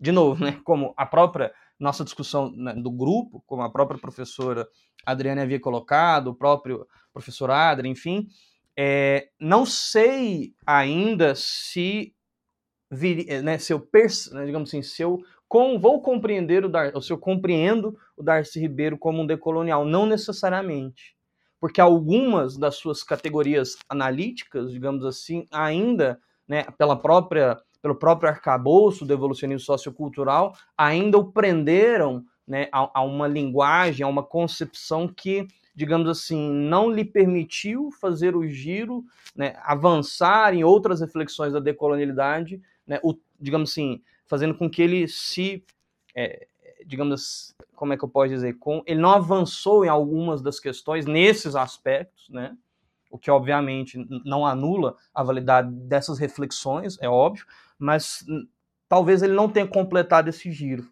De 0.00 0.12
novo, 0.12 0.44
né, 0.44 0.60
como 0.64 0.94
a 0.96 1.04
própria 1.04 1.52
nossa 1.78 2.04
discussão 2.04 2.50
né, 2.52 2.74
do 2.74 2.90
grupo, 2.90 3.42
como 3.46 3.62
a 3.62 3.70
própria 3.70 4.00
professora 4.00 4.66
Adriana 5.04 5.42
havia 5.42 5.60
colocado, 5.60 6.28
o 6.28 6.34
próprio 6.34 6.86
professor 7.12 7.50
Adri, 7.50 7.88
enfim, 7.88 8.26
é, 8.76 9.28
não 9.40 9.66
sei 9.66 10.54
ainda 10.66 11.34
se, 11.34 12.14
vir, 12.90 13.26
eh, 13.28 13.42
né, 13.42 13.58
se 13.58 13.72
eu, 13.72 13.88
né, 14.32 14.46
digamos 14.46 14.70
assim, 14.70 14.82
se 14.82 15.02
eu 15.02 15.18
com, 15.48 15.78
vou 15.78 16.02
compreender 16.02 16.64
o 16.64 16.68
Dar, 16.68 16.94
ou 16.94 17.00
se 17.00 17.12
eu 17.12 17.18
compreendo 17.18 17.96
o 18.16 18.22
Darcy 18.22 18.60
Ribeiro 18.60 18.98
como 18.98 19.22
um 19.22 19.26
decolonial, 19.26 19.84
não 19.84 20.06
necessariamente, 20.06 21.16
porque 21.60 21.80
algumas 21.80 22.56
das 22.56 22.76
suas 22.76 23.02
categorias 23.02 23.76
analíticas, 23.88 24.70
digamos 24.70 25.04
assim, 25.04 25.46
ainda, 25.50 26.20
né, 26.46 26.64
pela 26.76 27.00
própria 27.00 27.58
pelo 27.80 27.94
próprio 27.94 28.28
arcabouço 28.28 29.04
do 29.04 29.12
evolucionismo 29.12 29.64
sociocultural, 29.64 30.54
ainda 30.76 31.18
o 31.18 31.32
prenderam 31.32 32.24
né, 32.46 32.68
a, 32.72 33.00
a 33.00 33.02
uma 33.02 33.28
linguagem, 33.28 34.04
a 34.04 34.08
uma 34.08 34.22
concepção 34.22 35.06
que 35.06 35.46
digamos 35.78 36.08
assim, 36.08 36.50
não 36.50 36.90
lhe 36.90 37.04
permitiu 37.04 37.92
fazer 38.00 38.34
o 38.34 38.44
giro, 38.48 39.04
né, 39.32 39.54
avançar 39.62 40.52
em 40.52 40.64
outras 40.64 41.00
reflexões 41.00 41.52
da 41.52 41.60
decolonialidade, 41.60 42.60
né, 42.84 42.98
o, 43.00 43.14
digamos 43.38 43.70
assim, 43.70 44.02
fazendo 44.26 44.56
com 44.56 44.68
que 44.68 44.82
ele 44.82 45.06
se, 45.06 45.64
é, 46.16 46.48
digamos, 46.84 47.54
como 47.76 47.92
é 47.92 47.96
que 47.96 48.02
eu 48.02 48.08
posso 48.08 48.30
dizer, 48.30 48.58
com, 48.58 48.82
ele 48.86 49.00
não 49.00 49.10
avançou 49.10 49.84
em 49.84 49.88
algumas 49.88 50.42
das 50.42 50.58
questões 50.58 51.06
nesses 51.06 51.54
aspectos, 51.54 52.28
né, 52.28 52.56
o 53.08 53.16
que 53.16 53.30
obviamente 53.30 54.04
não 54.24 54.44
anula 54.44 54.96
a 55.14 55.22
validade 55.22 55.70
dessas 55.70 56.18
reflexões, 56.18 56.98
é 57.00 57.08
óbvio, 57.08 57.46
mas 57.78 58.24
talvez 58.88 59.22
ele 59.22 59.34
não 59.34 59.48
tenha 59.48 59.66
completado 59.66 60.28
esse 60.28 60.50
giro. 60.50 60.90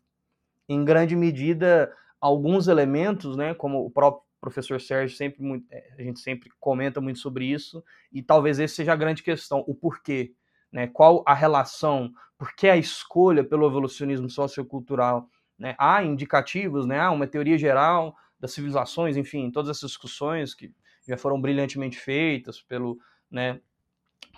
Em 0.69 0.85
grande 0.85 1.17
medida, 1.17 1.93
alguns 2.21 2.69
elementos, 2.69 3.37
né, 3.37 3.55
como 3.55 3.85
o 3.85 3.91
próprio 3.91 4.23
professor 4.41 4.81
Sérgio 4.81 5.17
sempre 5.17 5.43
muito, 5.43 5.67
é, 5.71 5.95
a 5.99 6.03
gente 6.03 6.21
sempre 6.21 6.51
comenta 6.61 7.01
muito 7.01 7.19
sobre 7.19 7.47
isso 7.47 7.83
e 8.13 8.23
talvez 8.23 8.59
esse 8.59 8.77
seja 8.77 8.93
a 8.93 8.97
grande 8.97 9.23
questão, 9.23 9.65
o 9.67 9.75
porquê, 9.75 10.33
né? 10.71 10.87
Qual 10.87 11.25
a 11.27 11.35
relação, 11.35 12.13
por 12.39 12.55
que 12.55 12.69
a 12.69 12.77
escolha 12.77 13.43
pelo 13.43 13.67
evolucionismo 13.67 14.29
sociocultural, 14.29 15.29
né? 15.59 15.75
Há 15.79 16.03
indicativos, 16.05 16.87
né? 16.87 17.01
Há 17.01 17.11
uma 17.11 17.27
teoria 17.27 17.59
geral 17.59 18.15
das 18.39 18.53
civilizações, 18.53 19.17
enfim, 19.17 19.51
todas 19.51 19.77
essas 19.77 19.91
discussões 19.91 20.55
que 20.55 20.73
já 21.09 21.17
foram 21.17 21.41
brilhantemente 21.41 21.99
feitas 21.99 22.61
pelo, 22.61 22.99
né, 23.31 23.61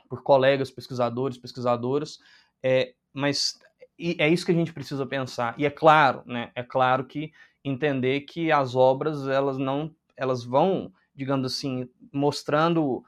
por 0.09 0.23
colegas 0.23 0.71
pesquisadores, 0.71 1.39
pesquisadoras, 1.39 2.19
é, 2.63 2.93
mas 3.13 3.59
é 3.99 4.29
isso 4.29 4.47
que 4.47 4.53
a 4.53 4.55
gente 4.55 4.73
precisa 4.73 5.05
pensar. 5.07 5.55
E 5.59 5.67
é 5.67 5.71
claro, 5.71 6.23
né, 6.27 6.51
é 6.55 6.63
claro 6.63 7.05
que 7.05 7.33
entender 7.65 8.21
que 8.23 8.53
as 8.53 8.75
obras 8.75 9.27
elas 9.27 9.59
não 9.59 9.95
elas 10.17 10.45
vão, 10.45 10.93
digamos 11.15 11.53
assim, 11.53 11.89
mostrando, 12.13 13.05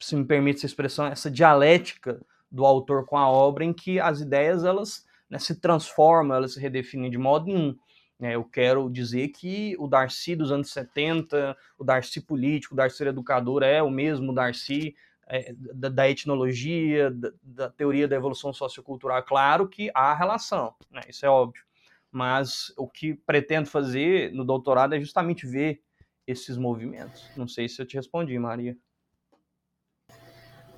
se 0.00 0.16
me 0.16 0.24
permite 0.24 0.58
essa 0.58 0.66
expressão, 0.66 1.06
essa 1.06 1.30
dialética 1.30 2.20
do 2.50 2.66
autor 2.66 3.06
com 3.06 3.16
a 3.16 3.28
obra 3.28 3.64
em 3.64 3.72
que 3.72 4.00
as 4.00 4.20
ideias 4.20 4.64
elas 4.64 5.06
né, 5.28 5.38
se 5.38 5.54
transformam, 5.54 6.36
elas 6.36 6.54
se 6.54 6.60
redefinem 6.60 7.08
de 7.08 7.18
modo 7.18 7.46
nenhum. 7.46 7.76
Né? 8.18 8.34
Eu 8.34 8.44
quero 8.44 8.90
dizer 8.90 9.28
que 9.28 9.76
o 9.78 9.86
Darcy 9.86 10.34
dos 10.34 10.50
anos 10.50 10.72
70, 10.72 11.56
o 11.78 11.84
Darcy 11.84 12.20
político, 12.20 12.74
o 12.74 12.76
Darcy 12.76 13.04
educador 13.04 13.62
é 13.62 13.80
o 13.80 13.90
mesmo 13.90 14.34
Darcy 14.34 14.94
é, 15.30 15.54
da, 15.54 15.88
da, 15.88 16.10
etnologia, 16.10 17.10
da, 17.10 17.32
da, 17.42 17.70
teoria 17.70 18.06
da 18.06 18.16
evolução 18.16 18.52
sociocultural. 18.52 19.22
Claro 19.22 19.68
que 19.68 19.90
há 19.94 20.14
relação, 20.14 20.74
né? 20.90 21.02
isso 21.08 21.24
é 21.24 21.28
óbvio 21.28 21.62
mas 22.10 22.72
o 22.76 22.88
que 22.88 23.14
pretendo 23.14 23.68
fazer 23.68 24.32
no 24.32 24.44
doutorado 24.44 24.94
é 24.94 25.00
justamente 25.00 25.46
ver 25.46 25.80
esses 26.26 26.56
movimentos. 26.56 27.24
Não 27.36 27.46
sei 27.46 27.68
se 27.68 27.80
eu 27.80 27.86
te 27.86 27.96
respondi, 27.96 28.38
Maria. 28.38 28.76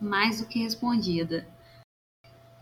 Mais 0.01 0.41
do 0.41 0.47
que 0.47 0.63
respondida. 0.63 1.47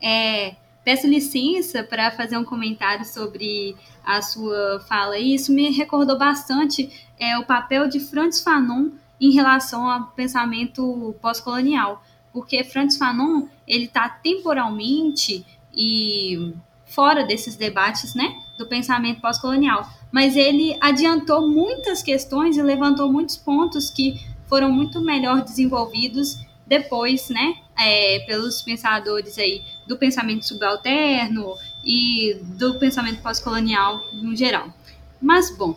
É, 0.02 0.56
peço 0.84 1.06
licença 1.06 1.82
para 1.82 2.10
fazer 2.10 2.36
um 2.36 2.44
comentário 2.44 3.04
sobre 3.04 3.76
a 4.04 4.22
sua 4.22 4.80
fala. 4.88 5.18
Isso 5.18 5.52
me 5.52 5.70
recordou 5.70 6.18
bastante 6.18 7.08
é, 7.18 7.38
o 7.38 7.46
papel 7.46 7.88
de 7.88 8.00
Francis 8.00 8.42
Fanon 8.42 8.90
em 9.20 9.32
relação 9.32 9.88
ao 9.88 10.06
pensamento 10.08 11.14
pós-colonial, 11.20 12.02
porque 12.32 12.64
Francis 12.64 12.98
Fanon 12.98 13.46
ele 13.66 13.84
está 13.84 14.08
temporalmente 14.08 15.44
e 15.74 16.54
fora 16.86 17.24
desses 17.24 17.54
debates, 17.54 18.14
né, 18.14 18.34
do 18.58 18.66
pensamento 18.66 19.20
pós-colonial. 19.20 19.88
Mas 20.10 20.36
ele 20.36 20.76
adiantou 20.80 21.48
muitas 21.48 22.02
questões 22.02 22.56
e 22.56 22.62
levantou 22.62 23.10
muitos 23.10 23.36
pontos 23.36 23.90
que 23.90 24.20
foram 24.48 24.70
muito 24.70 25.00
melhor 25.00 25.42
desenvolvidos 25.42 26.40
depois, 26.66 27.28
né, 27.28 27.54
é, 27.78 28.20
pelos 28.26 28.62
pensadores 28.62 29.38
aí 29.38 29.62
do 29.86 29.96
pensamento 29.96 30.46
subalterno 30.46 31.54
e 31.84 32.36
do 32.58 32.74
pensamento 32.74 33.22
pós-colonial 33.22 34.04
no 34.12 34.34
geral. 34.34 34.72
Mas, 35.20 35.56
bom, 35.56 35.76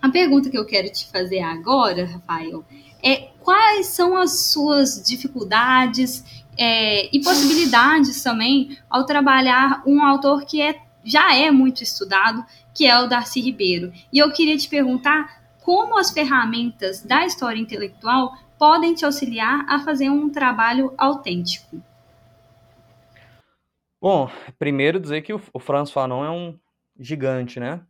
a 0.00 0.08
pergunta 0.08 0.50
que 0.50 0.58
eu 0.58 0.66
quero 0.66 0.90
te 0.90 1.06
fazer 1.10 1.40
agora, 1.40 2.06
Rafael, 2.06 2.64
é 3.02 3.30
quais 3.40 3.86
são 3.86 4.16
as 4.16 4.46
suas 4.46 5.02
dificuldades 5.06 6.24
é, 6.58 7.14
e 7.14 7.22
possibilidades 7.22 8.22
também 8.22 8.78
ao 8.88 9.04
trabalhar 9.04 9.82
um 9.86 10.02
autor 10.02 10.44
que 10.44 10.60
é, 10.60 10.80
já 11.04 11.34
é 11.34 11.50
muito 11.50 11.82
estudado, 11.82 12.44
que 12.74 12.86
é 12.86 12.98
o 12.98 13.06
Darcy 13.06 13.40
Ribeiro. 13.40 13.92
E 14.12 14.18
eu 14.18 14.32
queria 14.32 14.56
te 14.56 14.68
perguntar 14.68 15.40
como 15.60 15.98
as 15.98 16.10
ferramentas 16.10 17.02
da 17.02 17.24
história 17.24 17.60
intelectual 17.60 18.34
podem 18.58 18.94
te 18.94 19.04
auxiliar 19.04 19.64
a 19.68 19.78
fazer 19.80 20.10
um 20.10 20.28
trabalho 20.28 20.92
autêntico. 20.98 21.82
Bom, 24.00 24.30
primeiro 24.58 24.98
dizer 24.98 25.22
que 25.22 25.32
o, 25.32 25.40
o 25.52 25.58
Franz 25.58 25.90
Fanon 25.90 26.24
é 26.24 26.30
um 26.30 26.58
gigante, 26.98 27.60
né? 27.60 27.80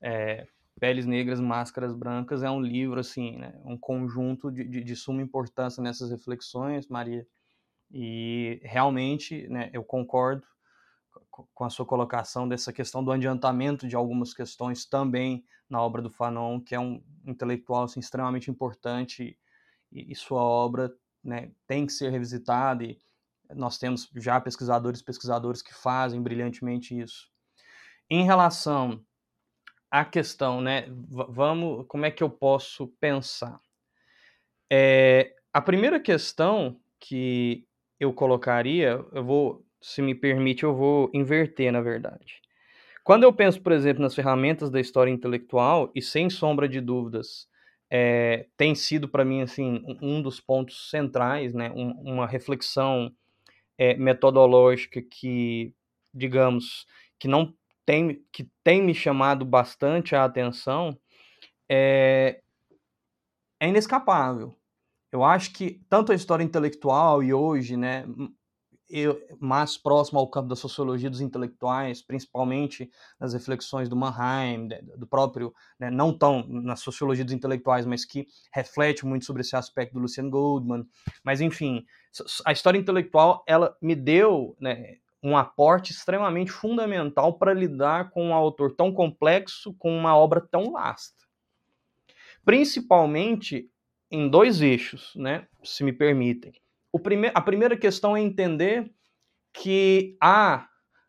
É, 0.00 0.46
Peles 0.82 1.06
Negras, 1.06 1.38
Máscaras 1.38 1.94
Brancas 1.94 2.42
é 2.42 2.50
um 2.50 2.60
livro, 2.60 2.98
assim, 2.98 3.36
né? 3.36 3.54
um 3.64 3.78
conjunto 3.78 4.50
de, 4.50 4.64
de, 4.64 4.82
de 4.82 4.96
suma 4.96 5.22
importância 5.22 5.80
nessas 5.80 6.10
reflexões, 6.10 6.88
Maria. 6.88 7.24
E 7.88 8.60
realmente, 8.64 9.46
né, 9.46 9.70
eu 9.72 9.84
concordo 9.84 10.44
com 11.30 11.64
a 11.64 11.70
sua 11.70 11.86
colocação 11.86 12.48
dessa 12.48 12.72
questão 12.72 13.04
do 13.04 13.12
adiantamento 13.12 13.86
de 13.86 13.94
algumas 13.94 14.34
questões 14.34 14.84
também 14.84 15.44
na 15.70 15.80
obra 15.80 16.02
do 16.02 16.10
Fanon, 16.10 16.60
que 16.60 16.74
é 16.74 16.80
um 16.80 17.00
intelectual 17.24 17.84
assim, 17.84 18.00
extremamente 18.00 18.50
importante 18.50 19.38
e, 19.92 20.12
e 20.12 20.16
sua 20.16 20.42
obra 20.42 20.92
né, 21.22 21.52
tem 21.64 21.86
que 21.86 21.92
ser 21.92 22.10
revisitada 22.10 22.82
e 22.82 22.98
nós 23.54 23.78
temos 23.78 24.10
já 24.16 24.40
pesquisadores 24.40 24.98
e 24.98 25.04
pesquisadores 25.04 25.62
que 25.62 25.72
fazem 25.72 26.20
brilhantemente 26.20 26.98
isso. 26.98 27.30
Em 28.10 28.24
relação 28.24 29.00
à 29.92 30.06
questão, 30.06 30.62
né, 30.62 30.86
vamos, 31.28 31.84
como 31.86 32.06
é 32.06 32.10
que 32.10 32.22
eu 32.22 32.30
posso 32.30 32.88
pensar? 32.98 33.60
É, 34.72 35.34
a 35.52 35.60
primeira 35.60 36.00
questão 36.00 36.80
que 36.98 37.66
eu 38.00 38.10
colocaria, 38.10 39.04
eu 39.12 39.22
vou, 39.22 39.66
se 39.82 40.00
me 40.00 40.14
permite, 40.14 40.62
eu 40.62 40.74
vou 40.74 41.10
inverter, 41.12 41.70
na 41.70 41.82
verdade. 41.82 42.40
Quando 43.04 43.24
eu 43.24 43.34
penso, 43.34 43.60
por 43.60 43.70
exemplo, 43.70 44.02
nas 44.02 44.14
ferramentas 44.14 44.70
da 44.70 44.80
história 44.80 45.10
intelectual, 45.10 45.92
e 45.94 46.00
sem 46.00 46.30
sombra 46.30 46.66
de 46.66 46.80
dúvidas, 46.80 47.46
é, 47.90 48.46
tem 48.56 48.74
sido 48.74 49.06
para 49.06 49.26
mim 49.26 49.42
assim 49.42 49.84
um 50.00 50.22
dos 50.22 50.40
pontos 50.40 50.88
centrais, 50.88 51.52
né, 51.52 51.70
um, 51.76 51.90
uma 52.00 52.26
reflexão 52.26 53.12
é, 53.76 53.94
metodológica 53.94 55.02
que, 55.02 55.74
digamos, 56.14 56.86
que 57.18 57.28
não 57.28 57.54
tem, 57.84 58.24
que 58.32 58.48
tem 58.62 58.82
me 58.82 58.94
chamado 58.94 59.44
bastante 59.44 60.14
a 60.14 60.24
atenção 60.24 60.96
é, 61.68 62.40
é 63.60 63.68
inescapável. 63.68 64.56
Eu 65.10 65.22
acho 65.22 65.52
que 65.52 65.82
tanto 65.88 66.12
a 66.12 66.14
história 66.14 66.42
intelectual 66.42 67.22
e 67.22 67.34
hoje, 67.34 67.76
né, 67.76 68.06
eu, 68.88 69.18
mais 69.40 69.78
próximo 69.78 70.18
ao 70.18 70.28
campo 70.28 70.48
da 70.48 70.56
sociologia 70.56 71.08
dos 71.08 71.22
intelectuais, 71.22 72.02
principalmente 72.02 72.90
nas 73.18 73.32
reflexões 73.32 73.88
do 73.88 73.96
Mannheim, 73.96 74.68
do 74.96 75.06
próprio, 75.06 75.54
né, 75.78 75.90
não 75.90 76.16
tão 76.16 76.46
na 76.46 76.76
sociologia 76.76 77.24
dos 77.24 77.32
intelectuais, 77.32 77.86
mas 77.86 78.04
que 78.04 78.26
reflete 78.52 79.06
muito 79.06 79.24
sobre 79.24 79.40
esse 79.40 79.56
aspecto 79.56 79.94
do 79.94 80.00
Lucian 80.00 80.28
Goldman. 80.28 80.86
Mas, 81.24 81.40
enfim, 81.40 81.84
a 82.44 82.52
história 82.52 82.78
intelectual, 82.78 83.42
ela 83.46 83.74
me 83.80 83.94
deu 83.94 84.54
né, 84.60 84.96
um 85.22 85.36
aporte 85.36 85.92
extremamente 85.92 86.50
fundamental 86.50 87.38
para 87.38 87.54
lidar 87.54 88.10
com 88.10 88.28
um 88.28 88.34
autor 88.34 88.74
tão 88.74 88.92
complexo, 88.92 89.74
com 89.78 89.96
uma 89.96 90.16
obra 90.16 90.40
tão 90.40 90.72
vasta. 90.72 91.22
Principalmente 92.44 93.70
em 94.10 94.28
dois 94.28 94.60
eixos, 94.60 95.12
né, 95.14 95.46
se 95.62 95.84
me 95.84 95.92
permitem 95.92 96.52
o 96.92 96.98
prime 96.98 97.30
a 97.34 97.40
primeira 97.40 97.76
questão 97.76 98.16
é 98.16 98.20
entender 98.20 98.92
que 99.52 100.16
há 100.20 100.68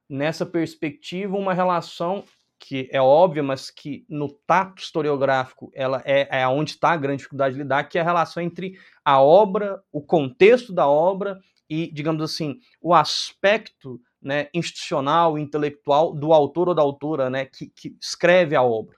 nessa 0.09 0.45
perspectiva 0.45 1.35
uma 1.35 1.53
relação 1.53 2.23
que 2.57 2.87
é 2.93 3.01
óbvia, 3.01 3.43
mas 3.43 3.69
que 3.69 4.05
no 4.07 4.29
tato 4.47 4.81
historiográfico 4.81 5.69
ela 5.73 6.01
é, 6.05 6.39
é 6.41 6.47
onde 6.47 6.71
está 6.71 6.91
a 6.91 6.97
grande 6.97 7.17
dificuldade 7.17 7.55
de 7.55 7.61
lidar, 7.61 7.83
que 7.83 7.97
é 7.97 8.01
a 8.01 8.05
relação 8.05 8.41
entre 8.41 8.79
a 9.03 9.21
obra, 9.21 9.83
o 9.91 10.01
contexto 10.01 10.71
da 10.71 10.87
obra 10.87 11.37
e, 11.69 11.91
digamos 11.91 12.21
assim, 12.21 12.59
o 12.81 12.93
aspecto 12.93 13.99
né, 14.21 14.47
institucional, 14.53 15.37
intelectual 15.37 16.13
do 16.13 16.33
autor 16.33 16.69
ou 16.69 16.75
da 16.75 16.81
autora 16.81 17.29
né, 17.29 17.45
que, 17.45 17.67
que 17.67 17.95
escreve 18.01 18.55
a 18.55 18.61
obra. 18.61 18.95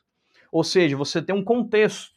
Ou 0.52 0.64
seja, 0.64 0.96
você 0.96 1.22
tem 1.22 1.36
um 1.36 1.44
contexto 1.44 2.16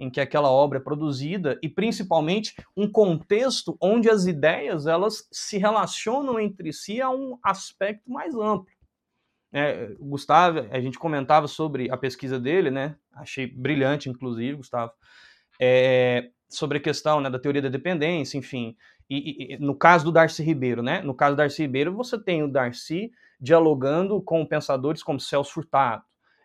em 0.00 0.10
que 0.10 0.20
aquela 0.20 0.50
obra 0.50 0.78
é 0.78 0.82
produzida 0.82 1.58
e 1.62 1.68
principalmente 1.68 2.54
um 2.74 2.90
contexto 2.90 3.76
onde 3.80 4.08
as 4.08 4.26
ideias 4.26 4.86
elas 4.86 5.28
se 5.30 5.58
relacionam 5.58 6.40
entre 6.40 6.72
si 6.72 7.02
a 7.02 7.10
um 7.10 7.38
aspecto 7.42 8.10
mais 8.10 8.34
amplo. 8.34 8.66
É, 9.52 9.94
Gustavo, 9.98 10.60
a 10.70 10.80
gente 10.80 10.98
comentava 10.98 11.46
sobre 11.46 11.90
a 11.90 11.96
pesquisa 11.96 12.38
dele, 12.38 12.70
né? 12.70 12.96
Achei 13.12 13.46
brilhante, 13.46 14.08
inclusive, 14.08 14.56
Gustavo, 14.56 14.92
é, 15.60 16.30
sobre 16.48 16.78
a 16.78 16.80
questão 16.80 17.20
né, 17.20 17.28
da 17.28 17.38
teoria 17.38 17.60
da 17.60 17.68
dependência, 17.68 18.38
enfim. 18.38 18.76
E, 19.10 19.54
e, 19.54 19.58
no 19.58 19.74
caso 19.74 20.04
do 20.04 20.12
Darcy 20.12 20.40
Ribeiro, 20.44 20.82
né? 20.82 21.02
No 21.02 21.12
caso 21.12 21.34
do 21.34 21.38
Darcy 21.38 21.62
Ribeiro, 21.62 21.92
você 21.92 22.16
tem 22.16 22.44
o 22.44 22.48
Darcy 22.48 23.10
dialogando 23.40 24.22
com 24.22 24.46
pensadores 24.46 25.02
como 25.02 25.18
Celso 25.18 25.52
Furtado, 25.52 26.04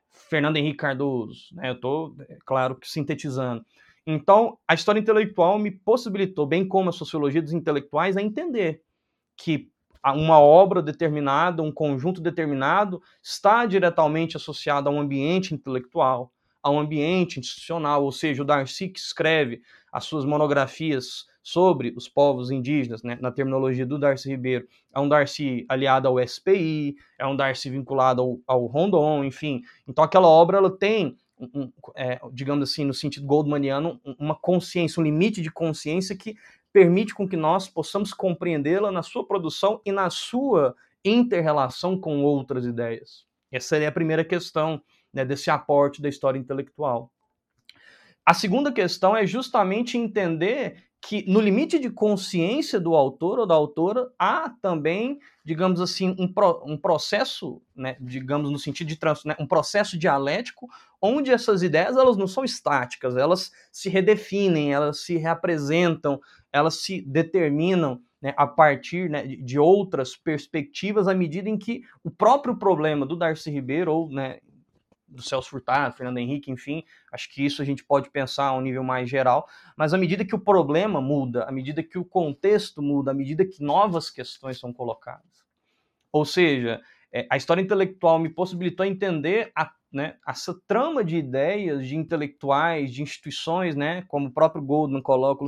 Fernando 0.09 0.57
Henrique 0.57 0.78
Cardoso, 0.78 1.53
né? 1.53 1.70
Eu 1.70 1.76
estou, 1.76 2.16
é, 2.28 2.38
claro, 2.43 2.80
sintetizando. 2.84 3.63
Então, 4.07 4.57
a 4.68 4.74
história 4.74 4.99
intelectual 4.99 5.59
me 5.59 5.70
possibilitou, 5.70 6.47
bem 6.47 6.68
como 6.68 6.89
a 6.89 6.93
sociologia 6.93 7.41
dos 7.41 7.53
intelectuais, 7.53 8.18
a 8.18 8.22
entender 8.22 8.82
que 9.38 9.70
uma 10.03 10.39
obra 10.39 10.82
determinada, 10.82 11.63
um 11.63 11.72
conjunto 11.72 12.22
determinado, 12.22 13.01
está 13.22 13.66
diretamente 13.66 14.38
associado 14.38 14.88
a 14.88 14.91
um 14.91 14.99
ambiente 14.99 15.53
intelectual, 15.53 16.32
a 16.61 16.70
um 16.70 16.80
ambiente 16.80 17.39
institucional, 17.39 18.03
ou 18.03 18.11
seja, 18.11 18.41
o 18.41 18.45
Darcy 18.45 18.89
que 18.89 18.99
escreve 18.99 19.61
as 19.91 20.05
suas 20.05 20.26
monografias 20.26 21.26
sobre 21.46 21.93
os 21.96 22.10
povos 22.10 22.50
indígenas, 22.50 23.04
né, 23.04 23.20
na 23.22 23.32
terminologia 23.32 23.86
do 23.86 24.00
Darcy 24.00 24.28
Ribeiro, 24.30 24.68
é 24.91 25.00
um 25.00 25.08
Darcy 25.08 25.64
aliado 25.70 26.08
ao 26.08 26.20
SPI, 26.20 26.96
é 27.20 27.28
um 27.28 27.36
Darcy 27.36 27.70
vinculado 27.70 28.20
ao, 28.20 28.39
ao 28.48 28.66
Rondon, 28.66 29.24
enfim. 29.24 29.62
Então 29.88 30.04
aquela 30.04 30.28
obra 30.28 30.58
ela 30.58 30.76
tem, 30.76 31.16
um, 31.39 31.72
é, 31.96 32.20
digamos 32.34 32.68
assim, 32.68 32.84
no 32.84 32.96
sentido 32.96 33.28
goldmaniano, 33.28 34.02
uma 34.18 34.34
consciência, 34.34 35.00
um 35.00 35.04
limite 35.04 35.39
de 35.39 35.52
consciência 35.52 36.18
que 36.18 36.36
permite 36.74 37.14
com 37.14 37.30
que 37.30 37.38
nós 37.38 37.70
possamos 37.70 38.12
compreendê-la 38.12 38.91
na 38.91 39.04
sua 39.04 39.24
produção 39.24 39.80
e 39.86 39.91
na 39.91 40.10
sua 40.10 40.76
interrelação 41.06 41.96
com 41.96 42.24
outras 42.24 42.66
ideias. 42.66 43.24
Essa 43.52 43.68
seria 43.68 43.89
a 43.89 43.91
primeira 43.91 44.26
questão 44.26 44.82
né, 45.14 45.24
desse 45.24 45.52
aporte 45.52 46.02
da 46.02 46.10
história 46.10 46.39
intelectual. 46.39 47.12
A 48.26 48.34
segunda 48.34 48.72
questão 48.72 49.16
é 49.16 49.28
justamente 49.28 49.96
entender 49.96 50.84
que 51.08 51.24
no 51.28 51.39
limite 51.39 51.78
de 51.78 51.88
consciência 51.91 52.80
do 52.80 52.95
autor 52.95 53.38
ou 53.38 53.45
da 53.45 53.53
autora 53.53 54.12
há 54.18 54.49
também, 54.49 55.20
digamos 55.43 55.80
assim, 55.80 56.16
um, 56.18 56.28
pro, 56.28 56.64
um 56.66 56.76
processo, 56.76 57.62
né, 57.76 57.95
digamos 58.01 58.49
no 58.49 58.58
sentido 58.58 58.88
de 58.88 58.95
trans, 58.95 59.24
né, 59.24 59.36
um 59.39 59.45
processo 59.45 59.99
dialético, 59.99 60.68
onde 60.99 61.32
essas 61.32 61.62
ideias 61.62 61.95
elas 61.95 62.18
não 62.18 62.26
são 62.26 62.43
estáticas, 62.43 63.16
elas 63.16 63.51
se 63.72 63.88
redefinem, 63.88 64.74
elas 64.74 65.01
se 65.01 65.16
reapresentam, 65.16 66.20
elas 66.51 66.82
se 66.82 67.01
determinam 67.01 68.01
né, 68.20 68.34
a 68.36 68.47
partir 68.47 69.08
né, 69.08 69.28
de 69.28 69.60
outras 69.60 70.16
perspectivas 70.16 71.08
à 71.08 71.14
medida 71.14 71.47
em 71.47 71.58
que 71.60 71.84
o 72.03 72.10
próprio 72.10 72.58
problema 72.58 73.06
do 73.06 73.16
Darcy 73.16 73.51
Ribeiro 73.51 73.93
ou 73.93 74.10
né, 74.10 74.39
do 75.16 75.22
Celso 75.22 75.49
Furtado, 75.49 75.95
Fernando 75.95 76.18
Henrique, 76.18 76.51
enfim, 76.51 76.84
acho 77.11 77.32
que 77.34 77.45
isso 77.45 77.61
a 77.61 77.66
gente 77.66 77.84
pode 77.84 78.09
pensar 78.09 78.47
a 78.47 78.53
um 78.53 78.61
nível 78.61 78.84
mais 78.84 79.09
geral, 79.09 79.47
mas 79.76 79.93
à 79.93 79.97
medida 79.97 80.26
que 80.26 80.36
o 80.36 80.39
problema 80.39 81.01
muda, 81.01 81.43
à 81.45 81.51
medida 81.51 81.82
que 81.82 81.97
o 81.97 82.05
contexto 82.05 82.82
muda, 82.82 83.11
à 83.11 83.13
medida 83.13 83.45
que 83.45 83.63
novas 83.63 84.09
questões 84.09 84.59
são 84.59 84.74
colocadas. 84.74 85.45
Ou 86.11 86.26
seja, 86.26 86.82
é, 87.11 87.26
a 87.30 87.38
história 87.38 87.61
intelectual 87.61 88.20
me 88.20 88.30
possibilitou 88.30 88.86
entender 88.86 89.51
a, 89.55 89.72
né, 89.91 90.18
essa 90.28 90.53
trama 90.68 91.03
de 91.03 91.16
ideias, 91.16 91.88
de 91.88 91.95
intelectuais, 91.95 92.93
de 92.93 93.01
instituições, 93.01 93.76
né, 93.76 94.03
como 94.09 94.28
o 94.28 94.32
próprio 94.32 94.61
Goldman 94.61 95.01
coloca, 95.01 95.45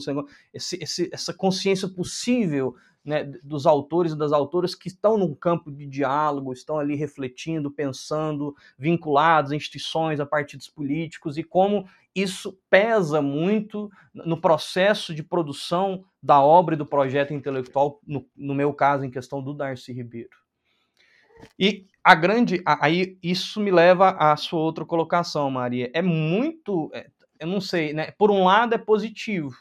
esse, 0.53 0.82
esse, 0.82 1.09
essa 1.11 1.34
consciência 1.34 1.89
possível 1.89 2.74
né, 3.08 3.24
dos 3.41 3.66
autores 3.66 4.12
e 4.12 4.18
das 4.18 4.34
autoras 4.34 4.76
que 4.76 4.89
estão 4.89 5.18
num 5.18 5.34
campo 5.34 5.72
de 5.72 5.88
diálogo, 5.88 6.51
estão 6.51 6.78
ali 6.78 6.93
refletindo, 6.93 7.72
pensando, 7.72 8.53
vinculados 8.78 9.53
a 9.53 9.55
instituições, 9.55 10.20
a 10.20 10.26
partidos 10.26 10.68
políticos, 10.68 11.38
e 11.38 11.43
como 11.43 11.88
isso 12.14 12.60
pesa 12.70 13.22
muito 13.22 13.89
no 14.14 14.41
processo 14.41 15.14
de 15.14 15.24
produção 15.24 16.03
da 16.22 16.41
obra 16.41 16.76
e 16.76 16.78
do 16.78 16.86
projeto 16.86 17.34
intelectual, 17.34 18.01
no, 18.05 18.28
no 18.36 18.53
meu 18.53 18.74
caso, 18.74 19.05
em 19.05 19.10
questão 19.10 19.41
do 19.41 19.53
Darcy 19.53 19.93
Ribeiro. 19.93 20.38
E 21.58 21.86
a 22.03 22.14
grande. 22.14 22.62
Aí 22.66 23.18
isso 23.24 23.62
me 23.62 23.72
leva 23.72 24.10
à 24.12 24.36
sua 24.36 24.60
outra 24.60 24.84
colocação, 24.84 25.49
Maria. 25.49 25.89
É 25.93 26.01
muito. 26.01 26.89
É, 26.93 27.08
eu 27.39 27.47
não 27.47 27.62
sei, 27.62 27.93
né? 27.93 28.12
Por 28.18 28.32
um 28.32 28.43
lado 28.43 28.74
é 28.74 28.78
positivo, 28.78 29.55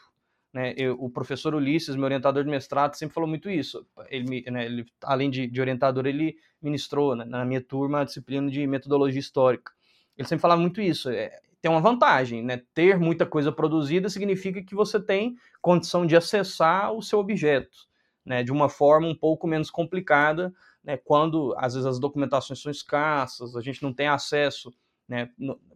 né, 0.53 0.73
eu, 0.77 0.95
o 0.99 1.09
professor 1.09 1.53
Ulisses, 1.53 1.95
meu 1.95 2.05
orientador 2.05 2.43
de 2.43 2.49
mestrado, 2.49 2.95
sempre 2.95 3.13
falou 3.13 3.29
muito 3.29 3.49
isso. 3.49 3.85
Ele, 4.09 4.49
né, 4.49 4.65
ele 4.65 4.85
além 5.03 5.29
de, 5.29 5.47
de, 5.47 5.61
orientador, 5.61 6.05
ele 6.05 6.35
ministrou 6.61 7.15
né, 7.15 7.25
na 7.25 7.45
minha 7.45 7.61
turma 7.61 8.01
a 8.01 8.03
disciplina 8.03 8.49
de 8.49 8.65
metodologia 8.65 9.19
histórica. 9.19 9.71
Ele 10.17 10.27
sempre 10.27 10.41
falava 10.41 10.61
muito 10.61 10.81
isso. 10.81 11.09
É, 11.09 11.39
tem 11.61 11.69
uma 11.69 11.81
vantagem, 11.81 12.43
né? 12.43 12.61
Ter 12.73 12.97
muita 12.97 13.25
coisa 13.25 13.51
produzida 13.51 14.09
significa 14.09 14.63
que 14.63 14.75
você 14.75 14.99
tem 14.99 15.35
condição 15.61 16.05
de 16.05 16.15
acessar 16.15 16.93
o 16.93 17.01
seu 17.01 17.19
objeto, 17.19 17.87
né? 18.25 18.43
De 18.43 18.51
uma 18.51 18.69
forma 18.69 19.07
um 19.07 19.15
pouco 19.15 19.47
menos 19.47 19.69
complicada, 19.69 20.53
né? 20.83 20.97
Quando 20.97 21.53
às 21.57 21.73
vezes 21.73 21.85
as 21.85 21.99
documentações 21.99 22.61
são 22.61 22.71
escassas, 22.71 23.55
a 23.55 23.61
gente 23.61 23.83
não 23.83 23.93
tem 23.93 24.07
acesso 24.07 24.71
né? 25.07 25.29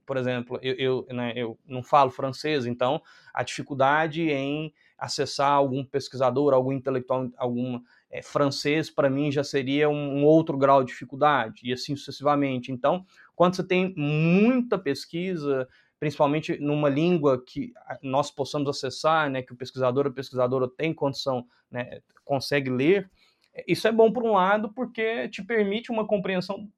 Por 0.05 0.17
exemplo, 0.17 0.59
eu, 0.61 0.75
eu, 0.75 1.15
né, 1.15 1.33
eu 1.35 1.57
não 1.65 1.81
falo 1.81 2.11
francês, 2.11 2.65
então 2.65 3.01
a 3.33 3.43
dificuldade 3.43 4.29
em 4.29 4.73
acessar 4.97 5.51
algum 5.51 5.85
pesquisador, 5.85 6.53
algum 6.53 6.71
intelectual, 6.71 7.29
algum 7.37 7.81
é, 8.09 8.21
francês, 8.21 8.89
para 8.89 9.09
mim 9.09 9.31
já 9.31 9.43
seria 9.43 9.89
um, 9.89 10.19
um, 10.19 10.25
outro 10.25 10.57
grau 10.57 10.83
de 10.83 10.91
dificuldade, 10.91 11.61
e 11.63 11.71
assim 11.71 11.95
sucessivamente. 11.95 12.71
Então, 12.71 13.05
quando 13.35 13.55
você 13.55 13.63
tem 13.63 13.93
muita 13.95 14.77
pesquisa, 14.77 15.67
principalmente 15.99 16.59
numa 16.59 16.89
língua 16.89 17.41
que 17.43 17.73
nós 18.03 18.29
possamos 18.29 18.69
acessar, 18.69 19.29
né, 19.29 19.41
que 19.41 19.53
o 19.53 19.57
pesquisador 19.57 20.05
ou 20.05 20.11
pesquisadora 20.11 20.67
tem 20.67 20.93
condição, 20.93 21.45
né, 21.69 22.01
consegue 22.25 22.69
ler, 22.69 23.09
isso 23.67 23.87
é 23.87 23.91
bom 23.91 24.11
por 24.11 24.23
um 24.23 24.33
lado, 24.33 24.73
porque 24.73 25.29
te 25.29 25.43
permite 25.43 25.91
uma 25.91 26.05
compreensão 26.05 26.69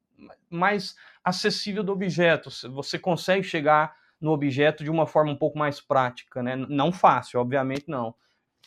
mais 0.48 0.94
acessível 1.24 1.82
do 1.82 1.92
objeto. 1.92 2.50
Você 2.70 2.98
consegue 2.98 3.42
chegar 3.42 3.96
no 4.20 4.30
objeto 4.30 4.84
de 4.84 4.90
uma 4.90 5.06
forma 5.06 5.32
um 5.32 5.36
pouco 5.36 5.58
mais 5.58 5.80
prática, 5.80 6.42
né? 6.42 6.54
Não 6.54 6.92
fácil, 6.92 7.40
obviamente 7.40 7.88
não. 7.88 8.14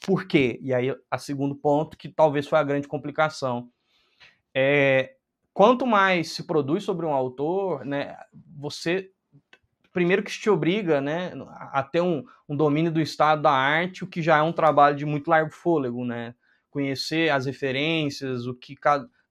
Por 0.05 0.27
quê? 0.27 0.59
E 0.61 0.73
aí, 0.73 0.95
a 1.09 1.17
segundo 1.17 1.55
ponto, 1.55 1.97
que 1.97 2.09
talvez 2.09 2.47
foi 2.47 2.59
a 2.59 2.63
grande 2.63 2.87
complicação. 2.87 3.69
É, 4.53 5.15
quanto 5.53 5.85
mais 5.85 6.31
se 6.31 6.43
produz 6.43 6.83
sobre 6.83 7.05
um 7.05 7.13
autor, 7.13 7.85
né, 7.85 8.15
você 8.55 9.11
primeiro 9.91 10.21
que 10.21 10.31
te 10.31 10.47
obriga 10.47 11.01
né, 11.01 11.31
a 11.71 11.81
ter 11.81 12.01
um, 12.01 12.23
um, 12.47 12.55
domínio 12.55 12.91
do 12.91 13.01
estado 13.01 13.41
da 13.41 13.51
arte, 13.51 14.03
o 14.03 14.07
que 14.07 14.21
já 14.21 14.37
é 14.37 14.41
um 14.43 14.53
trabalho 14.53 14.95
de 14.95 15.07
muito 15.07 15.27
largo 15.27 15.51
fôlego, 15.51 16.05
né? 16.05 16.35
Conhecer 16.69 17.31
as 17.31 17.47
referências, 17.47 18.45
o 18.45 18.53
que 18.53 18.75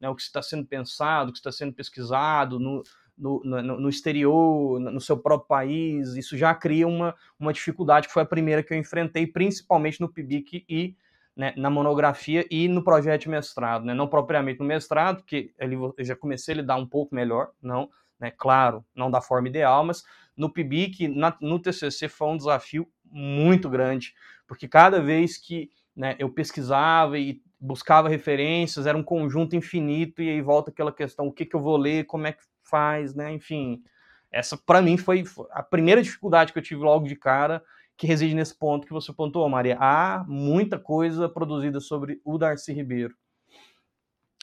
né, 0.01 0.09
o 0.09 0.17
que 0.17 0.23
está 0.23 0.43
sendo 0.43 0.67
pensado, 0.67 1.31
o 1.31 1.33
que 1.33 1.39
está 1.39 1.53
sendo 1.53 1.73
pesquisado 1.73 2.59
no, 2.59 2.83
no, 3.17 3.41
no, 3.45 3.81
no, 3.81 3.89
exterior, 3.89 4.79
no 4.79 5.01
seu 5.01 5.17
próprio 5.17 5.49
país, 5.49 6.15
isso 6.15 6.37
já 6.37 6.55
cria 6.55 6.87
uma, 6.87 7.15
uma 7.39 7.53
dificuldade 7.53 8.07
que 8.07 8.13
foi 8.13 8.23
a 8.23 8.27
primeira 8.27 8.63
que 8.63 8.75
eu 8.75 8.79
enfrentei, 8.79 9.27
principalmente 9.27 10.01
no 10.01 10.09
PIBIC 10.09 10.65
e 10.69 10.95
né, 11.37 11.53
na 11.57 11.69
monografia 11.69 12.47
e 12.51 12.67
no 12.69 12.83
projeto 12.83 13.23
de 13.23 13.29
mestrado, 13.29 13.85
né, 13.85 13.95
não 13.95 14.09
propriamente 14.09 14.61
no 14.61 14.67
mestrado, 14.67 15.19
porque 15.19 15.53
ali 15.61 15.75
eu 15.75 15.95
já 15.99 16.17
comecei 16.17 16.55
a 16.55 16.57
lidar 16.59 16.77
um 16.77 16.87
pouco 16.87 17.15
melhor, 17.15 17.51
não, 17.61 17.91
né, 18.19 18.31
claro, 18.31 18.85
não 18.95 19.11
da 19.11 19.21
forma 19.21 19.49
ideal, 19.49 19.85
mas 19.85 20.03
no 20.37 20.51
PIBIC, 20.51 21.09
na, 21.09 21.37
no 21.41 21.59
TCC 21.59 22.09
foi 22.09 22.29
um 22.29 22.37
desafio 22.37 22.89
muito 23.05 23.69
grande, 23.69 24.15
porque 24.47 24.67
cada 24.67 25.01
vez 25.01 25.37
que 25.37 25.71
né, 25.95 26.17
eu 26.19 26.31
pesquisava 26.31 27.19
e 27.19 27.43
buscava 27.59 28.09
referências, 28.09 28.87
era 28.87 28.97
um 28.97 29.03
conjunto 29.03 29.57
infinito, 29.57 30.23
e 30.23 30.29
aí 30.29 30.43
volta 30.43 30.71
aquela 30.71 30.93
questão, 30.93 31.27
o 31.27 31.33
que, 31.33 31.47
que 31.47 31.57
eu 31.57 31.61
vou 31.61 31.77
ler, 31.77 32.05
como 32.05 32.27
é 32.27 32.33
que 32.33 32.43
faz, 32.69 33.15
né, 33.15 33.33
enfim, 33.33 33.83
essa 34.31 34.57
para 34.57 34.83
mim 34.83 34.97
foi 34.97 35.25
a 35.51 35.63
primeira 35.63 36.03
dificuldade 36.03 36.53
que 36.53 36.59
eu 36.59 36.63
tive 36.63 36.83
logo 36.83 37.07
de 37.07 37.17
cara, 37.17 37.63
que 37.97 38.07
reside 38.07 38.35
nesse 38.35 38.55
ponto 38.55 38.87
que 38.87 38.93
você 38.93 39.13
pontuou, 39.13 39.49
Maria. 39.49 39.79
Há 39.81 40.25
muita 40.29 40.79
coisa 40.79 41.29
produzida 41.29 41.81
sobre 41.81 42.21
o 42.25 42.37
Darcy 42.37 42.73
Ribeiro. 42.73 43.15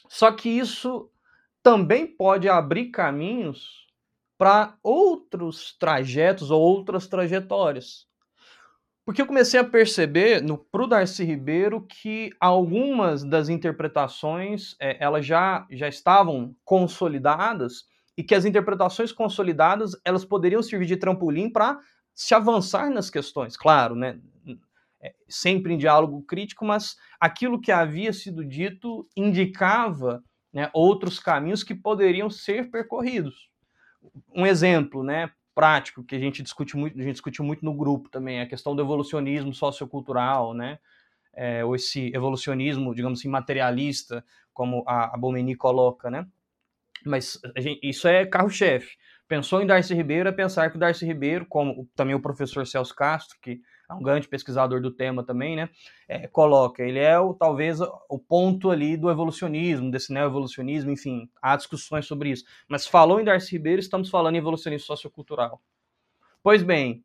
Só 0.10 0.32
que 0.32 0.50
isso 0.50 1.10
também 1.62 2.08
pode 2.08 2.50
abrir 2.50 2.90
caminhos 2.90 3.88
para 4.38 4.76
outros 4.82 5.78
trajetos 5.78 6.50
ou 6.50 6.62
outras 6.62 7.08
trajetórias. 7.08 8.08
Porque 9.06 9.22
eu 9.22 9.28
comecei 9.28 9.60
a 9.60 9.64
perceber 9.64 10.42
no 10.42 10.58
pro 10.58 10.88
Darcy 10.88 11.24
Ribeiro 11.24 11.82
que 11.82 12.32
algumas 12.40 13.24
das 13.24 13.50
interpretações 13.50 14.76
é, 14.80 14.98
elas 15.04 15.26
já, 15.26 15.68
já 15.70 15.88
estavam 15.88 16.56
consolidadas 16.64 17.86
e 18.18 18.24
que 18.24 18.36
as 18.36 18.46
interpretações 18.46 19.12
consolidadas 19.12 19.92
elas 20.06 20.24
poderiam 20.24 20.62
servir 20.62 20.86
de 20.86 20.98
trampolim 20.98 21.50
para 21.50 21.80
se 22.14 22.36
avançar 22.36 22.90
nas 22.90 23.10
questões, 23.10 23.58
claro, 23.58 23.96
né? 23.96 24.20
É, 25.02 25.14
sempre 25.28 25.74
em 25.74 25.78
diálogo 25.78 26.24
crítico, 26.24 26.64
mas 26.64 26.96
aquilo 27.20 27.60
que 27.60 27.74
havia 27.74 28.14
sido 28.14 28.46
dito 28.46 29.06
indicava 29.18 30.24
né, 30.54 30.70
outros 30.74 31.20
caminhos 31.20 31.62
que 31.62 31.76
poderiam 31.76 32.30
ser 32.30 32.72
percorridos. 32.72 33.50
Um 34.34 34.46
exemplo, 34.46 35.04
né, 35.04 35.30
prático 35.54 36.04
que 36.04 36.16
a 36.16 36.20
gente 36.20 36.42
discute 36.42 36.78
muito, 36.78 36.98
a 37.00 37.04
gente 37.04 37.14
discutiu 37.14 37.44
muito 37.44 37.66
no 37.66 37.74
grupo 37.74 38.10
também, 38.10 38.40
a 38.40 38.48
questão 38.48 38.76
do 38.76 38.82
evolucionismo 38.82 39.54
sociocultural, 39.54 40.54
né? 40.54 40.80
É, 41.36 41.66
ou 41.66 41.76
esse 41.76 42.16
evolucionismo, 42.16 42.94
digamos 42.94 43.20
assim, 43.20 43.28
materialista, 43.28 44.24
como 44.54 44.84
a, 44.88 45.16
a 45.16 45.18
Bomeni 45.18 45.56
coloca, 45.56 46.10
né? 46.10 46.28
Mas 47.06 47.40
gente, 47.58 47.80
isso 47.88 48.08
é 48.08 48.26
carro-chefe. 48.26 48.96
Pensou 49.28 49.62
em 49.62 49.66
Darcy 49.66 49.94
Ribeiro 49.94 50.30
é 50.30 50.32
pensar 50.32 50.70
que 50.70 50.76
o 50.76 50.80
Darcy 50.80 51.06
Ribeiro, 51.06 51.46
como 51.48 51.90
também 51.96 52.14
o 52.14 52.22
professor 52.22 52.68
Celso 52.68 52.94
Castro, 52.94 53.38
que 53.42 53.62
é 53.90 53.94
um 53.94 54.02
grande 54.02 54.28
pesquisador 54.28 54.82
do 54.82 54.92
tema 54.92 55.26
também, 55.26 55.56
né, 55.56 55.70
é, 56.08 56.28
coloca, 56.28 56.84
ele 56.84 57.00
é 57.00 57.18
o, 57.20 57.34
talvez 57.34 57.80
o 57.82 58.20
ponto 58.20 58.70
ali 58.70 58.98
do 58.98 59.10
evolucionismo, 59.10 59.92
desse 59.92 60.14
neo-evolucionismo, 60.14 60.92
enfim, 60.92 61.30
há 61.42 61.56
discussões 61.56 62.06
sobre 62.06 62.30
isso. 62.30 62.44
Mas 62.68 62.86
falou 62.88 63.20
em 63.20 63.24
Darcy 63.24 63.54
Ribeiro, 63.54 63.80
estamos 63.80 64.10
falando 64.10 64.36
em 64.36 64.40
evolucionismo 64.40 64.86
sociocultural. 64.86 65.62
Pois 66.42 66.62
bem, 66.62 67.04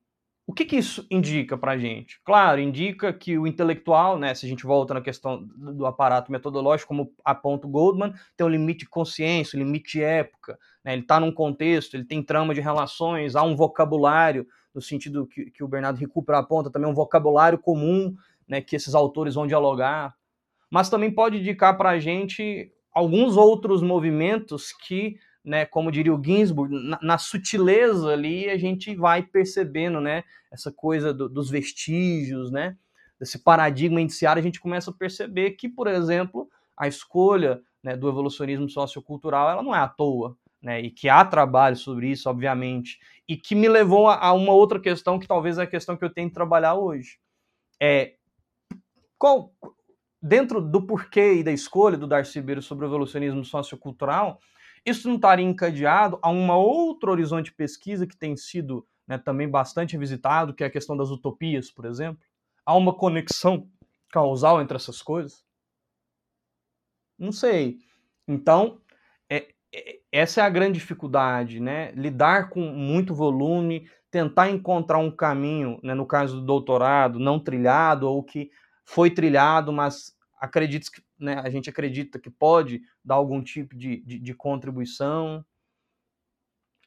o 0.49 0.55
que, 0.55 0.65
que 0.65 0.77
isso 0.77 1.07
indica 1.11 1.59
para 1.59 1.73
a 1.73 1.79
gente? 1.79 2.19
Claro, 2.25 2.59
indica 2.59 3.13
que 3.13 3.37
o 3.37 3.47
intelectual, 3.47 4.19
né, 4.19 4.35
se 4.35 4.47
a 4.47 4.49
gente 4.49 4.65
volta 4.65 4.95
na 4.95 5.03
questão 5.03 5.45
do 5.45 5.85
aparato 5.85 6.33
metodológico, 6.33 6.89
como 6.89 7.13
aponta 7.23 7.67
o 7.67 7.71
Goldman, 7.71 8.15
tem 8.35 8.47
um 8.47 8.51
limite 8.51 8.87
de 8.87 8.89
consciência, 8.89 9.59
um 9.59 9.63
limite 9.63 9.99
de 9.99 10.03
época, 10.03 10.59
né, 10.83 10.95
ele 10.95 11.03
está 11.03 11.21
num 11.21 11.31
contexto, 11.31 11.95
ele 11.97 12.05
tem 12.07 12.23
trama 12.23 12.55
de 12.55 12.63
relações, 12.63 13.37
há 13.37 13.43
um 13.43 13.55
vocabulário, 13.55 14.47
no 14.75 14.81
sentido 14.81 15.27
que, 15.27 15.51
que 15.51 15.63
o 15.63 15.69
Bernardo 15.69 15.99
Recupera 15.99 16.39
aponta, 16.39 16.71
também 16.71 16.89
um 16.91 16.95
vocabulário 16.95 17.59
comum 17.59 18.17
né, 18.49 18.63
que 18.63 18.75
esses 18.75 18.95
autores 18.95 19.35
vão 19.35 19.47
dialogar, 19.47 20.15
mas 20.71 20.89
também 20.89 21.11
pode 21.11 21.37
indicar 21.37 21.77
para 21.77 21.91
a 21.91 21.99
gente 21.99 22.73
alguns 22.91 23.37
outros 23.37 23.83
movimentos 23.83 24.73
que 24.73 25.19
né, 25.45 25.65
como 25.65 25.93
diria 25.93 26.15
o 26.15 26.23
Ginsburg, 26.23 26.75
na, 26.75 26.99
na, 27.01 27.19
sutileza 27.19 28.13
ali 28.13 28.51
a 28.51 28.59
gente 28.59 28.95
vai 28.95 29.23
percebendo, 29.23 30.01
né, 30.01 30.25
essa 30.53 30.71
coisa 30.71 31.13
do, 31.13 31.29
dos 31.29 31.51
vestígios, 31.51 32.51
né, 32.51 32.77
desse 33.19 33.39
paradigma 33.43 34.01
indiciário, 34.01 34.41
a 34.41 34.43
gente 34.43 34.61
começa 34.61 34.91
a 34.91 34.95
perceber 34.95 35.53
que, 35.53 35.69
por 35.69 35.87
exemplo, 35.87 36.49
a 36.77 36.87
escolha 36.87 37.61
né, 37.83 37.97
do 37.97 38.09
evolucionismo 38.09 38.69
sociocultural, 38.69 39.51
ela 39.51 39.63
não 39.63 39.75
é 39.75 39.79
à 39.79 39.89
toa, 39.89 40.37
né, 40.61 40.81
e 40.81 40.91
que 40.91 41.09
há 41.09 41.25
trabalho 41.25 41.77
sobre 41.77 42.11
isso, 42.11 42.29
obviamente, 42.29 42.99
e 43.27 43.37
que 43.37 43.55
me 43.55 43.69
levou 43.69 44.09
a, 44.09 44.19
a 44.19 44.33
uma 44.33 44.53
outra 44.53 44.81
questão 44.81 45.19
que 45.19 45.27
talvez 45.27 45.59
é 45.59 45.63
a 45.63 45.67
questão 45.67 45.97
que 45.97 46.05
eu 46.05 46.11
tenho 46.11 46.29
que 46.29 46.35
trabalhar 46.35 46.75
hoje. 46.75 47.19
É, 47.81 48.15
qual, 49.17 49.53
dentro 50.21 50.61
do 50.61 50.85
porquê 50.85 51.35
e 51.35 51.45
da 51.45 51.53
escolha 51.53 51.97
do 51.97 52.07
Darcy 52.07 52.41
Beiro 52.41 52.63
sobre 52.63 52.85
o 52.85 52.89
evolucionismo 52.89 53.45
sociocultural, 53.45 54.41
isso 54.89 55.09
não 55.09 55.17
estaria 55.17 55.45
encadeado 55.45 56.19
a 56.23 56.31
uma 56.31 56.57
outra 56.57 57.11
horizonte 57.11 57.47
de 57.47 57.55
pesquisa 57.55 58.07
que 58.07 58.17
tem 58.17 58.37
sido 58.37 58.87
né, 59.07 59.19
também 59.19 59.49
bastante 59.49 59.97
visitado, 59.97 60.55
que 60.55 60.63
é 60.63 60.67
a 60.67 60.71
questão 60.71 60.97
das 60.97 61.11
utopias, 61.11 61.71
por 61.71 61.87
exemplo? 61.87 62.21
Há 62.65 62.77
uma 62.77 62.95
conexão 62.95 63.69
causal 64.11 64.61
entre 64.61 64.77
essas 64.77 65.01
coisas? 65.01 65.45
Não 67.19 67.33
sei. 67.33 67.79
Então, 68.27 68.81
é, 69.29 69.49
é, 69.75 70.01
essa 70.13 70.41
é 70.41 70.45
a 70.45 70.51
grande 70.51 70.79
dificuldade, 70.79 71.59
né? 71.59 71.93
Lidar 71.93 72.51
com 72.51 72.61
muito 72.61 73.15
volume, 73.15 73.89
tentar 74.11 74.51
encontrar 74.51 74.99
um 74.99 75.11
caminho, 75.11 75.79
né, 75.83 75.95
no 75.95 76.07
caso 76.07 76.37
do 76.37 76.47
doutorado, 76.47 77.19
não 77.19 77.39
trilhado, 77.39 78.09
ou 78.09 78.23
que 78.23 78.51
foi 78.85 79.11
trilhado, 79.11 79.73
mas 79.73 80.17
acredito 80.41 80.91
que 80.91 81.03
né, 81.19 81.35
a 81.35 81.51
gente 81.51 81.69
acredita 81.69 82.19
que 82.19 82.31
pode 82.31 82.83
dar 83.05 83.17
algum 83.17 83.43
tipo 83.43 83.77
de, 83.77 84.01
de, 84.05 84.19
de 84.19 84.35
contribuição. 84.35 85.45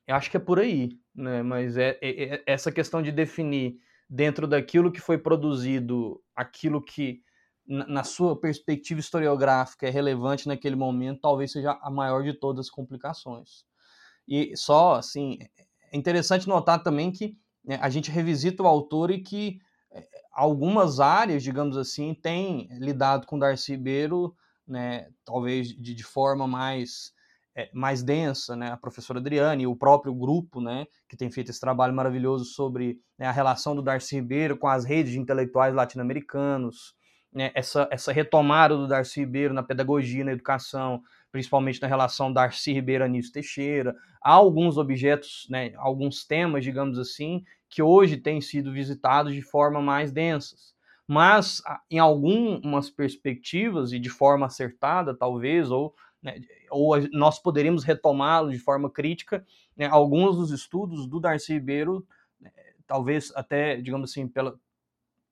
Eu 0.08 0.16
acho 0.16 0.30
que 0.30 0.38
é 0.38 0.40
por 0.40 0.60
aí, 0.60 0.98
né? 1.14 1.42
Mas 1.44 1.78
é, 1.78 1.98
é, 2.02 2.36
é, 2.36 2.44
essa 2.46 2.72
questão 2.72 3.02
de 3.02 3.12
definir 3.12 3.78
dentro 4.10 4.48
daquilo 4.48 4.92
que 4.92 5.00
foi 5.00 5.18
produzido, 5.18 6.22
aquilo 6.36 6.84
que 6.84 7.22
na 7.66 8.04
sua 8.04 8.38
perspectiva 8.38 9.00
historiográfica 9.00 9.88
é 9.88 9.90
relevante 9.90 10.48
naquele 10.48 10.76
momento, 10.76 11.22
talvez 11.22 11.52
seja 11.52 11.80
a 11.82 11.90
maior 11.90 12.24
de 12.24 12.34
todas 12.34 12.66
as 12.66 12.70
complicações. 12.70 13.64
E 14.28 14.56
só 14.58 14.96
assim, 14.96 15.38
é 15.92 15.98
interessante 15.98 16.48
notar 16.48 16.84
também 16.84 17.12
que 17.12 17.38
né, 17.64 17.78
a 17.82 17.90
gente 17.90 18.12
revisita 18.12 18.64
o 18.64 18.68
autor 18.68 19.12
e 19.12 19.22
que 19.22 19.60
algumas 20.32 21.00
áreas, 21.00 21.44
digamos 21.44 21.78
assim, 21.78 22.14
têm 22.14 22.68
lidado 22.80 23.26
com 23.28 23.38
Darcy 23.38 23.74
Ribeiro, 23.74 24.36
né, 24.68 25.08
talvez 25.26 25.68
de, 25.68 25.94
de 25.94 26.04
forma 26.04 26.48
mais, 26.48 27.14
é, 27.56 27.70
mais 27.74 28.02
densa, 28.02 28.56
né, 28.56 28.72
a 28.72 28.78
professora 28.78 29.20
Adriane 29.20 29.64
e 29.64 29.68
o 29.68 29.76
próprio 29.76 30.14
grupo, 30.14 30.62
né, 30.62 30.86
que 31.10 31.18
tem 31.18 31.30
feito 31.30 31.52
esse 31.52 31.60
trabalho 31.60 31.94
maravilhoso 31.94 32.46
sobre 32.46 33.00
né, 33.18 33.26
a 33.28 33.32
relação 33.32 33.76
do 33.76 33.82
Darcy 33.82 34.16
Ribeiro 34.16 34.58
com 34.58 34.68
as 34.68 34.86
redes 34.86 35.12
de 35.12 35.20
intelectuais 35.20 35.76
latino-americanos, 35.76 36.96
né, 37.34 37.52
essa, 37.54 37.88
essa 37.92 38.12
retomada 38.12 38.76
do 38.76 38.88
Darcy 38.88 39.22
Ribeiro 39.22 39.54
na 39.54 39.64
pedagogia, 39.64 40.24
na 40.24 40.32
educação, 40.32 41.02
principalmente 41.32 41.82
na 41.82 41.88
relação 41.88 42.32
Darcy 42.32 42.74
Ribeiro 42.74 43.06
Anísio 43.06 43.32
Teixeira, 43.32 43.96
há 44.22 44.32
alguns 44.32 44.78
objetos, 44.78 45.48
né, 45.50 45.74
alguns 45.78 46.26
temas, 46.26 46.64
digamos 46.64 46.98
assim, 46.98 47.44
que 47.72 47.82
hoje 47.82 48.18
têm 48.18 48.42
sido 48.42 48.72
visitados 48.74 49.34
de 49.34 49.42
forma 49.42 49.82
mais 49.82 50.12
densas. 50.12 50.76
Mas, 51.08 51.64
em 51.90 52.00
algumas 52.00 52.90
perspectivas, 52.90 53.94
e 53.94 54.00
de 54.00 54.10
forma 54.10 54.46
acertada, 54.46 55.16
talvez, 55.16 55.72
ou, 55.72 55.96
né, 56.22 56.36
ou 56.70 56.94
nós 57.12 57.40
poderíamos 57.40 57.84
retomá-lo 57.86 58.52
de 58.52 58.60
forma 58.60 58.90
crítica, 58.90 59.46
né, 59.76 59.88
alguns 59.88 60.36
dos 60.36 60.52
estudos 60.52 61.08
do 61.08 61.20
Darcy 61.20 61.54
Ribeiro, 61.54 62.06
né, 62.40 62.52
talvez 62.86 63.32
até, 63.36 63.78
digamos 63.78 64.12
assim, 64.12 64.28
pela, 64.28 64.58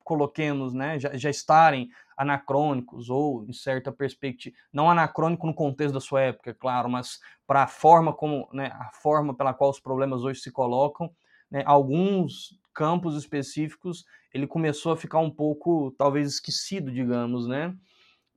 coloquemos, 0.04 0.74
né, 0.74 1.00
já, 1.00 1.16
já 1.16 1.30
estarem 1.30 1.90
anacrônicos 2.18 3.10
ou 3.10 3.46
em 3.46 3.54
certa 3.54 3.92
perspectiva, 3.92 4.56
não 4.74 4.90
anacrônico 4.90 5.46
no 5.46 5.54
contexto 5.54 5.94
da 5.94 6.02
sua 6.02 6.22
época, 6.22 6.52
é 6.52 6.54
claro, 6.54 6.90
mas 6.90 7.20
para 7.46 7.64
a 7.64 7.68
forma 7.68 8.14
como, 8.14 8.50
né, 8.52 8.72
a 8.74 8.92
forma 8.92 9.34
pela 9.36 9.54
qual 9.54 9.70
os 9.70 9.80
problemas 9.80 10.24
hoje 10.24 10.42
se 10.42 10.52
colocam, 10.52 11.12
né, 11.52 11.64
alguns 11.66 12.60
campos 12.74 13.16
específicos 13.16 14.06
ele 14.34 14.48
começou 14.48 14.92
a 14.92 14.98
ficar 14.98 15.20
um 15.20 15.30
pouco, 15.32 15.92
talvez, 15.98 16.34
esquecido, 16.34 16.92
digamos, 16.92 17.48
né? 17.48 17.76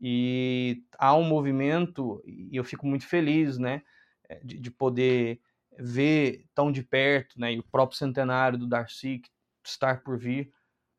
E 0.01 0.83
há 0.99 1.15
um 1.15 1.23
movimento, 1.23 2.23
e 2.27 2.57
eu 2.57 2.65
fico 2.65 2.87
muito 2.87 3.07
feliz, 3.07 3.57
né, 3.57 3.83
eh, 4.29 4.41
de, 4.43 4.59
de 4.59 4.71
poder 4.71 5.41
ver 5.79 6.45
tão 6.55 6.73
de 6.73 6.83
perto, 6.83 7.39
né, 7.39 7.55
e 7.55 7.61
o 7.61 7.63
próprio 7.63 7.97
centenário 7.97 8.59
do 8.59 8.67
Darcy 8.67 9.23
estar 9.65 10.03
por 10.03 10.19
vir, 10.19 10.53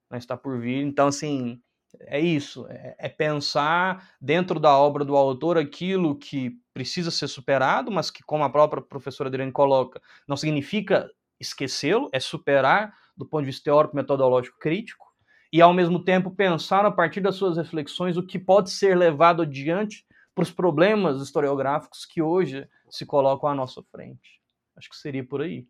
né, 0.09 0.18
está 0.18 0.38
por 0.38 0.57
vir. 0.57 0.86
Então, 0.86 1.07
assim, 1.07 1.61
é 2.01 2.20
isso, 2.20 2.66
é, 2.70 2.95
é 2.97 3.09
pensar 3.09 4.16
dentro 4.22 4.57
da 4.59 4.78
obra 4.78 5.03
do 5.03 5.18
autor 5.18 5.57
aquilo 5.57 6.18
que 6.18 6.57
precisa 6.74 7.11
ser 7.11 7.28
superado, 7.28 7.91
mas 7.91 8.09
que, 8.09 8.24
como 8.24 8.43
a 8.45 8.49
própria 8.49 8.82
professora 8.82 9.28
Adriane 9.28 9.51
coloca, 9.51 10.01
não 10.28 10.38
significa 10.38 11.09
esquecê-lo, 11.44 12.10
é 12.12 12.20
superar 12.20 12.94
do 13.16 13.26
ponto 13.26 13.41
de 13.41 13.52
vista 13.52 13.66
teórico, 13.66 13.96
metodológico, 13.96 14.58
crítico, 14.60 15.06
e 15.52 15.62
ao 15.62 15.72
mesmo 15.72 16.04
tempo 16.04 16.32
pensar 16.32 16.84
a 16.84 16.91
partir 16.91 17.22
das 17.22 17.36
suas 17.36 17.58
reflexões 17.58 18.18
o 18.18 18.26
que 18.26 18.39
pode 18.39 18.72
ser 18.72 18.98
levado 18.98 19.44
adiante 19.44 20.04
para 20.34 20.41
os 20.41 20.52
problemas 20.52 21.22
historiográficos 21.22 22.06
que 22.06 22.22
hoje 22.22 22.68
se 22.89 23.06
colocam 23.06 23.48
à 23.50 23.54
nossa 23.54 23.84
frente. 23.91 24.41
Acho 24.76 24.89
que 24.89 24.96
seria 24.96 25.24
por 25.24 25.44
aí. 25.44 25.68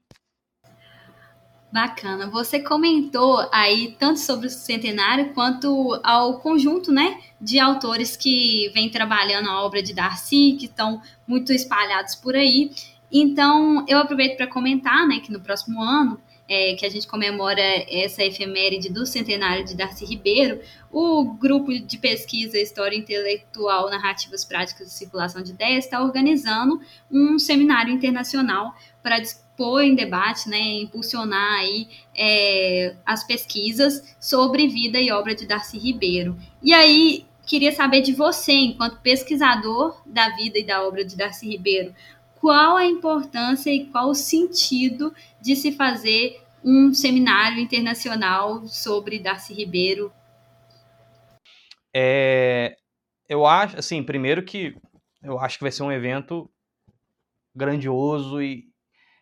Bacana. 1.73 2.29
Você 2.29 2.59
comentou 2.59 3.49
aí 3.51 3.95
tanto 3.97 4.19
sobre 4.19 4.45
o 4.45 4.49
centenário 4.49 5.33
quanto 5.33 5.99
ao 6.03 6.39
conjunto, 6.39 6.91
né, 6.91 7.19
de 7.41 7.59
autores 7.59 8.15
que 8.15 8.69
vêm 8.75 8.91
trabalhando 8.91 9.49
a 9.49 9.63
obra 9.63 9.81
de 9.81 9.91
Darcy, 9.91 10.55
que 10.57 10.67
estão 10.67 11.01
muito 11.27 11.51
espalhados 11.51 12.13
por 12.13 12.35
aí. 12.35 12.69
Então, 13.13 13.85
eu 13.87 13.99
aproveito 13.99 14.35
para 14.35 14.47
comentar, 14.47 15.07
né, 15.07 15.19
que 15.19 15.31
no 15.31 15.39
próximo 15.39 15.79
ano 15.79 16.19
é, 16.49 16.73
que 16.73 16.85
a 16.85 16.89
gente 16.89 17.07
comemora 17.07 17.61
essa 17.87 18.23
efeméride 18.23 18.91
do 18.91 19.05
centenário 19.05 19.63
de 19.63 19.75
Darcy 19.75 20.03
Ribeiro, 20.03 20.59
o 20.91 21.23
grupo 21.23 21.71
de 21.71 21.97
pesquisa 21.97 22.57
História 22.57 22.97
Intelectual, 22.97 23.89
Narrativas 23.89 24.43
Práticas 24.43 24.87
e 24.87 24.97
Circulação 24.97 25.43
de 25.43 25.51
Ideias 25.51 25.85
está 25.85 26.03
organizando 26.03 26.81
um 27.11 27.37
seminário 27.37 27.93
internacional 27.93 28.75
para 29.01 29.21
pôr 29.55 29.83
em 29.83 29.93
debate, 29.93 30.49
né, 30.49 30.59
impulsionar 30.81 31.59
aí 31.59 31.87
é, 32.17 32.95
as 33.05 33.23
pesquisas 33.23 34.15
sobre 34.19 34.67
vida 34.67 34.99
e 34.99 35.11
obra 35.11 35.35
de 35.35 35.45
Darcy 35.45 35.77
Ribeiro. 35.77 36.35
E 36.61 36.73
aí 36.73 37.25
queria 37.45 37.71
saber 37.71 38.01
de 38.01 38.13
você, 38.13 38.53
enquanto 38.53 39.01
pesquisador 39.01 40.01
da 40.05 40.29
vida 40.29 40.57
e 40.57 40.65
da 40.65 40.83
obra 40.83 41.03
de 41.03 41.15
Darcy 41.15 41.49
Ribeiro, 41.49 41.93
qual 42.43 42.75
a 42.75 42.85
importância 42.85 43.73
e 43.73 43.85
qual 43.85 44.09
o 44.09 44.13
sentido 44.13 45.15
de 45.41 45.55
se 45.55 45.71
fazer 45.71 46.43
um 46.61 46.93
seminário 46.93 47.57
internacional 47.57 48.67
sobre 48.67 49.17
Darcy 49.17 49.53
Ribeiro? 49.53 50.11
É, 51.95 52.75
eu 53.29 53.45
acho, 53.45 53.79
assim, 53.79 54.03
primeiro 54.03 54.43
que 54.43 54.75
eu 55.21 55.39
acho 55.39 55.57
que 55.57 55.63
vai 55.63 55.71
ser 55.71 55.83
um 55.83 55.91
evento 55.91 56.51
grandioso 57.55 58.41
e, 58.41 58.65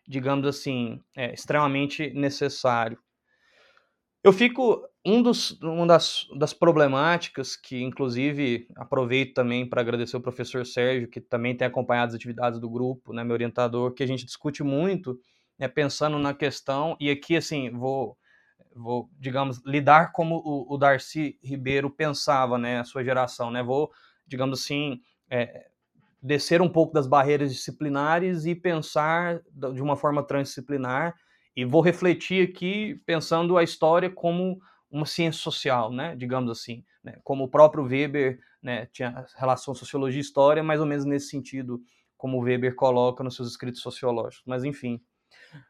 digamos 0.08 0.48
assim, 0.48 1.00
é, 1.16 1.32
extremamente 1.32 2.12
necessário. 2.16 2.98
Eu 4.24 4.34
fico. 4.34 4.84
Um 5.04 5.24
dos, 5.24 5.60
uma 5.62 5.88
das, 5.88 6.28
das 6.38 6.54
problemáticas 6.54 7.56
que, 7.56 7.82
inclusive, 7.82 8.68
aproveito 8.76 9.34
também 9.34 9.68
para 9.68 9.82
agradecer 9.82 10.16
o 10.16 10.22
professor 10.22 10.64
Sérgio, 10.64 11.10
que 11.10 11.20
também 11.20 11.58
tem 11.58 11.68
acompanhado 11.68 12.10
as 12.10 12.16
atividades 12.16 12.60
do 12.60 12.70
grupo, 12.70 13.12
né, 13.12 13.24
meu 13.24 13.34
orientador, 13.34 13.94
que 13.94 14.04
a 14.04 14.08
gente 14.08 14.26
discute 14.26 14.62
muito, 14.62 15.20
né, 15.58 15.68
pensando 15.68 16.20
na 16.20 16.36
questão, 16.36 16.96
e 17.00 17.10
aqui, 17.10 17.36
assim, 17.36 17.72
vou, 17.72 18.16
vou 18.76 19.10
digamos, 19.20 19.60
lidar 19.66 20.12
como 20.12 20.36
o, 20.46 20.76
o 20.76 20.78
Darcy 20.78 21.40
Ribeiro 21.44 21.90
pensava, 21.90 22.60
né, 22.60 22.80
a 22.80 22.84
sua 22.84 23.04
geração, 23.04 23.50
né, 23.50 23.64
vou, 23.64 23.90
digamos 24.28 24.62
assim, 24.62 25.02
é, 25.32 25.66
descer 26.22 26.62
um 26.62 26.70
pouco 26.70 26.94
das 26.94 27.08
barreiras 27.08 27.52
disciplinares 27.52 28.46
e 28.46 28.54
pensar 28.54 29.42
de 29.74 29.82
uma 29.82 29.98
forma 29.98 30.22
transdisciplinar 30.22 31.16
e 31.56 31.66
vou 31.66 31.82
refletir 31.82 32.48
aqui 32.48 33.02
pensando 33.06 33.58
a 33.58 33.64
história 33.64 34.10
como 34.10 34.60
uma 34.92 35.06
ciência 35.06 35.42
social, 35.42 35.92
né, 35.92 36.16
digamos 36.16 36.52
assim, 36.52 36.84
né, 37.04 37.18
como 37.24 37.46
o 37.46 37.48
próprio 37.48 37.84
Weber 37.84 38.40
né, 38.62 38.88
tinha 38.88 39.26
relação 39.38 39.74
sociologia 39.74 40.20
e 40.20 40.22
história, 40.22 40.62
mais 40.62 40.80
ou 40.80 40.86
menos 40.86 41.06
nesse 41.06 41.30
sentido, 41.30 41.82
como 42.18 42.38
o 42.38 42.42
Weber 42.42 42.76
coloca 42.76 43.24
nos 43.24 43.36
seus 43.36 43.50
escritos 43.50 43.82
sociológicos. 43.82 44.44
Mas 44.46 44.64
enfim, 44.64 45.02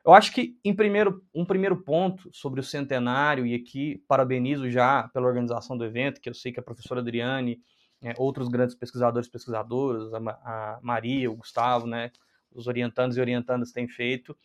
eu 0.05 0.13
acho 0.13 0.33
que 0.33 0.57
em 0.65 0.73
primeiro, 0.73 1.23
um 1.33 1.45
primeiro 1.45 1.77
ponto 1.83 2.29
sobre 2.33 2.59
o 2.59 2.63
centenário, 2.63 3.45
e 3.45 3.55
aqui 3.55 4.03
parabenizo 4.07 4.69
já 4.69 5.07
pela 5.09 5.27
organização 5.27 5.77
do 5.77 5.85
evento, 5.85 6.19
que 6.19 6.29
eu 6.29 6.33
sei 6.33 6.51
que 6.51 6.59
a 6.59 6.63
professora 6.63 6.99
Adriane 6.99 7.61
né, 8.01 8.13
outros 8.17 8.47
grandes 8.49 8.75
pesquisadores 8.75 9.29
pesquisadoras, 9.29 10.11
a, 10.13 10.17
a, 10.17 10.79
Maria, 10.81 11.29
o 11.29 11.35
Gustavo, 11.35 11.85
né, 11.85 12.11
os 12.51 12.67
orientandos 12.67 13.15
e 13.15 13.21
orientandas 13.21 13.71
têm 13.71 13.87
feito. 13.87 14.35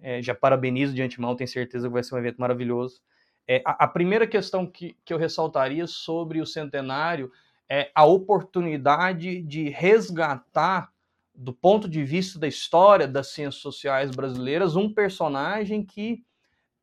É, 0.00 0.20
já 0.22 0.34
parabenizo 0.34 0.94
de 0.94 1.02
antemão, 1.02 1.36
tenho 1.36 1.48
certeza 1.48 1.86
que 1.86 1.92
vai 1.92 2.02
ser 2.02 2.14
um 2.14 2.18
evento 2.18 2.38
maravilhoso. 2.38 3.00
É, 3.46 3.62
a, 3.64 3.84
a, 3.84 3.88
primeira 3.88 4.26
questão 4.26 4.66
que, 4.66 4.96
que 5.04 5.12
eu 5.12 5.18
ressaltaria 5.18 5.86
sobre 5.86 6.40
o 6.40 6.46
centenário 6.46 7.30
é 7.68 7.90
a 7.94 8.04
oportunidade 8.04 9.42
de 9.42 9.68
resgatar, 9.68 10.90
do 11.34 11.52
ponto 11.52 11.88
de 11.88 12.04
vista 12.04 12.38
da 12.38 12.46
história 12.46 13.08
das 13.08 13.28
ciências 13.28 13.60
sociais 13.60 14.10
brasileiras, 14.10 14.76
um 14.76 14.92
personagem 14.92 15.84
que 15.84 16.24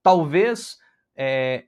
talvez 0.03 0.78
é, 1.16 1.66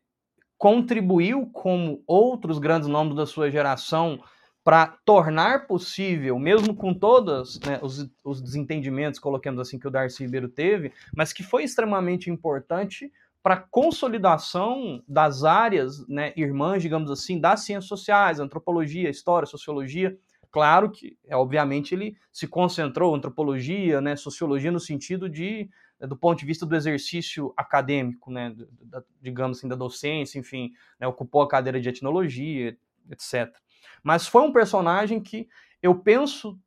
contribuiu, 0.58 1.48
como 1.48 2.04
outros 2.06 2.60
grandes 2.60 2.88
nomes 2.88 3.16
da 3.16 3.26
sua 3.26 3.50
geração, 3.50 4.22
para 4.64 4.88
tornar 5.04 5.68
possível, 5.68 6.40
mesmo 6.40 6.74
com 6.74 6.94
todos 6.94 7.60
né, 7.60 7.80
os, 7.82 8.10
os, 8.24 8.42
desentendimentos, 8.42 9.20
colocamos 9.20 9.60
assim, 9.60 9.78
que 9.78 9.88
o 9.88 9.92
Darcy 9.92 10.24
Ribeiro 10.24 10.48
teve, 10.48 10.94
mas 11.16 11.34
que 11.34 11.44
foi 11.44 11.64
extremamente 11.64 12.30
importante 12.30 13.12
para 13.44 13.58
consolidação 13.58 15.04
das 15.06 15.44
áreas 15.44 16.08
né, 16.08 16.32
irmãs, 16.38 16.82
digamos 16.82 17.12
assim, 17.12 17.40
das 17.40 17.60
ciências 17.60 17.90
sociais, 17.90 18.40
antropologia, 18.40 19.10
história, 19.10 19.46
sociologia. 19.46 20.18
Claro 20.50 20.90
que, 20.90 21.18
é, 21.28 21.36
obviamente, 21.36 21.94
ele 21.94 22.16
se 22.32 22.48
concentrou 22.48 23.14
antropologia, 23.14 24.00
né, 24.00 24.16
sociologia 24.16 24.72
no 24.72 24.80
sentido 24.80 25.28
de, 25.28 25.70
né, 26.00 26.08
do 26.08 26.16
ponto 26.16 26.40
de 26.40 26.46
vista 26.46 26.66
do 26.66 26.74
exercício 26.74 27.54
acadêmico, 27.58 28.32
né, 28.32 28.56
da, 28.82 29.04
digamos 29.22 29.58
assim, 29.58 29.68
da 29.68 29.76
docência, 29.76 30.40
enfim, 30.40 30.72
né, 30.98 31.06
ocupou 31.06 31.42
a 31.42 31.48
cadeira 31.48 31.82
de 31.82 31.90
etnologia, 31.90 32.78
etc. 33.12 33.54
Mas 34.02 34.26
foi 34.26 34.42
um 34.42 34.54
personagem 34.54 35.20
que 35.20 35.50
eu 35.82 35.96
penso 35.96 36.58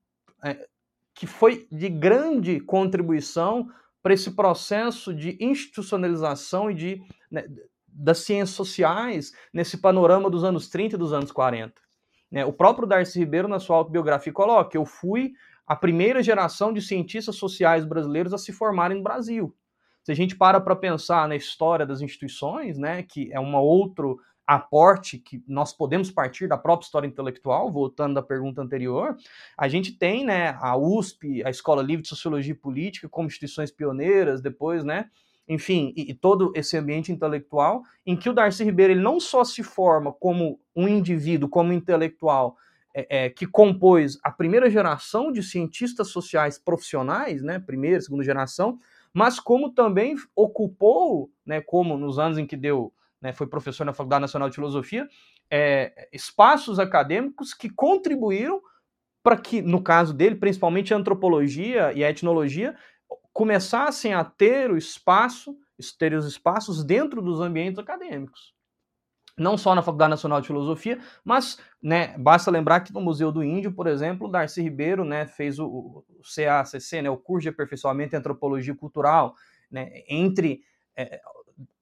é, 0.44 0.68
que 1.14 1.26
foi 1.26 1.66
de 1.72 1.88
grande 1.88 2.60
contribuição 2.60 3.70
para 4.06 4.14
esse 4.14 4.36
processo 4.36 5.12
de 5.12 5.36
institucionalização 5.40 6.70
e 6.70 6.74
de 6.74 7.02
né, 7.28 7.44
das 7.88 8.18
ciências 8.18 8.50
sociais 8.50 9.32
nesse 9.52 9.78
panorama 9.78 10.30
dos 10.30 10.44
anos 10.44 10.68
30 10.68 10.94
e 10.94 10.98
dos 10.98 11.12
anos 11.12 11.32
40. 11.32 11.74
Né, 12.30 12.44
o 12.44 12.52
próprio 12.52 12.86
Darcy 12.86 13.18
Ribeiro, 13.18 13.48
na 13.48 13.58
sua 13.58 13.78
autobiografia, 13.78 14.32
coloca: 14.32 14.78
eu 14.78 14.84
fui 14.84 15.32
a 15.66 15.74
primeira 15.74 16.22
geração 16.22 16.72
de 16.72 16.80
cientistas 16.80 17.34
sociais 17.34 17.84
brasileiros 17.84 18.32
a 18.32 18.38
se 18.38 18.52
formarem 18.52 18.98
no 18.98 19.02
Brasil. 19.02 19.52
Se 20.04 20.12
a 20.12 20.14
gente 20.14 20.36
para 20.36 20.60
para 20.60 20.76
pensar 20.76 21.26
na 21.26 21.34
história 21.34 21.84
das 21.84 22.00
instituições, 22.00 22.78
né, 22.78 23.02
que 23.02 23.32
é 23.32 23.40
uma 23.40 23.60
outro 23.60 24.20
aporte 24.46 25.18
que 25.18 25.42
nós 25.48 25.72
podemos 25.72 26.10
partir 26.10 26.46
da 26.46 26.56
própria 26.56 26.86
história 26.86 27.06
intelectual, 27.06 27.70
voltando 27.72 28.14
da 28.14 28.22
pergunta 28.22 28.62
anterior, 28.62 29.16
a 29.58 29.66
gente 29.66 29.92
tem, 29.92 30.24
né, 30.24 30.56
a 30.60 30.76
USP, 30.76 31.42
a 31.44 31.50
Escola 31.50 31.82
Livre 31.82 32.02
de 32.02 32.08
Sociologia 32.08 32.52
e 32.52 32.56
Política 32.56 33.08
como 33.08 33.26
instituições 33.26 33.70
pioneiras, 33.70 34.40
depois, 34.40 34.84
né, 34.84 35.10
enfim, 35.48 35.92
e, 35.96 36.10
e, 36.10 36.14
todo 36.14 36.52
esse 36.54 36.76
ambiente 36.76 37.12
intelectual 37.12 37.82
em 38.04 38.16
que 38.16 38.28
o 38.28 38.32
Darcy 38.32 38.64
Ribeiro 38.64 38.92
ele 38.92 39.00
não 39.00 39.20
só 39.20 39.44
se 39.44 39.62
forma 39.62 40.12
como 40.12 40.60
um 40.74 40.88
indivíduo, 40.88 41.48
como 41.48 41.72
intelectual 41.72 42.56
é, 42.92 43.26
é, 43.26 43.30
que 43.30 43.46
compôs 43.46 44.18
a 44.24 44.30
primeira 44.30 44.70
geração 44.70 45.30
de 45.30 45.42
cientistas 45.42 46.08
sociais 46.08 46.58
profissionais, 46.58 47.42
né, 47.42 47.58
primeira, 47.58 48.00
segunda 48.00 48.24
geração, 48.24 48.78
mas 49.12 49.38
como 49.38 49.70
também 49.70 50.16
ocupou, 50.34 51.30
né, 51.44 51.60
como 51.60 51.96
nos 51.96 52.18
anos 52.18 52.38
em 52.38 52.46
que 52.46 52.56
deu 52.56 52.92
né, 53.26 53.32
foi 53.32 53.48
professor 53.48 53.84
na 53.84 53.92
Faculdade 53.92 54.20
Nacional 54.20 54.48
de 54.48 54.54
Filosofia, 54.54 55.08
é, 55.50 56.08
espaços 56.12 56.78
acadêmicos 56.78 57.52
que 57.52 57.68
contribuíram 57.68 58.62
para 59.20 59.36
que, 59.36 59.60
no 59.60 59.82
caso 59.82 60.14
dele, 60.14 60.36
principalmente 60.36 60.94
a 60.94 60.96
antropologia 60.96 61.92
e 61.92 62.04
a 62.04 62.10
etnologia, 62.10 62.76
começassem 63.32 64.14
a 64.14 64.22
ter 64.22 64.70
o 64.70 64.76
espaço, 64.76 65.56
ter 65.98 66.14
os 66.14 66.24
espaços 66.24 66.84
dentro 66.84 67.20
dos 67.20 67.40
ambientes 67.40 67.80
acadêmicos. 67.80 68.54
Não 69.36 69.58
só 69.58 69.74
na 69.74 69.82
Faculdade 69.82 70.10
Nacional 70.10 70.40
de 70.40 70.46
Filosofia, 70.46 71.00
mas 71.24 71.58
né, 71.82 72.16
basta 72.16 72.48
lembrar 72.48 72.80
que 72.80 72.94
no 72.94 73.00
Museu 73.00 73.32
do 73.32 73.42
Índio, 73.42 73.72
por 73.72 73.88
exemplo, 73.88 74.30
Darcy 74.30 74.62
Ribeiro 74.62 75.04
né, 75.04 75.26
fez 75.26 75.58
o, 75.58 75.66
o 75.66 76.04
CACC, 76.22 77.02
né, 77.02 77.10
o 77.10 77.16
curso 77.16 77.42
de 77.42 77.48
aperfeiçoamento 77.48 78.14
em 78.14 78.18
antropologia 78.20 78.74
cultural, 78.76 79.34
né, 79.68 80.04
entre 80.08 80.60
é, 80.96 81.20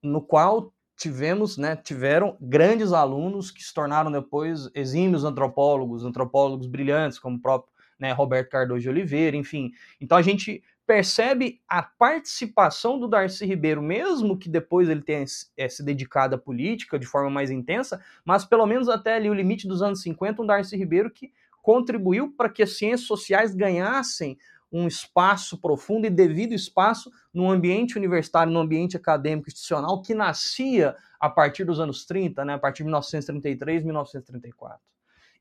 no 0.01 0.23
qual 0.23 0.73
tivemos, 0.95 1.57
né, 1.57 1.75
tiveram 1.75 2.37
grandes 2.39 2.93
alunos 2.93 3.51
que 3.51 3.63
se 3.63 3.73
tornaram 3.73 4.11
depois 4.11 4.69
exímios 4.73 5.23
antropólogos, 5.23 6.05
antropólogos 6.05 6.67
brilhantes, 6.67 7.19
como 7.19 7.37
o 7.37 7.41
próprio 7.41 7.73
né, 7.99 8.11
Roberto 8.11 8.49
Cardoso 8.49 8.81
de 8.81 8.89
Oliveira, 8.89 9.35
enfim. 9.35 9.71
Então 9.99 10.17
a 10.17 10.21
gente 10.21 10.63
percebe 10.85 11.59
a 11.67 11.81
participação 11.81 12.99
do 12.99 13.07
Darcy 13.07 13.45
Ribeiro, 13.45 13.81
mesmo 13.81 14.37
que 14.37 14.47
depois 14.47 14.87
ele 14.87 15.01
tenha 15.01 15.25
é, 15.57 15.67
se 15.67 15.83
dedicado 15.83 16.35
à 16.35 16.37
política 16.37 16.99
de 16.99 17.07
forma 17.07 17.29
mais 17.29 17.49
intensa, 17.49 18.01
mas 18.23 18.45
pelo 18.45 18.65
menos 18.65 18.87
até 18.87 19.15
ali 19.15 19.29
o 19.29 19.33
limite 19.33 19.67
dos 19.67 19.81
anos 19.81 20.01
50, 20.01 20.41
um 20.41 20.45
Darcy 20.45 20.77
Ribeiro 20.77 21.09
que 21.09 21.31
contribuiu 21.61 22.31
para 22.31 22.49
que 22.49 22.61
as 22.61 22.77
ciências 22.77 23.07
sociais 23.07 23.55
ganhassem 23.55 24.37
um 24.71 24.87
espaço 24.87 25.57
profundo 25.59 26.05
e 26.05 26.09
devido 26.09 26.53
espaço 26.53 27.11
no 27.33 27.49
ambiente 27.49 27.97
universitário, 27.97 28.51
no 28.51 28.59
ambiente 28.59 28.97
acadêmico 28.97 29.47
institucional 29.47 30.01
que 30.01 30.13
nascia 30.13 30.95
a 31.19 31.29
partir 31.29 31.63
dos 31.63 31.79
anos 31.79 32.05
30, 32.05 32.43
né, 32.43 32.53
a 32.53 32.59
partir 32.59 32.79
de 32.79 32.85
1933, 32.85 33.83
1934. 33.83 34.79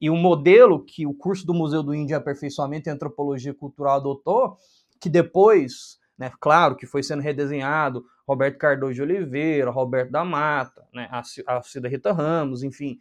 E 0.01 0.11
o 0.11 0.17
modelo 0.17 0.85
que 0.85 1.07
o 1.07 1.15
curso 1.15 1.47
do 1.47 1.55
Museu 1.55 1.83
do 1.83 1.95
Índio 1.95 2.15
em 2.15 2.17
Aperfeiçoamento 2.17 2.89
em 2.89 2.93
Antropologia 2.93 3.55
Cultural 3.55 3.97
adotou, 3.97 4.57
que 5.01 5.09
depois, 5.09 5.99
né, 6.19 6.31
claro 6.41 6.77
que 6.77 6.87
foi 6.87 7.03
sendo 7.03 7.23
redesenhado, 7.23 8.05
Roberto 8.27 8.59
Cardoso 8.59 8.95
de 8.95 9.03
Oliveira, 9.03 9.71
Roberto 9.71 10.11
da 10.11 10.25
Mata, 10.25 10.87
né, 10.93 11.09
a 11.47 11.63
Cida 11.63 11.89
Rita 11.89 12.13
Ramos, 12.13 12.63
enfim, 12.63 12.99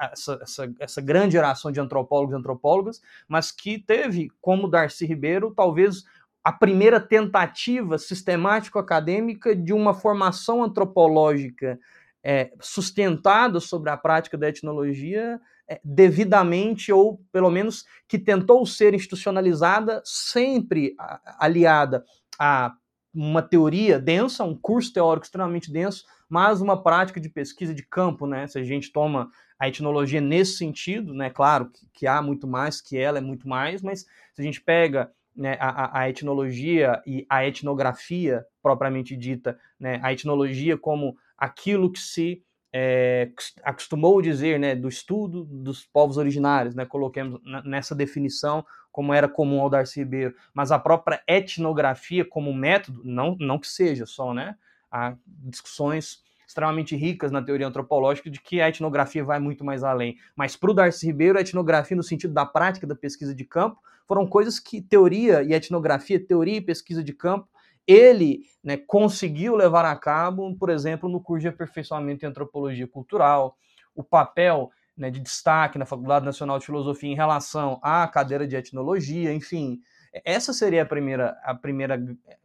essa, 0.00 0.38
essa, 0.42 0.72
essa 0.78 1.00
grande 1.00 1.32
geração 1.32 1.70
de 1.72 1.80
antropólogos 1.80 2.34
e 2.34 2.38
antropólogas, 2.38 3.00
mas 3.28 3.50
que 3.50 3.78
teve, 3.78 4.30
como 4.40 4.68
Darcy 4.68 5.06
Ribeiro, 5.06 5.52
talvez 5.54 6.04
a 6.42 6.52
primeira 6.52 6.98
tentativa 6.98 7.98
sistemático-acadêmica 7.98 9.54
de 9.54 9.72
uma 9.72 9.94
formação 9.94 10.62
antropológica 10.64 11.78
é, 12.22 12.52
sustentada 12.60 13.60
sobre 13.60 13.90
a 13.90 13.96
prática 13.96 14.36
da 14.36 14.48
etnologia 14.48 15.40
é, 15.68 15.80
devidamente, 15.84 16.92
ou 16.92 17.20
pelo 17.30 17.50
menos 17.50 17.84
que 18.08 18.18
tentou 18.18 18.64
ser 18.66 18.94
institucionalizada, 18.94 20.02
sempre 20.04 20.94
aliada 21.38 22.04
a 22.40 22.74
uma 23.12 23.42
teoria 23.42 23.98
densa, 23.98 24.44
um 24.44 24.56
curso 24.56 24.92
teórico 24.92 25.26
extremamente 25.26 25.70
denso, 25.70 26.04
mas 26.28 26.60
uma 26.60 26.80
prática 26.80 27.20
de 27.20 27.28
pesquisa 27.28 27.74
de 27.74 27.82
campo, 27.82 28.26
né? 28.26 28.46
Se 28.46 28.58
a 28.58 28.62
gente 28.62 28.92
toma 28.92 29.28
a 29.58 29.68
etnologia 29.68 30.20
nesse 30.20 30.56
sentido, 30.56 31.12
né? 31.12 31.28
Claro 31.28 31.70
que, 31.70 31.86
que 31.92 32.06
há 32.06 32.22
muito 32.22 32.46
mais, 32.46 32.80
que 32.80 32.96
ela 32.96 33.18
é 33.18 33.20
muito 33.20 33.48
mais, 33.48 33.82
mas 33.82 34.06
se 34.32 34.40
a 34.40 34.42
gente 34.42 34.60
pega 34.60 35.12
né, 35.36 35.56
a, 35.60 36.00
a, 36.00 36.08
etnologia 36.08 37.00
e 37.06 37.26
a 37.28 37.46
etnografia 37.46 38.44
propriamente 38.62 39.16
dita, 39.16 39.58
né, 39.78 40.00
a 40.02 40.12
etnologia 40.12 40.76
como 40.76 41.16
aquilo 41.36 41.90
que 41.90 42.00
se 42.00 42.42
é, 42.72 43.30
acostumou 43.62 44.22
dizer 44.22 44.58
né, 44.58 44.74
do 44.74 44.88
estudo 44.88 45.44
dos 45.44 45.84
povos 45.84 46.16
originários, 46.16 46.74
né, 46.74 46.84
coloquemos 46.84 47.40
nessa 47.64 47.94
definição 47.94 48.64
como 48.92 49.14
era 49.14 49.28
comum 49.28 49.60
ao 49.60 49.70
Darcy 49.70 50.00
Ribeiro, 50.00 50.34
mas 50.52 50.72
a 50.72 50.78
própria 50.78 51.22
etnografia 51.26 52.24
como 52.24 52.52
método, 52.52 53.02
não, 53.04 53.36
não 53.38 53.58
que 53.58 53.68
seja 53.68 54.04
só, 54.04 54.34
né? 54.34 54.56
Há 54.90 55.14
discussões 55.26 56.24
extremamente 56.46 56.96
ricas 56.96 57.30
na 57.30 57.40
teoria 57.40 57.68
antropológica 57.68 58.28
de 58.28 58.40
que 58.40 58.60
a 58.60 58.68
etnografia 58.68 59.22
vai 59.24 59.38
muito 59.38 59.64
mais 59.64 59.84
além. 59.84 60.16
Mas 60.34 60.56
para 60.56 60.72
o 60.72 60.74
Darcy 60.74 61.06
Ribeiro, 61.06 61.38
a 61.38 61.42
etnografia, 61.42 61.96
no 61.96 62.02
sentido 62.02 62.34
da 62.34 62.44
prática 62.44 62.88
da 62.88 62.96
pesquisa 62.96 63.32
de 63.32 63.44
campo, 63.44 63.80
foram 64.04 64.26
coisas 64.26 64.58
que 64.58 64.82
teoria 64.82 65.44
e 65.44 65.52
etnografia, 65.52 66.18
teoria 66.18 66.56
e 66.56 66.60
pesquisa 66.60 67.04
de 67.04 67.12
campo, 67.12 67.48
ele 67.92 68.42
né, 68.62 68.76
conseguiu 68.76 69.56
levar 69.56 69.84
a 69.84 69.96
cabo, 69.96 70.54
por 70.56 70.70
exemplo, 70.70 71.08
no 71.08 71.20
curso 71.20 71.42
de 71.42 71.48
aperfeiçoamento 71.48 72.24
em 72.24 72.28
antropologia 72.28 72.86
cultural, 72.86 73.56
o 73.94 74.04
papel 74.04 74.70
né, 74.96 75.10
de 75.10 75.18
destaque 75.18 75.78
na 75.78 75.86
Faculdade 75.86 76.24
Nacional 76.24 76.58
de 76.58 76.66
Filosofia 76.66 77.10
em 77.10 77.16
relação 77.16 77.80
à 77.82 78.06
cadeira 78.06 78.46
de 78.46 78.56
etnologia, 78.56 79.32
enfim. 79.32 79.80
Essa 80.24 80.52
seria 80.52 80.82
a 80.82 80.86
primeira, 80.86 81.36
a 81.42 81.54
primeira 81.54 81.98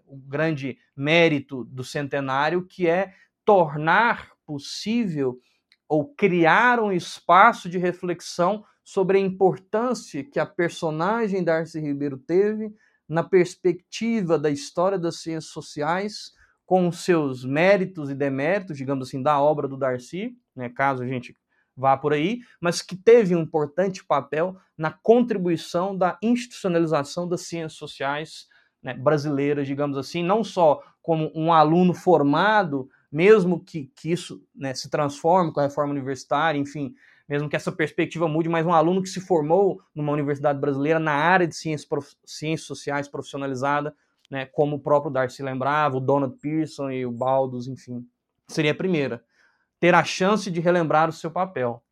o 0.07 0.17
grande 0.17 0.77
mérito 0.95 1.63
do 1.65 1.83
centenário, 1.83 2.65
que 2.65 2.87
é 2.87 3.13
tornar 3.43 4.31
possível 4.45 5.39
ou 5.87 6.13
criar 6.13 6.79
um 6.79 6.91
espaço 6.91 7.69
de 7.69 7.77
reflexão 7.77 8.63
sobre 8.83 9.17
a 9.17 9.21
importância 9.21 10.23
que 10.23 10.39
a 10.39 10.45
personagem 10.45 11.43
Darcy 11.43 11.79
Ribeiro 11.79 12.17
teve 12.17 12.71
na 13.07 13.23
perspectiva 13.23 14.37
da 14.37 14.49
história 14.49 14.97
das 14.97 15.17
ciências 15.21 15.51
sociais, 15.51 16.33
com 16.65 16.91
seus 16.91 17.45
méritos 17.45 18.09
e 18.09 18.15
deméritos, 18.15 18.77
digamos 18.77 19.07
assim, 19.07 19.21
da 19.21 19.39
obra 19.39 19.67
do 19.67 19.77
Darcy, 19.77 20.35
né, 20.55 20.69
caso 20.69 21.03
a 21.03 21.07
gente 21.07 21.37
vá 21.77 21.97
por 21.97 22.13
aí, 22.13 22.39
mas 22.59 22.81
que 22.81 22.95
teve 22.95 23.35
um 23.35 23.41
importante 23.41 24.03
papel 24.03 24.57
na 24.77 24.91
contribuição 24.91 25.95
da 25.95 26.17
institucionalização 26.21 27.27
das 27.27 27.41
ciências 27.41 27.73
sociais 27.73 28.47
né, 28.81 28.93
brasileiras, 28.93 29.67
digamos 29.67 29.97
assim, 29.97 30.23
não 30.23 30.43
só 30.43 30.81
como 31.01 31.31
um 31.35 31.51
aluno 31.51 31.93
formado, 31.93 32.89
mesmo 33.11 33.63
que, 33.63 33.91
que 33.95 34.11
isso 34.11 34.43
né, 34.55 34.73
se 34.73 34.89
transforme 34.89 35.51
com 35.51 35.59
a 35.59 35.63
reforma 35.63 35.91
universitária, 35.91 36.57
enfim, 36.57 36.95
mesmo 37.27 37.49
que 37.49 37.55
essa 37.55 37.71
perspectiva 37.71 38.27
mude, 38.27 38.49
mas 38.49 38.65
um 38.65 38.73
aluno 38.73 39.01
que 39.01 39.09
se 39.09 39.19
formou 39.19 39.81
numa 39.93 40.11
universidade 40.11 40.59
brasileira 40.59 40.99
na 40.99 41.13
área 41.13 41.47
de 41.47 41.55
ciências, 41.55 41.87
prof... 41.87 42.15
ciências 42.25 42.67
sociais 42.67 43.07
profissionalizada, 43.07 43.95
né, 44.29 44.45
como 44.45 44.77
o 44.77 44.79
próprio 44.79 45.11
Darcy 45.11 45.43
lembrava, 45.43 45.97
o 45.97 46.01
Donald 46.01 46.37
Pearson 46.37 46.89
e 46.89 47.05
o 47.05 47.11
Baldus, 47.11 47.67
enfim. 47.67 48.05
Seria 48.47 48.71
a 48.71 48.75
primeira 48.75 49.23
ter 49.79 49.93
a 49.93 50.03
chance 50.03 50.49
de 50.49 50.59
relembrar 50.59 51.09
o 51.09 51.13
seu 51.13 51.29
papel. 51.29 51.83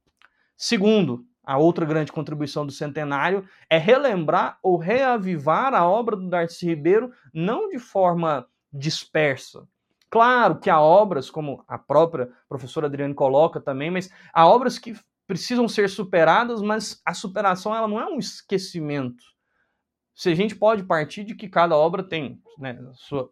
Segundo, 0.55 1.25
a 1.43 1.57
outra 1.57 1.85
grande 1.85 2.11
contribuição 2.11 2.65
do 2.65 2.71
centenário 2.71 3.45
é 3.69 3.77
relembrar 3.77 4.57
ou 4.63 4.77
reavivar 4.77 5.73
a 5.73 5.87
obra 5.87 6.15
do 6.15 6.29
Darcy 6.29 6.65
Ribeiro 6.65 7.11
não 7.33 7.69
de 7.69 7.77
forma 7.77 8.47
dispersa. 8.71 9.67
Claro 10.09 10.59
que 10.59 10.69
há 10.69 10.79
obras, 10.79 11.29
como 11.29 11.63
a 11.67 11.77
própria 11.77 12.29
professora 12.47 12.87
Adriane 12.87 13.13
coloca 13.13 13.59
também, 13.59 13.91
mas 13.91 14.09
há 14.31 14.47
obras 14.47 14.79
que 14.79 14.95
precisam 15.33 15.67
ser 15.67 15.89
superadas, 15.89 16.61
mas 16.61 17.01
a 17.03 17.11
superação 17.11 17.75
ela 17.75 17.87
não 17.87 17.99
é 17.99 18.05
um 18.05 18.19
esquecimento. 18.19 19.23
Se 20.13 20.29
a 20.29 20.35
gente 20.35 20.55
pode 20.55 20.83
partir 20.83 21.23
de 21.23 21.33
que 21.33 21.49
cada 21.49 21.75
obra 21.75 22.03
tem 22.03 22.39
né, 22.59 22.77
sua, 22.93 23.31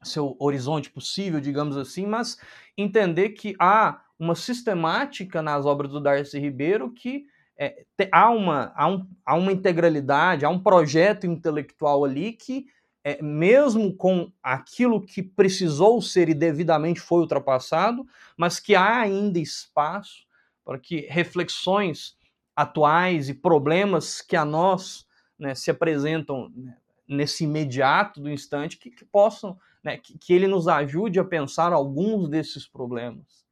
seu 0.00 0.36
horizonte 0.38 0.88
possível, 0.90 1.40
digamos 1.40 1.76
assim, 1.76 2.06
mas 2.06 2.38
entender 2.78 3.30
que 3.30 3.56
há 3.58 4.00
uma 4.16 4.36
sistemática 4.36 5.42
nas 5.42 5.66
obras 5.66 5.90
do 5.90 6.00
Darcy 6.00 6.38
Ribeiro 6.38 6.92
que 6.92 7.26
é, 7.58 7.84
te, 7.96 8.08
há, 8.12 8.30
uma, 8.30 8.72
há, 8.76 8.86
um, 8.86 9.04
há 9.26 9.34
uma 9.34 9.50
integralidade, 9.50 10.44
há 10.44 10.48
um 10.48 10.62
projeto 10.62 11.26
intelectual 11.26 12.04
ali 12.04 12.32
que, 12.34 12.66
é, 13.02 13.20
mesmo 13.20 13.92
com 13.96 14.30
aquilo 14.40 15.04
que 15.04 15.20
precisou 15.20 16.00
ser 16.00 16.28
e 16.28 16.34
devidamente 16.34 17.00
foi 17.00 17.22
ultrapassado, 17.22 18.06
mas 18.36 18.60
que 18.60 18.76
há 18.76 19.00
ainda 19.00 19.40
espaço 19.40 20.23
para 20.64 20.78
que 20.78 21.06
reflexões 21.10 22.16
atuais 22.56 23.28
e 23.28 23.34
problemas 23.34 24.20
que 24.20 24.36
a 24.36 24.44
nós 24.44 25.06
né, 25.38 25.54
se 25.54 25.70
apresentam 25.70 26.50
né, 26.54 26.76
nesse 27.06 27.44
imediato 27.44 28.20
do 28.20 28.30
instante 28.30 28.78
que, 28.78 28.90
que 28.90 29.04
possam 29.04 29.58
né, 29.84 29.98
que, 29.98 30.18
que 30.18 30.32
ele 30.32 30.48
nos 30.48 30.66
ajude 30.66 31.20
a 31.20 31.24
pensar 31.24 31.72
alguns 31.72 32.28
desses 32.28 32.66
problemas, 32.66 33.44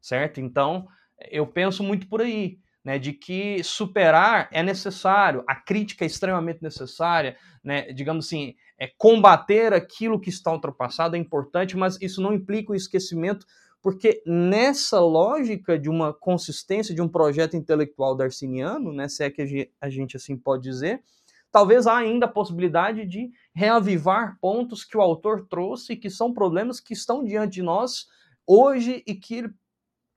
certo? 0.00 0.40
Então, 0.40 0.86
eu 1.30 1.46
penso 1.46 1.82
muito 1.82 2.06
por 2.06 2.20
aí, 2.20 2.58
né, 2.84 2.98
de 2.98 3.12
que 3.12 3.62
superar 3.64 4.48
é 4.52 4.62
necessário, 4.62 5.42
a 5.46 5.54
crítica 5.54 6.04
é 6.04 6.06
extremamente 6.06 6.62
necessária, 6.62 7.36
né, 7.64 7.92
digamos 7.92 8.26
assim, 8.26 8.54
é, 8.78 8.88
combater 8.98 9.72
aquilo 9.72 10.20
que 10.20 10.28
está 10.28 10.52
ultrapassado 10.52 11.16
é 11.16 11.18
importante, 11.18 11.76
mas 11.76 11.96
isso 12.02 12.20
não 12.20 12.34
implica 12.34 12.72
o 12.72 12.76
esquecimento, 12.76 13.46
porque 13.82 14.22
nessa 14.24 15.00
lógica 15.00 15.76
de 15.76 15.90
uma 15.90 16.14
consistência 16.14 16.94
de 16.94 17.02
um 17.02 17.08
projeto 17.08 17.56
intelectual 17.56 18.14
darciniano, 18.14 18.92
né, 18.92 19.08
se 19.08 19.24
é 19.24 19.30
que 19.30 19.70
a 19.80 19.90
gente 19.90 20.16
assim 20.16 20.36
pode 20.36 20.62
dizer, 20.62 21.02
talvez 21.50 21.86
há 21.86 21.96
ainda 21.96 22.26
a 22.26 22.32
possibilidade 22.32 23.04
de 23.04 23.30
reavivar 23.52 24.38
pontos 24.40 24.84
que 24.84 24.96
o 24.96 25.02
autor 25.02 25.46
trouxe, 25.48 25.96
que 25.96 26.08
são 26.08 26.32
problemas 26.32 26.78
que 26.78 26.94
estão 26.94 27.24
diante 27.24 27.54
de 27.54 27.62
nós 27.62 28.06
hoje 28.46 29.02
e 29.04 29.14
que 29.16 29.34
ele 29.34 29.54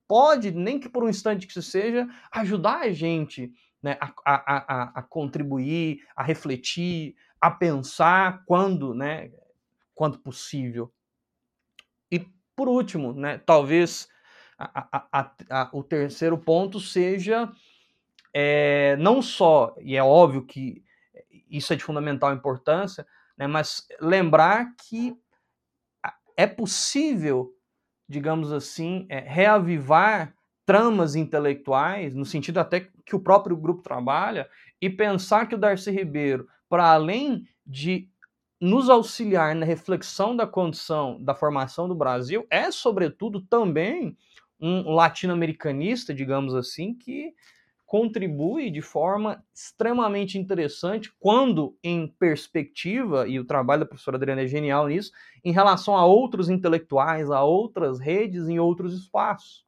pode, 0.06 0.52
nem 0.52 0.78
que 0.78 0.88
por 0.88 1.02
um 1.02 1.08
instante 1.08 1.46
que 1.46 1.60
seja, 1.60 2.08
ajudar 2.30 2.82
a 2.82 2.92
gente 2.92 3.52
né, 3.82 3.98
a, 4.00 4.12
a, 4.24 4.56
a, 4.56 4.92
a 5.00 5.02
contribuir, 5.02 6.00
a 6.14 6.22
refletir, 6.22 7.16
a 7.40 7.50
pensar 7.50 8.44
quando, 8.46 8.94
né, 8.94 9.30
quando 9.94 10.18
possível. 10.18 10.92
Por 12.56 12.68
último, 12.68 13.12
né, 13.12 13.38
talvez 13.44 14.08
o 15.72 15.82
terceiro 15.82 16.38
ponto 16.38 16.80
seja 16.80 17.52
é, 18.34 18.96
não 18.96 19.20
só, 19.20 19.74
e 19.78 19.94
é 19.96 20.02
óbvio 20.02 20.44
que 20.44 20.82
isso 21.50 21.72
é 21.72 21.76
de 21.76 21.84
fundamental 21.84 22.32
importância, 22.32 23.06
né, 23.36 23.46
mas 23.46 23.86
lembrar 24.00 24.74
que 24.88 25.14
é 26.36 26.46
possível, 26.46 27.52
digamos 28.08 28.50
assim, 28.52 29.06
é, 29.10 29.20
reavivar 29.20 30.34
tramas 30.64 31.14
intelectuais, 31.14 32.14
no 32.14 32.24
sentido 32.24 32.58
até 32.58 32.88
que 33.04 33.14
o 33.14 33.20
próprio 33.20 33.56
grupo 33.56 33.82
trabalha, 33.82 34.48
e 34.80 34.90
pensar 34.90 35.46
que 35.46 35.54
o 35.54 35.58
Darcy 35.58 35.90
Ribeiro, 35.90 36.48
para 36.68 36.90
além 36.90 37.44
de 37.66 38.10
nos 38.60 38.88
auxiliar 38.88 39.54
na 39.54 39.66
reflexão 39.66 40.34
da 40.34 40.46
condição 40.46 41.22
da 41.22 41.34
formação 41.34 41.86
do 41.88 41.94
Brasil, 41.94 42.46
é, 42.50 42.70
sobretudo, 42.70 43.40
também 43.40 44.16
um 44.58 44.92
latino-americanista, 44.92 46.14
digamos 46.14 46.54
assim, 46.54 46.94
que 46.94 47.34
contribui 47.84 48.70
de 48.70 48.82
forma 48.82 49.44
extremamente 49.54 50.38
interessante 50.38 51.12
quando 51.20 51.76
em 51.84 52.08
perspectiva, 52.18 53.28
e 53.28 53.38
o 53.38 53.44
trabalho 53.44 53.80
da 53.80 53.86
professora 53.86 54.16
Adriana 54.16 54.42
é 54.42 54.46
genial 54.46 54.88
nisso, 54.88 55.12
em 55.44 55.52
relação 55.52 55.96
a 55.96 56.04
outros 56.04 56.50
intelectuais, 56.50 57.30
a 57.30 57.44
outras 57.44 58.00
redes 58.00 58.48
em 58.48 58.58
outros 58.58 58.92
espaços. 58.94 59.64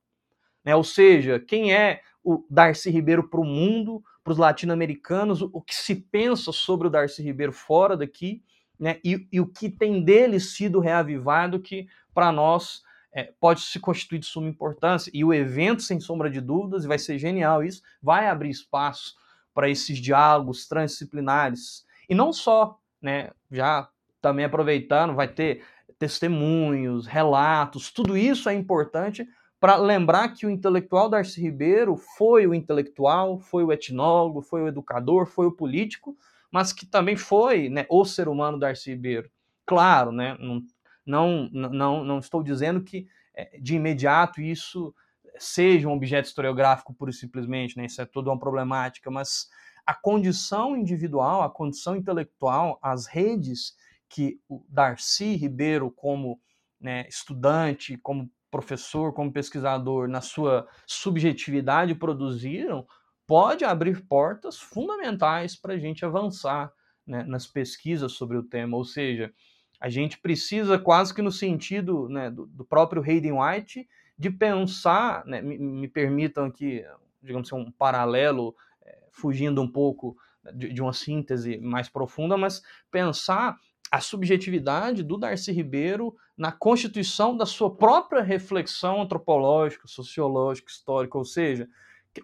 Né? 0.65 0.75
Ou 0.75 0.83
seja, 0.83 1.39
quem 1.39 1.73
é 1.73 2.01
o 2.25 2.45
Darcy 2.51 2.91
Ribeiro 2.91 3.29
para 3.29 3.41
o 3.41 3.45
mundo, 3.45 4.03
para 4.25 4.33
os 4.33 4.39
latino-americanos, 4.39 5.41
o 5.41 5.61
que 5.61 5.75
se 5.75 5.95
pensa 5.95 6.51
sobre 6.51 6.89
o 6.89 6.91
Darcy 6.91 7.23
Ribeiro 7.23 7.53
fora 7.53 7.97
daqui, 7.97 8.43
né? 8.79 8.99
e, 9.05 9.27
e 9.33 9.41
o 9.41 9.47
que 9.47 9.69
tem 9.69 10.03
dele 10.03 10.39
sido 10.39 10.81
reavivado 10.81 11.61
que 11.61 11.89
para 12.15 12.31
nós 12.31 12.83
é, 13.13 13.33
pode 13.41 13.61
se 13.61 13.81
constituir 13.81 14.19
de 14.19 14.27
suma 14.27 14.49
importância. 14.49 15.11
E 15.15 15.25
o 15.25 15.33
evento, 15.33 15.83
sem 15.83 15.99
sombra 15.99 16.31
de 16.31 16.41
dúvidas, 16.41 16.85
vai 16.85 16.99
ser 16.99 17.19
genial 17.19 17.65
isso, 17.65 17.83
vai 18.03 18.29
abrir 18.29 18.51
espaço 18.51 19.17
para 19.53 19.69
esses 19.69 19.99
diálogos 19.99 20.69
transdisciplinares. 20.69 21.85
E 22.09 22.15
não 22.15 22.33
só, 22.33 22.79
né, 23.03 23.31
já 23.51 23.89
também 24.21 24.45
aproveitando, 24.45 25.15
vai 25.15 25.29
ter 25.29 25.65
testemunhos, 25.99 27.07
relatos, 27.07 27.91
tudo 27.91 28.17
isso 28.17 28.49
é 28.49 28.55
importante 28.55 29.27
para 29.61 29.77
lembrar 29.77 30.29
que 30.29 30.47
o 30.47 30.51
intelectual 30.51 31.09
Darcy 31.09 31.41
Ribeiro 31.41 31.97
foi 31.97 32.47
o 32.47 32.55
intelectual, 32.55 33.41
foi 33.41 33.65
o 33.65 33.73
etnólogo, 33.73 34.41
foi 34.41 34.63
o 34.63 34.69
educador, 34.69 35.27
foi 35.27 35.47
o 35.47 35.53
político, 35.53 36.17
mas 36.51 36.73
que 36.73 36.87
também 36.87 37.17
foi 37.17 37.69
né, 37.69 37.87
o 37.89 38.05
ser 38.05 38.29
humano 38.29 38.59
Darcy 38.59 38.91
Ribeiro. 38.91 39.31
Claro, 39.67 40.13
né, 40.13 40.37
não, 40.41 40.63
não, 41.05 41.49
não, 41.51 42.05
não 42.05 42.19
estou 42.19 42.43
dizendo 42.43 42.83
que 42.83 43.07
é, 43.35 43.59
de 43.59 43.77
imediato 43.77 44.41
isso 44.41 44.95
seja 45.39 45.89
um 45.89 45.93
objeto 45.93 46.27
historiográfico 46.27 46.93
pura 46.93 47.11
e 47.11 47.15
simplesmente, 47.15 47.77
né? 47.77 47.87
isso 47.87 48.03
é 48.03 48.07
toda 48.07 48.31
uma 48.31 48.39
problemática, 48.39 49.11
mas 49.11 49.49
a 49.87 49.95
condição 49.95 50.77
individual, 50.77 51.43
a 51.43 51.51
condição 51.51 51.97
intelectual, 51.97 52.79
as 52.83 53.07
redes 53.07 53.77
que 54.09 54.41
o 54.49 54.65
Darcy 54.69 55.37
Ribeiro, 55.37 55.91
como 55.91 56.41
né, 56.81 57.07
estudante, 57.09 57.97
como 57.97 58.31
professor, 58.51 59.13
como 59.13 59.33
pesquisador, 59.33 60.09
na 60.09 60.21
sua 60.21 60.67
subjetividade 60.87 61.95
produziram, 61.95 62.87
pode 63.29 63.63
abrir 63.63 64.01
portas 64.07 64.59
fundamentais 64.59 65.55
para 65.55 65.75
a 65.75 65.79
gente 65.79 66.03
avançar 66.03 66.73
né, 67.07 67.23
nas 67.25 67.47
pesquisas 67.47 68.13
sobre 68.13 68.39
o 68.39 68.43
tema. 68.43 68.75
Ou 68.75 68.87
seja, 68.87 69.31
a 69.79 69.91
gente 69.91 70.19
precisa, 70.19 70.79
quase 70.79 71.15
que 71.15 71.21
no 71.21 71.31
sentido 71.31 72.09
né, 72.09 72.31
do, 72.31 72.47
do, 72.47 72.65
próprio 72.65 73.03
Hayden 73.03 73.33
White, 73.33 73.87
de 74.19 74.31
pensar, 74.31 75.27
né, 75.27 75.43
me, 75.43 75.59
me, 75.59 75.87
permitam 75.87 76.47
aqui, 76.47 76.83
digamos 77.23 77.53
assim, 77.53 77.61
um 77.61 77.71
paralelo, 77.71 78.57
é, 78.83 78.99
fugindo 79.13 79.61
um 79.61 79.69
pouco 79.71 80.17
de, 80.55 80.73
de, 80.73 80.81
uma 80.81 80.95
síntese 80.95 81.59
mais 81.59 81.87
profunda, 81.87 82.35
mas 82.35 82.63
pensar 82.91 83.59
a 83.93 84.01
subjetividade 84.01 85.03
do 85.03 85.19
Darcy 85.19 85.53
Ribeiro 85.53 86.17
na 86.35 86.51
constituição 86.51 87.37
da 87.37 87.45
sua 87.45 87.75
própria 87.75 88.23
reflexão 88.23 89.03
antropológica, 89.03 89.87
sociológica, 89.87 90.71
histórica, 90.71 91.19
ou 91.19 91.27
seja, 91.27 91.69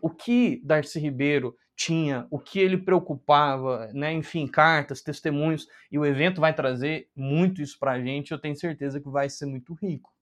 o 0.01 0.11
que 0.11 0.61
Darcy 0.65 0.99
Ribeiro 0.99 1.57
tinha, 1.77 2.27
o 2.31 2.39
que 2.39 2.59
ele 2.59 2.79
preocupava, 2.79 3.91
né? 3.93 4.13
enfim, 4.13 4.47
cartas, 4.47 5.03
testemunhos, 5.03 5.69
e 5.91 5.99
o 5.99 6.07
evento 6.07 6.41
vai 6.41 6.55
trazer 6.55 7.09
muito 7.17 7.61
isso 7.61 7.79
para 7.79 7.93
a 7.93 8.01
gente, 8.01 8.31
eu 8.31 8.39
tenho 8.39 8.57
certeza 8.57 9.01
que 9.01 9.09
vai 9.09 9.29
ser 9.29 9.47
muito 9.47 9.75
rico. 9.75 10.13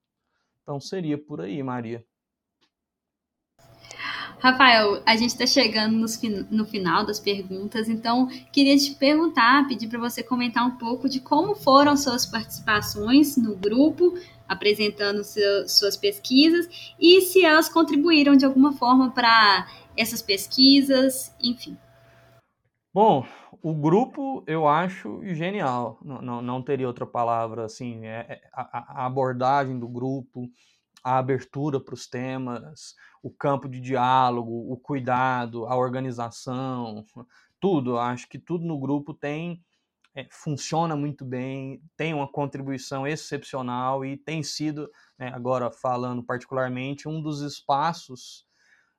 Então 0.62 0.80
seria 0.80 1.18
por 1.18 1.40
aí, 1.40 1.62
Maria. 1.62 2.04
Rafael, 4.43 5.01
a 5.07 5.14
gente 5.14 5.28
está 5.28 5.47
chegando 5.47 6.05
no 6.51 6.66
final 6.66 7.07
das 7.07 7.20
perguntas, 7.20 7.88
então 7.88 8.26
queria 8.51 8.76
te 8.76 8.93
perguntar, 8.93 9.68
pedir 9.68 9.86
para 9.86 10.01
você 10.01 10.20
comentar 10.20 10.66
um 10.66 10.72
pouco 10.72 11.09
de 11.09 11.20
como 11.20 11.55
foram 11.55 11.97
suas 11.97 12.26
participações 12.26 13.36
no 13.36 13.55
grupo, 13.55 14.14
apresentando 14.49 15.22
seu, 15.22 15.68
suas 15.68 15.97
pesquisas 15.97 16.93
e 16.99 17.20
se 17.20 17.45
elas 17.45 17.68
contribuíram 17.68 18.34
de 18.34 18.45
alguma 18.45 18.72
forma 18.72 19.12
para 19.12 19.68
essas 19.97 20.20
pesquisas, 20.20 21.32
enfim. 21.40 21.78
Bom, 22.93 23.24
o 23.62 23.72
grupo 23.72 24.43
eu 24.49 24.66
acho 24.66 25.20
genial, 25.22 26.01
não, 26.05 26.20
não, 26.20 26.43
não 26.43 26.61
teria 26.61 26.88
outra 26.88 27.07
palavra 27.07 27.66
assim, 27.66 28.07
é, 28.07 28.26
é 28.28 28.40
a, 28.53 29.03
a 29.03 29.07
abordagem 29.07 29.78
do 29.78 29.86
grupo, 29.86 30.51
a 31.03 31.18
abertura 31.18 31.80
para 31.80 31.94
os 31.94 32.07
temas, 32.07 32.94
o 33.22 33.30
campo 33.30 33.68
de 33.68 33.80
diálogo, 33.80 34.72
o 34.72 34.76
cuidado, 34.76 35.66
a 35.66 35.76
organização, 35.76 37.05
tudo. 37.59 37.98
Acho 37.98 38.28
que 38.28 38.38
tudo 38.38 38.64
no 38.64 38.78
grupo 38.78 39.14
tem 39.14 39.62
é, 40.14 40.26
funciona 40.30 40.94
muito 40.94 41.24
bem, 41.24 41.82
tem 41.96 42.12
uma 42.12 42.28
contribuição 42.28 43.07
excepcional 43.07 44.05
e 44.05 44.16
tem 44.16 44.42
sido, 44.42 44.90
né, 45.18 45.28
agora 45.28 45.70
falando 45.70 46.22
particularmente, 46.22 47.09
um 47.09 47.22
dos 47.22 47.40
espaços 47.40 48.46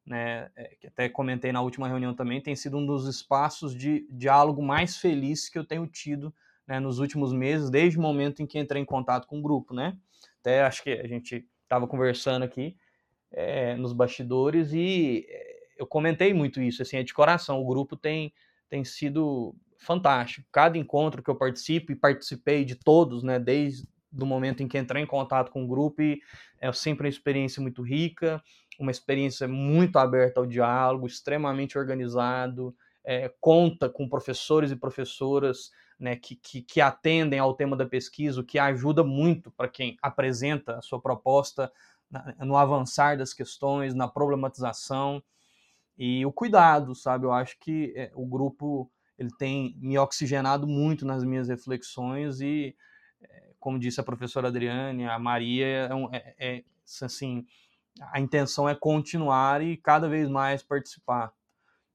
né, 0.06 0.50
é, 0.56 0.76
que 0.80 0.88
até 0.88 1.08
comentei 1.08 1.52
na 1.52 1.62
última 1.62 1.88
reunião 1.88 2.14
também, 2.14 2.42
tem 2.42 2.56
sido 2.56 2.78
um 2.78 2.86
dos 2.86 3.08
espaços 3.08 3.76
de 3.76 4.08
diálogo 4.10 4.62
mais 4.62 4.98
feliz 4.98 5.48
que 5.48 5.58
eu 5.58 5.64
tenho 5.64 5.88
tido 5.88 6.34
né, 6.68 6.80
nos 6.80 7.00
últimos 7.00 7.32
meses, 7.32 7.70
desde 7.70 7.98
o 7.98 8.02
momento 8.02 8.42
em 8.42 8.48
que 8.48 8.60
entrei 8.60 8.82
em 8.82 8.86
contato 8.86 9.28
com 9.28 9.40
o 9.40 9.42
grupo, 9.42 9.74
né? 9.74 9.98
Até 10.40 10.64
acho 10.64 10.84
que 10.84 10.92
a 10.92 11.08
gente 11.08 11.48
estava 11.74 11.88
conversando 11.88 12.44
aqui 12.44 12.76
é, 13.32 13.76
nos 13.76 13.94
bastidores 13.94 14.72
e 14.74 15.26
é, 15.28 15.54
eu 15.78 15.88
comentei 15.88 16.34
muito 16.34 16.62
isso, 16.62 16.84
assim, 16.84 16.98
é 16.98 17.04
de 17.04 17.14
coração, 17.14 17.60
o 17.60 17.66
grupo 17.66 17.98
tem, 17.98 18.32
tem 18.70 18.84
sido 18.86 19.56
fantástico. 19.80 20.48
Cada 20.52 20.78
encontro 20.78 21.24
que 21.24 21.30
eu 21.30 21.36
participo 21.36 21.92
e 21.92 21.96
participei 21.96 22.64
de 22.64 22.76
todos, 22.76 23.24
né, 23.24 23.40
desde 23.40 23.88
do 24.12 24.28
momento 24.28 24.62
em 24.62 24.68
que 24.68 24.78
entrei 24.78 25.02
em 25.02 25.08
contato 25.08 25.52
com 25.52 25.64
o 25.64 25.68
grupo, 25.68 26.04
é 26.62 26.72
sempre 26.72 27.08
uma 27.08 27.10
experiência 27.10 27.60
muito 27.60 27.82
rica, 27.82 28.40
uma 28.80 28.92
experiência 28.92 29.48
muito 29.48 29.98
aberta 29.98 30.40
ao 30.40 30.46
diálogo, 30.46 31.08
extremamente 31.08 31.80
organizado, 31.80 32.76
é, 33.04 33.34
conta 33.42 33.90
com 33.90 34.08
professores 34.08 34.70
e 34.70 34.76
professoras 34.76 35.72
né, 36.00 36.16
que, 36.16 36.36
que, 36.36 36.62
que, 36.62 36.82
atendem 36.82 37.40
ao 37.40 37.54
tema 37.54 37.76
da 37.76 37.86
pesquisa, 37.86 38.42
o 38.42 38.44
que 38.44 38.60
ajuda 38.60 39.04
muito 39.04 39.52
para 39.52 39.68
quem 39.68 39.98
apresenta 40.02 40.78
a 40.78 40.82
sua 40.82 41.02
proposta 41.02 41.72
no 42.40 42.56
avançar 42.58 43.18
das 43.18 43.34
questões, 43.34 43.94
na 43.94 44.08
problematização 44.08 45.24
e 45.98 46.26
o 46.26 46.32
cuidado, 46.32 46.94
sabe? 46.96 47.26
Eu 47.26 47.32
acho 47.32 47.58
que 47.60 47.94
é, 47.96 48.12
o 48.14 48.26
grupo 48.26 48.92
ele 49.18 49.30
tem 49.38 49.76
me 49.80 49.98
oxigenado 49.98 50.68
muito 50.68 51.06
nas 51.06 51.24
minhas 51.24 51.48
reflexões 51.48 52.42
e, 52.42 52.76
é, 53.22 53.52
como 53.60 53.80
disse 53.80 54.00
a 54.00 54.04
professora 54.04 54.48
Adriane, 54.48 55.06
a 55.06 55.20
Maria, 55.20 55.66
é, 55.66 55.90
é, 56.12 56.58
é 56.58 56.64
assim, 57.02 57.46
a 58.12 58.20
intenção 58.20 58.68
é 58.68 58.76
continuar 58.76 59.62
e 59.62 59.78
cada 59.78 60.10
vez 60.10 60.28
mais 60.30 60.64
participar. 60.64 61.32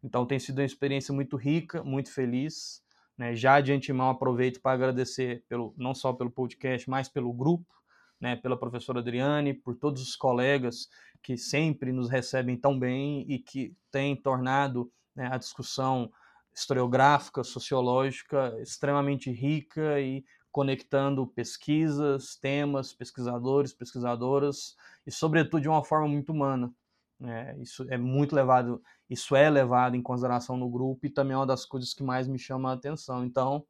Então 0.03 0.25
tem 0.25 0.39
sido 0.39 0.59
uma 0.59 0.65
experiência 0.65 1.13
muito 1.13 1.37
rica, 1.37 1.83
muito 1.83 2.13
feliz. 2.13 2.83
Né? 3.19 3.35
Já 3.35 3.61
de 3.61 3.73
antemão 3.73 4.09
aproveito 4.09 4.61
para 4.61 4.73
agradecer 4.73 5.45
pelo, 5.49 5.75
não 5.77 5.93
só 5.95 6.13
pelo 6.13 6.31
podcast, 6.31 6.89
mas 6.89 7.09
pelo 7.09 7.33
grupo, 7.33 7.75
né? 8.21 8.37
pela 8.37 8.57
professora 8.57 9.01
Adriane, 9.01 9.53
por 9.53 9.75
todos 9.75 10.01
os 10.01 10.15
colegas 10.15 10.89
que 11.23 11.37
sempre 11.37 11.93
nos 11.93 12.09
recebem 12.09 12.57
tão 12.57 12.79
bem 12.79 13.27
e 13.29 13.41
que 13.41 13.77
têm 13.91 14.15
tornado 14.15 14.91
né, 15.15 15.29
a 15.33 15.37
discussão 15.37 16.11
historiográfica, 16.55 17.43
sociológica 17.43 18.57
extremamente 18.61 19.31
rica 19.31 20.01
e 20.01 20.25
conectando 20.51 21.27
pesquisas, 21.27 22.37
temas, 22.37 22.93
pesquisadores, 22.93 23.73
pesquisadoras 23.73 24.77
e 25.07 25.11
sobretudo 25.11 25.61
de 25.61 25.69
uma 25.69 25.85
forma 25.85 26.09
muito 26.09 26.33
humana. 26.33 26.73
Né? 27.19 27.57
Isso 27.59 27.85
é 27.91 27.99
muito 27.99 28.35
levado, 28.35 28.83
isso 29.09 29.35
é 29.35 29.51
levado 29.51 29.97
em 29.97 30.03
consideração 30.03 30.57
no 30.57 30.69
grupo 30.69 31.07
e 31.07 31.11
também 31.11 31.35
é 31.35 31.37
uma 31.39 31.47
das 31.47 31.65
coisas 31.65 31.93
que 31.93 32.03
mais 32.03 32.29
me 32.29 32.39
chama 32.39 32.71
a 32.71 32.75
atenção. 32.75 33.25
Então, 33.25 33.65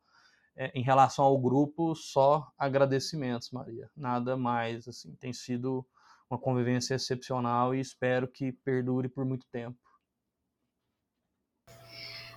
é, 0.57 0.71
em 0.75 0.83
relação 0.83 1.25
ao 1.25 1.39
grupo, 1.39 1.95
só 1.95 2.51
agradecimentos, 2.59 3.51
Maria. 3.51 3.89
Nada 3.97 4.37
mais, 4.37 4.89
assim, 4.89 5.15
tem 5.15 5.33
sido 5.33 5.87
uma 6.29 6.39
convivência 6.39 6.95
excepcional 6.95 7.75
e 7.75 7.81
espero 7.81 8.29
que 8.29 8.53
perdure 8.53 9.09
por 9.09 9.25
muito 9.25 9.47
tempo. 9.51 9.79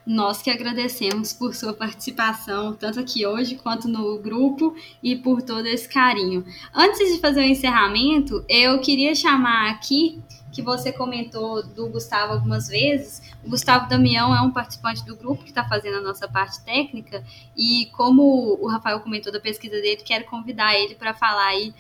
Nós 0.06 0.42
que 0.42 0.50
agradecemos 0.50 1.32
por 1.32 1.54
sua 1.54 1.74
participação, 1.74 2.74
tanto 2.74 3.00
aqui 3.00 3.26
hoje 3.26 3.56
quanto 3.56 3.88
no 3.88 4.20
grupo, 4.20 4.76
e 5.04 5.16
por 5.16 5.44
todo 5.44 5.68
esse 5.68 5.88
carinho. 5.88 6.44
Antes 6.74 7.14
de 7.14 7.20
fazer 7.20 7.42
o 7.42 7.44
encerramento, 7.44 8.44
eu 8.50 8.80
queria 8.80 9.14
chamar 9.14 9.70
aqui, 9.70 10.20
que 10.52 10.62
você 10.62 10.92
comentou 10.92 11.64
do 11.64 11.88
Gustavo 11.90 12.34
algumas 12.34 12.68
vezes. 12.68 13.22
O 13.44 13.50
Gustavo 13.50 13.88
Damião 13.88 14.36
é 14.36 14.42
um 14.42 14.52
participante 14.52 15.06
do 15.06 15.16
grupo 15.16 15.44
que 15.44 15.50
está 15.50 15.68
fazendo 15.68 15.98
a 15.98 16.02
nossa 16.02 16.28
parte 16.28 16.64
técnica, 16.64 17.24
e 17.56 17.90
como 17.96 18.58
o 18.62 18.68
Rafael 18.68 19.00
comentou 19.00 19.32
da 19.32 19.40
pesquisa 19.40 19.82
dele, 19.82 20.02
quero 20.04 20.26
convidar 20.26 20.76
ele 20.76 20.96
para 20.96 21.14
falar 21.14 21.48
aí 21.48 21.74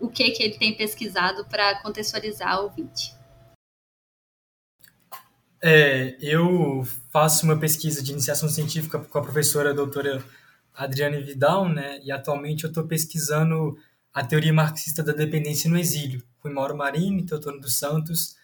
o 0.00 0.08
que, 0.08 0.30
que 0.30 0.42
ele 0.42 0.58
tem 0.58 0.76
pesquisado 0.76 1.44
para 1.44 1.80
contextualizar 1.82 2.60
o 2.60 2.64
ouvinte. 2.64 3.14
É, 5.62 6.16
eu 6.20 6.84
faço 7.10 7.46
uma 7.46 7.58
pesquisa 7.58 8.02
de 8.02 8.12
iniciação 8.12 8.48
científica 8.48 8.98
com 8.98 9.18
a 9.18 9.22
professora 9.22 9.72
doutora 9.72 10.22
Adriane 10.74 11.22
Vidal, 11.22 11.68
né? 11.68 12.00
E 12.02 12.12
atualmente 12.12 12.64
eu 12.64 12.68
estou 12.68 12.84
pesquisando 12.86 13.74
a 14.14 14.24
teoria 14.24 14.52
marxista 14.52 15.02
da 15.02 15.12
dependência 15.12 15.68
no 15.68 15.76
exílio, 15.76 16.22
com 16.40 16.48
Mauro 16.48 16.76
Marini, 16.76 17.26
Teotônio 17.26 17.60
dos 17.60 17.76
Santos 17.76 18.36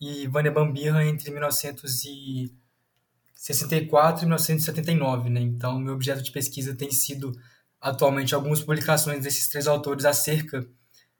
e 0.00 0.26
Vânia 0.26 0.50
Bambirra 0.50 1.04
entre 1.04 1.30
1964 1.30 4.22
e 4.22 4.26
1979, 4.26 5.28
né? 5.28 5.40
Então, 5.40 5.78
meu 5.78 5.92
objeto 5.92 6.22
de 6.22 6.32
pesquisa 6.32 6.74
tem 6.74 6.90
sido 6.90 7.38
atualmente 7.80 8.34
algumas 8.34 8.60
publicações 8.60 9.22
desses 9.22 9.46
três 9.48 9.68
autores 9.68 10.04
acerca 10.04 10.68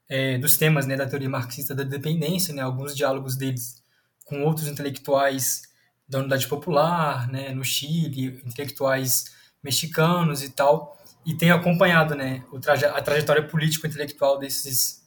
é, 0.08 0.38
dos 0.38 0.56
temas 0.56 0.86
né, 0.86 0.96
da 0.96 1.06
teoria 1.06 1.28
marxista 1.28 1.74
da 1.74 1.84
dependência, 1.84 2.54
né, 2.54 2.62
alguns 2.62 2.96
diálogos 2.96 3.36
deles 3.36 3.82
com 4.24 4.42
outros 4.42 4.66
intelectuais 4.66 5.62
da 6.08 6.20
Unidade 6.20 6.48
Popular, 6.48 7.30
né, 7.30 7.52
no 7.52 7.64
Chile, 7.64 8.40
intelectuais 8.44 9.26
mexicanos 9.62 10.42
e 10.42 10.50
tal, 10.50 10.97
e 11.28 11.34
tenho 11.34 11.54
acompanhado 11.54 12.14
né, 12.14 12.42
traje 12.58 12.86
a 12.86 13.02
trajetória 13.02 13.46
político-intelectual 13.46 14.38
desses, 14.38 15.06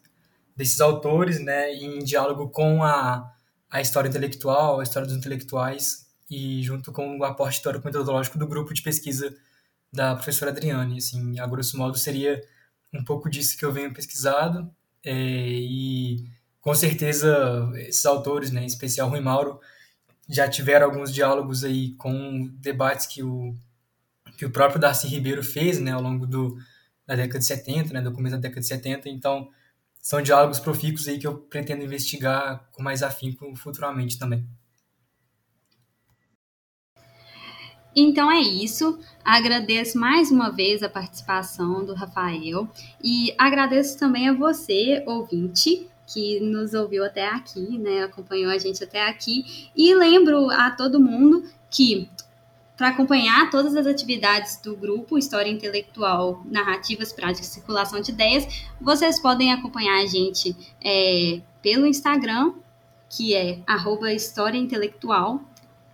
desses 0.56 0.80
autores, 0.80 1.44
né, 1.44 1.74
em 1.74 1.98
diálogo 2.04 2.48
com 2.50 2.84
a, 2.84 3.34
a 3.68 3.82
história 3.82 4.08
intelectual, 4.08 4.80
a 4.80 4.84
história 4.84 5.08
dos 5.08 5.18
intelectuais, 5.18 6.06
e 6.30 6.62
junto 6.62 6.92
com 6.92 7.18
o 7.18 7.24
aporte 7.24 7.56
histórico-metodológico 7.56 8.38
do 8.38 8.46
grupo 8.46 8.72
de 8.72 8.84
pesquisa 8.84 9.36
da 9.92 10.14
professora 10.14 10.52
Adriane. 10.52 11.00
Assim, 11.00 11.40
a 11.40 11.48
grosso 11.48 11.76
modo, 11.76 11.98
seria 11.98 12.40
um 12.94 13.04
pouco 13.04 13.28
disso 13.28 13.58
que 13.58 13.66
eu 13.66 13.74
venho 13.74 13.92
pesquisado, 13.92 14.72
é, 15.04 15.14
e 15.16 16.30
com 16.62 16.76
certeza 16.76 17.68
esses 17.78 18.06
autores, 18.06 18.52
né, 18.52 18.62
em 18.62 18.68
especial 18.68 19.10
Rui 19.10 19.22
Mauro, 19.22 19.60
já 20.30 20.48
tiveram 20.48 20.86
alguns 20.86 21.12
diálogos 21.12 21.64
aí 21.64 21.96
com 21.96 22.48
debates 22.60 23.08
que 23.08 23.24
o, 23.24 23.56
que 24.42 24.46
o 24.48 24.50
próprio 24.50 24.82
Darcy 24.82 25.06
Ribeiro 25.08 25.44
fez 25.44 25.80
né, 25.80 25.92
ao 25.92 26.02
longo 26.02 26.26
do, 26.26 26.58
da 27.06 27.16
década 27.16 27.38
de 27.38 27.46
70, 27.46 27.94
né, 27.94 28.02
do 28.02 28.12
começo 28.12 28.36
da 28.36 28.42
década 28.42 28.60
de 28.60 28.66
70, 28.66 29.08
então 29.08 29.48
são 30.02 30.20
diálogos 30.20 30.60
profícuos 30.60 31.08
aí 31.08 31.20
que 31.20 31.28
eu 31.28 31.38
pretendo 31.38 31.84
investigar 31.84 32.68
com 32.72 32.82
mais 32.82 33.04
afinco 33.04 33.56
futuramente 33.56 34.18
também. 34.18 34.44
Então 37.96 38.32
é 38.32 38.40
isso. 38.40 38.98
Agradeço 39.24 40.00
mais 40.00 40.32
uma 40.32 40.50
vez 40.50 40.82
a 40.82 40.90
participação 40.90 41.86
do 41.86 41.94
Rafael 41.94 42.68
e 43.04 43.36
agradeço 43.38 44.00
também 44.00 44.28
a 44.28 44.34
você, 44.34 45.04
ouvinte, 45.06 45.88
que 46.12 46.40
nos 46.40 46.74
ouviu 46.74 47.06
até 47.06 47.28
aqui, 47.28 47.78
né? 47.78 48.06
Acompanhou 48.06 48.52
a 48.52 48.58
gente 48.58 48.84
até 48.84 49.08
aqui. 49.08 49.70
E 49.76 49.94
lembro 49.94 50.50
a 50.50 50.72
todo 50.72 51.00
mundo 51.00 51.44
que 51.70 52.10
para 52.82 52.90
acompanhar 52.90 53.52
todas 53.52 53.76
as 53.76 53.86
atividades 53.86 54.60
do 54.60 54.76
grupo 54.76 55.16
História 55.16 55.52
Intelectual, 55.52 56.42
Narrativas, 56.50 57.14
Práticas 57.14 57.48
e 57.48 57.54
Circulação 57.54 58.02
de 58.02 58.10
Ideias, 58.10 58.66
vocês 58.82 59.22
podem 59.22 59.54
acompanhar 59.54 60.02
a 60.02 60.08
gente 60.08 60.56
é, 60.84 61.42
pelo 61.62 61.86
Instagram, 61.86 62.54
que 63.08 63.36
é 63.36 63.60
arroba 63.68 64.12
História 64.12 64.58
Intelectual, 64.58 65.44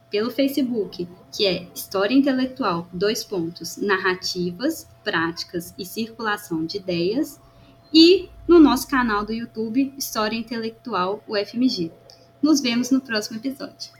pelo 0.09 0.31
Facebook, 0.31 1.05
que 1.29 1.45
é 1.45 1.67
História 1.75 2.15
Intelectual, 2.15 2.87
dois 2.93 3.21
pontos, 3.21 3.75
narrativas, 3.75 4.87
práticas 5.03 5.75
e 5.77 5.83
circulação 5.83 6.65
de 6.65 6.77
ideias, 6.77 7.37
e 7.93 8.29
no 8.47 8.61
nosso 8.61 8.87
canal 8.87 9.25
do 9.25 9.33
YouTube, 9.33 9.93
História 9.97 10.37
Intelectual 10.37 11.21
UFMG. 11.27 11.91
Nos 12.41 12.61
vemos 12.61 12.91
no 12.91 13.01
próximo 13.01 13.39
episódio. 13.39 13.91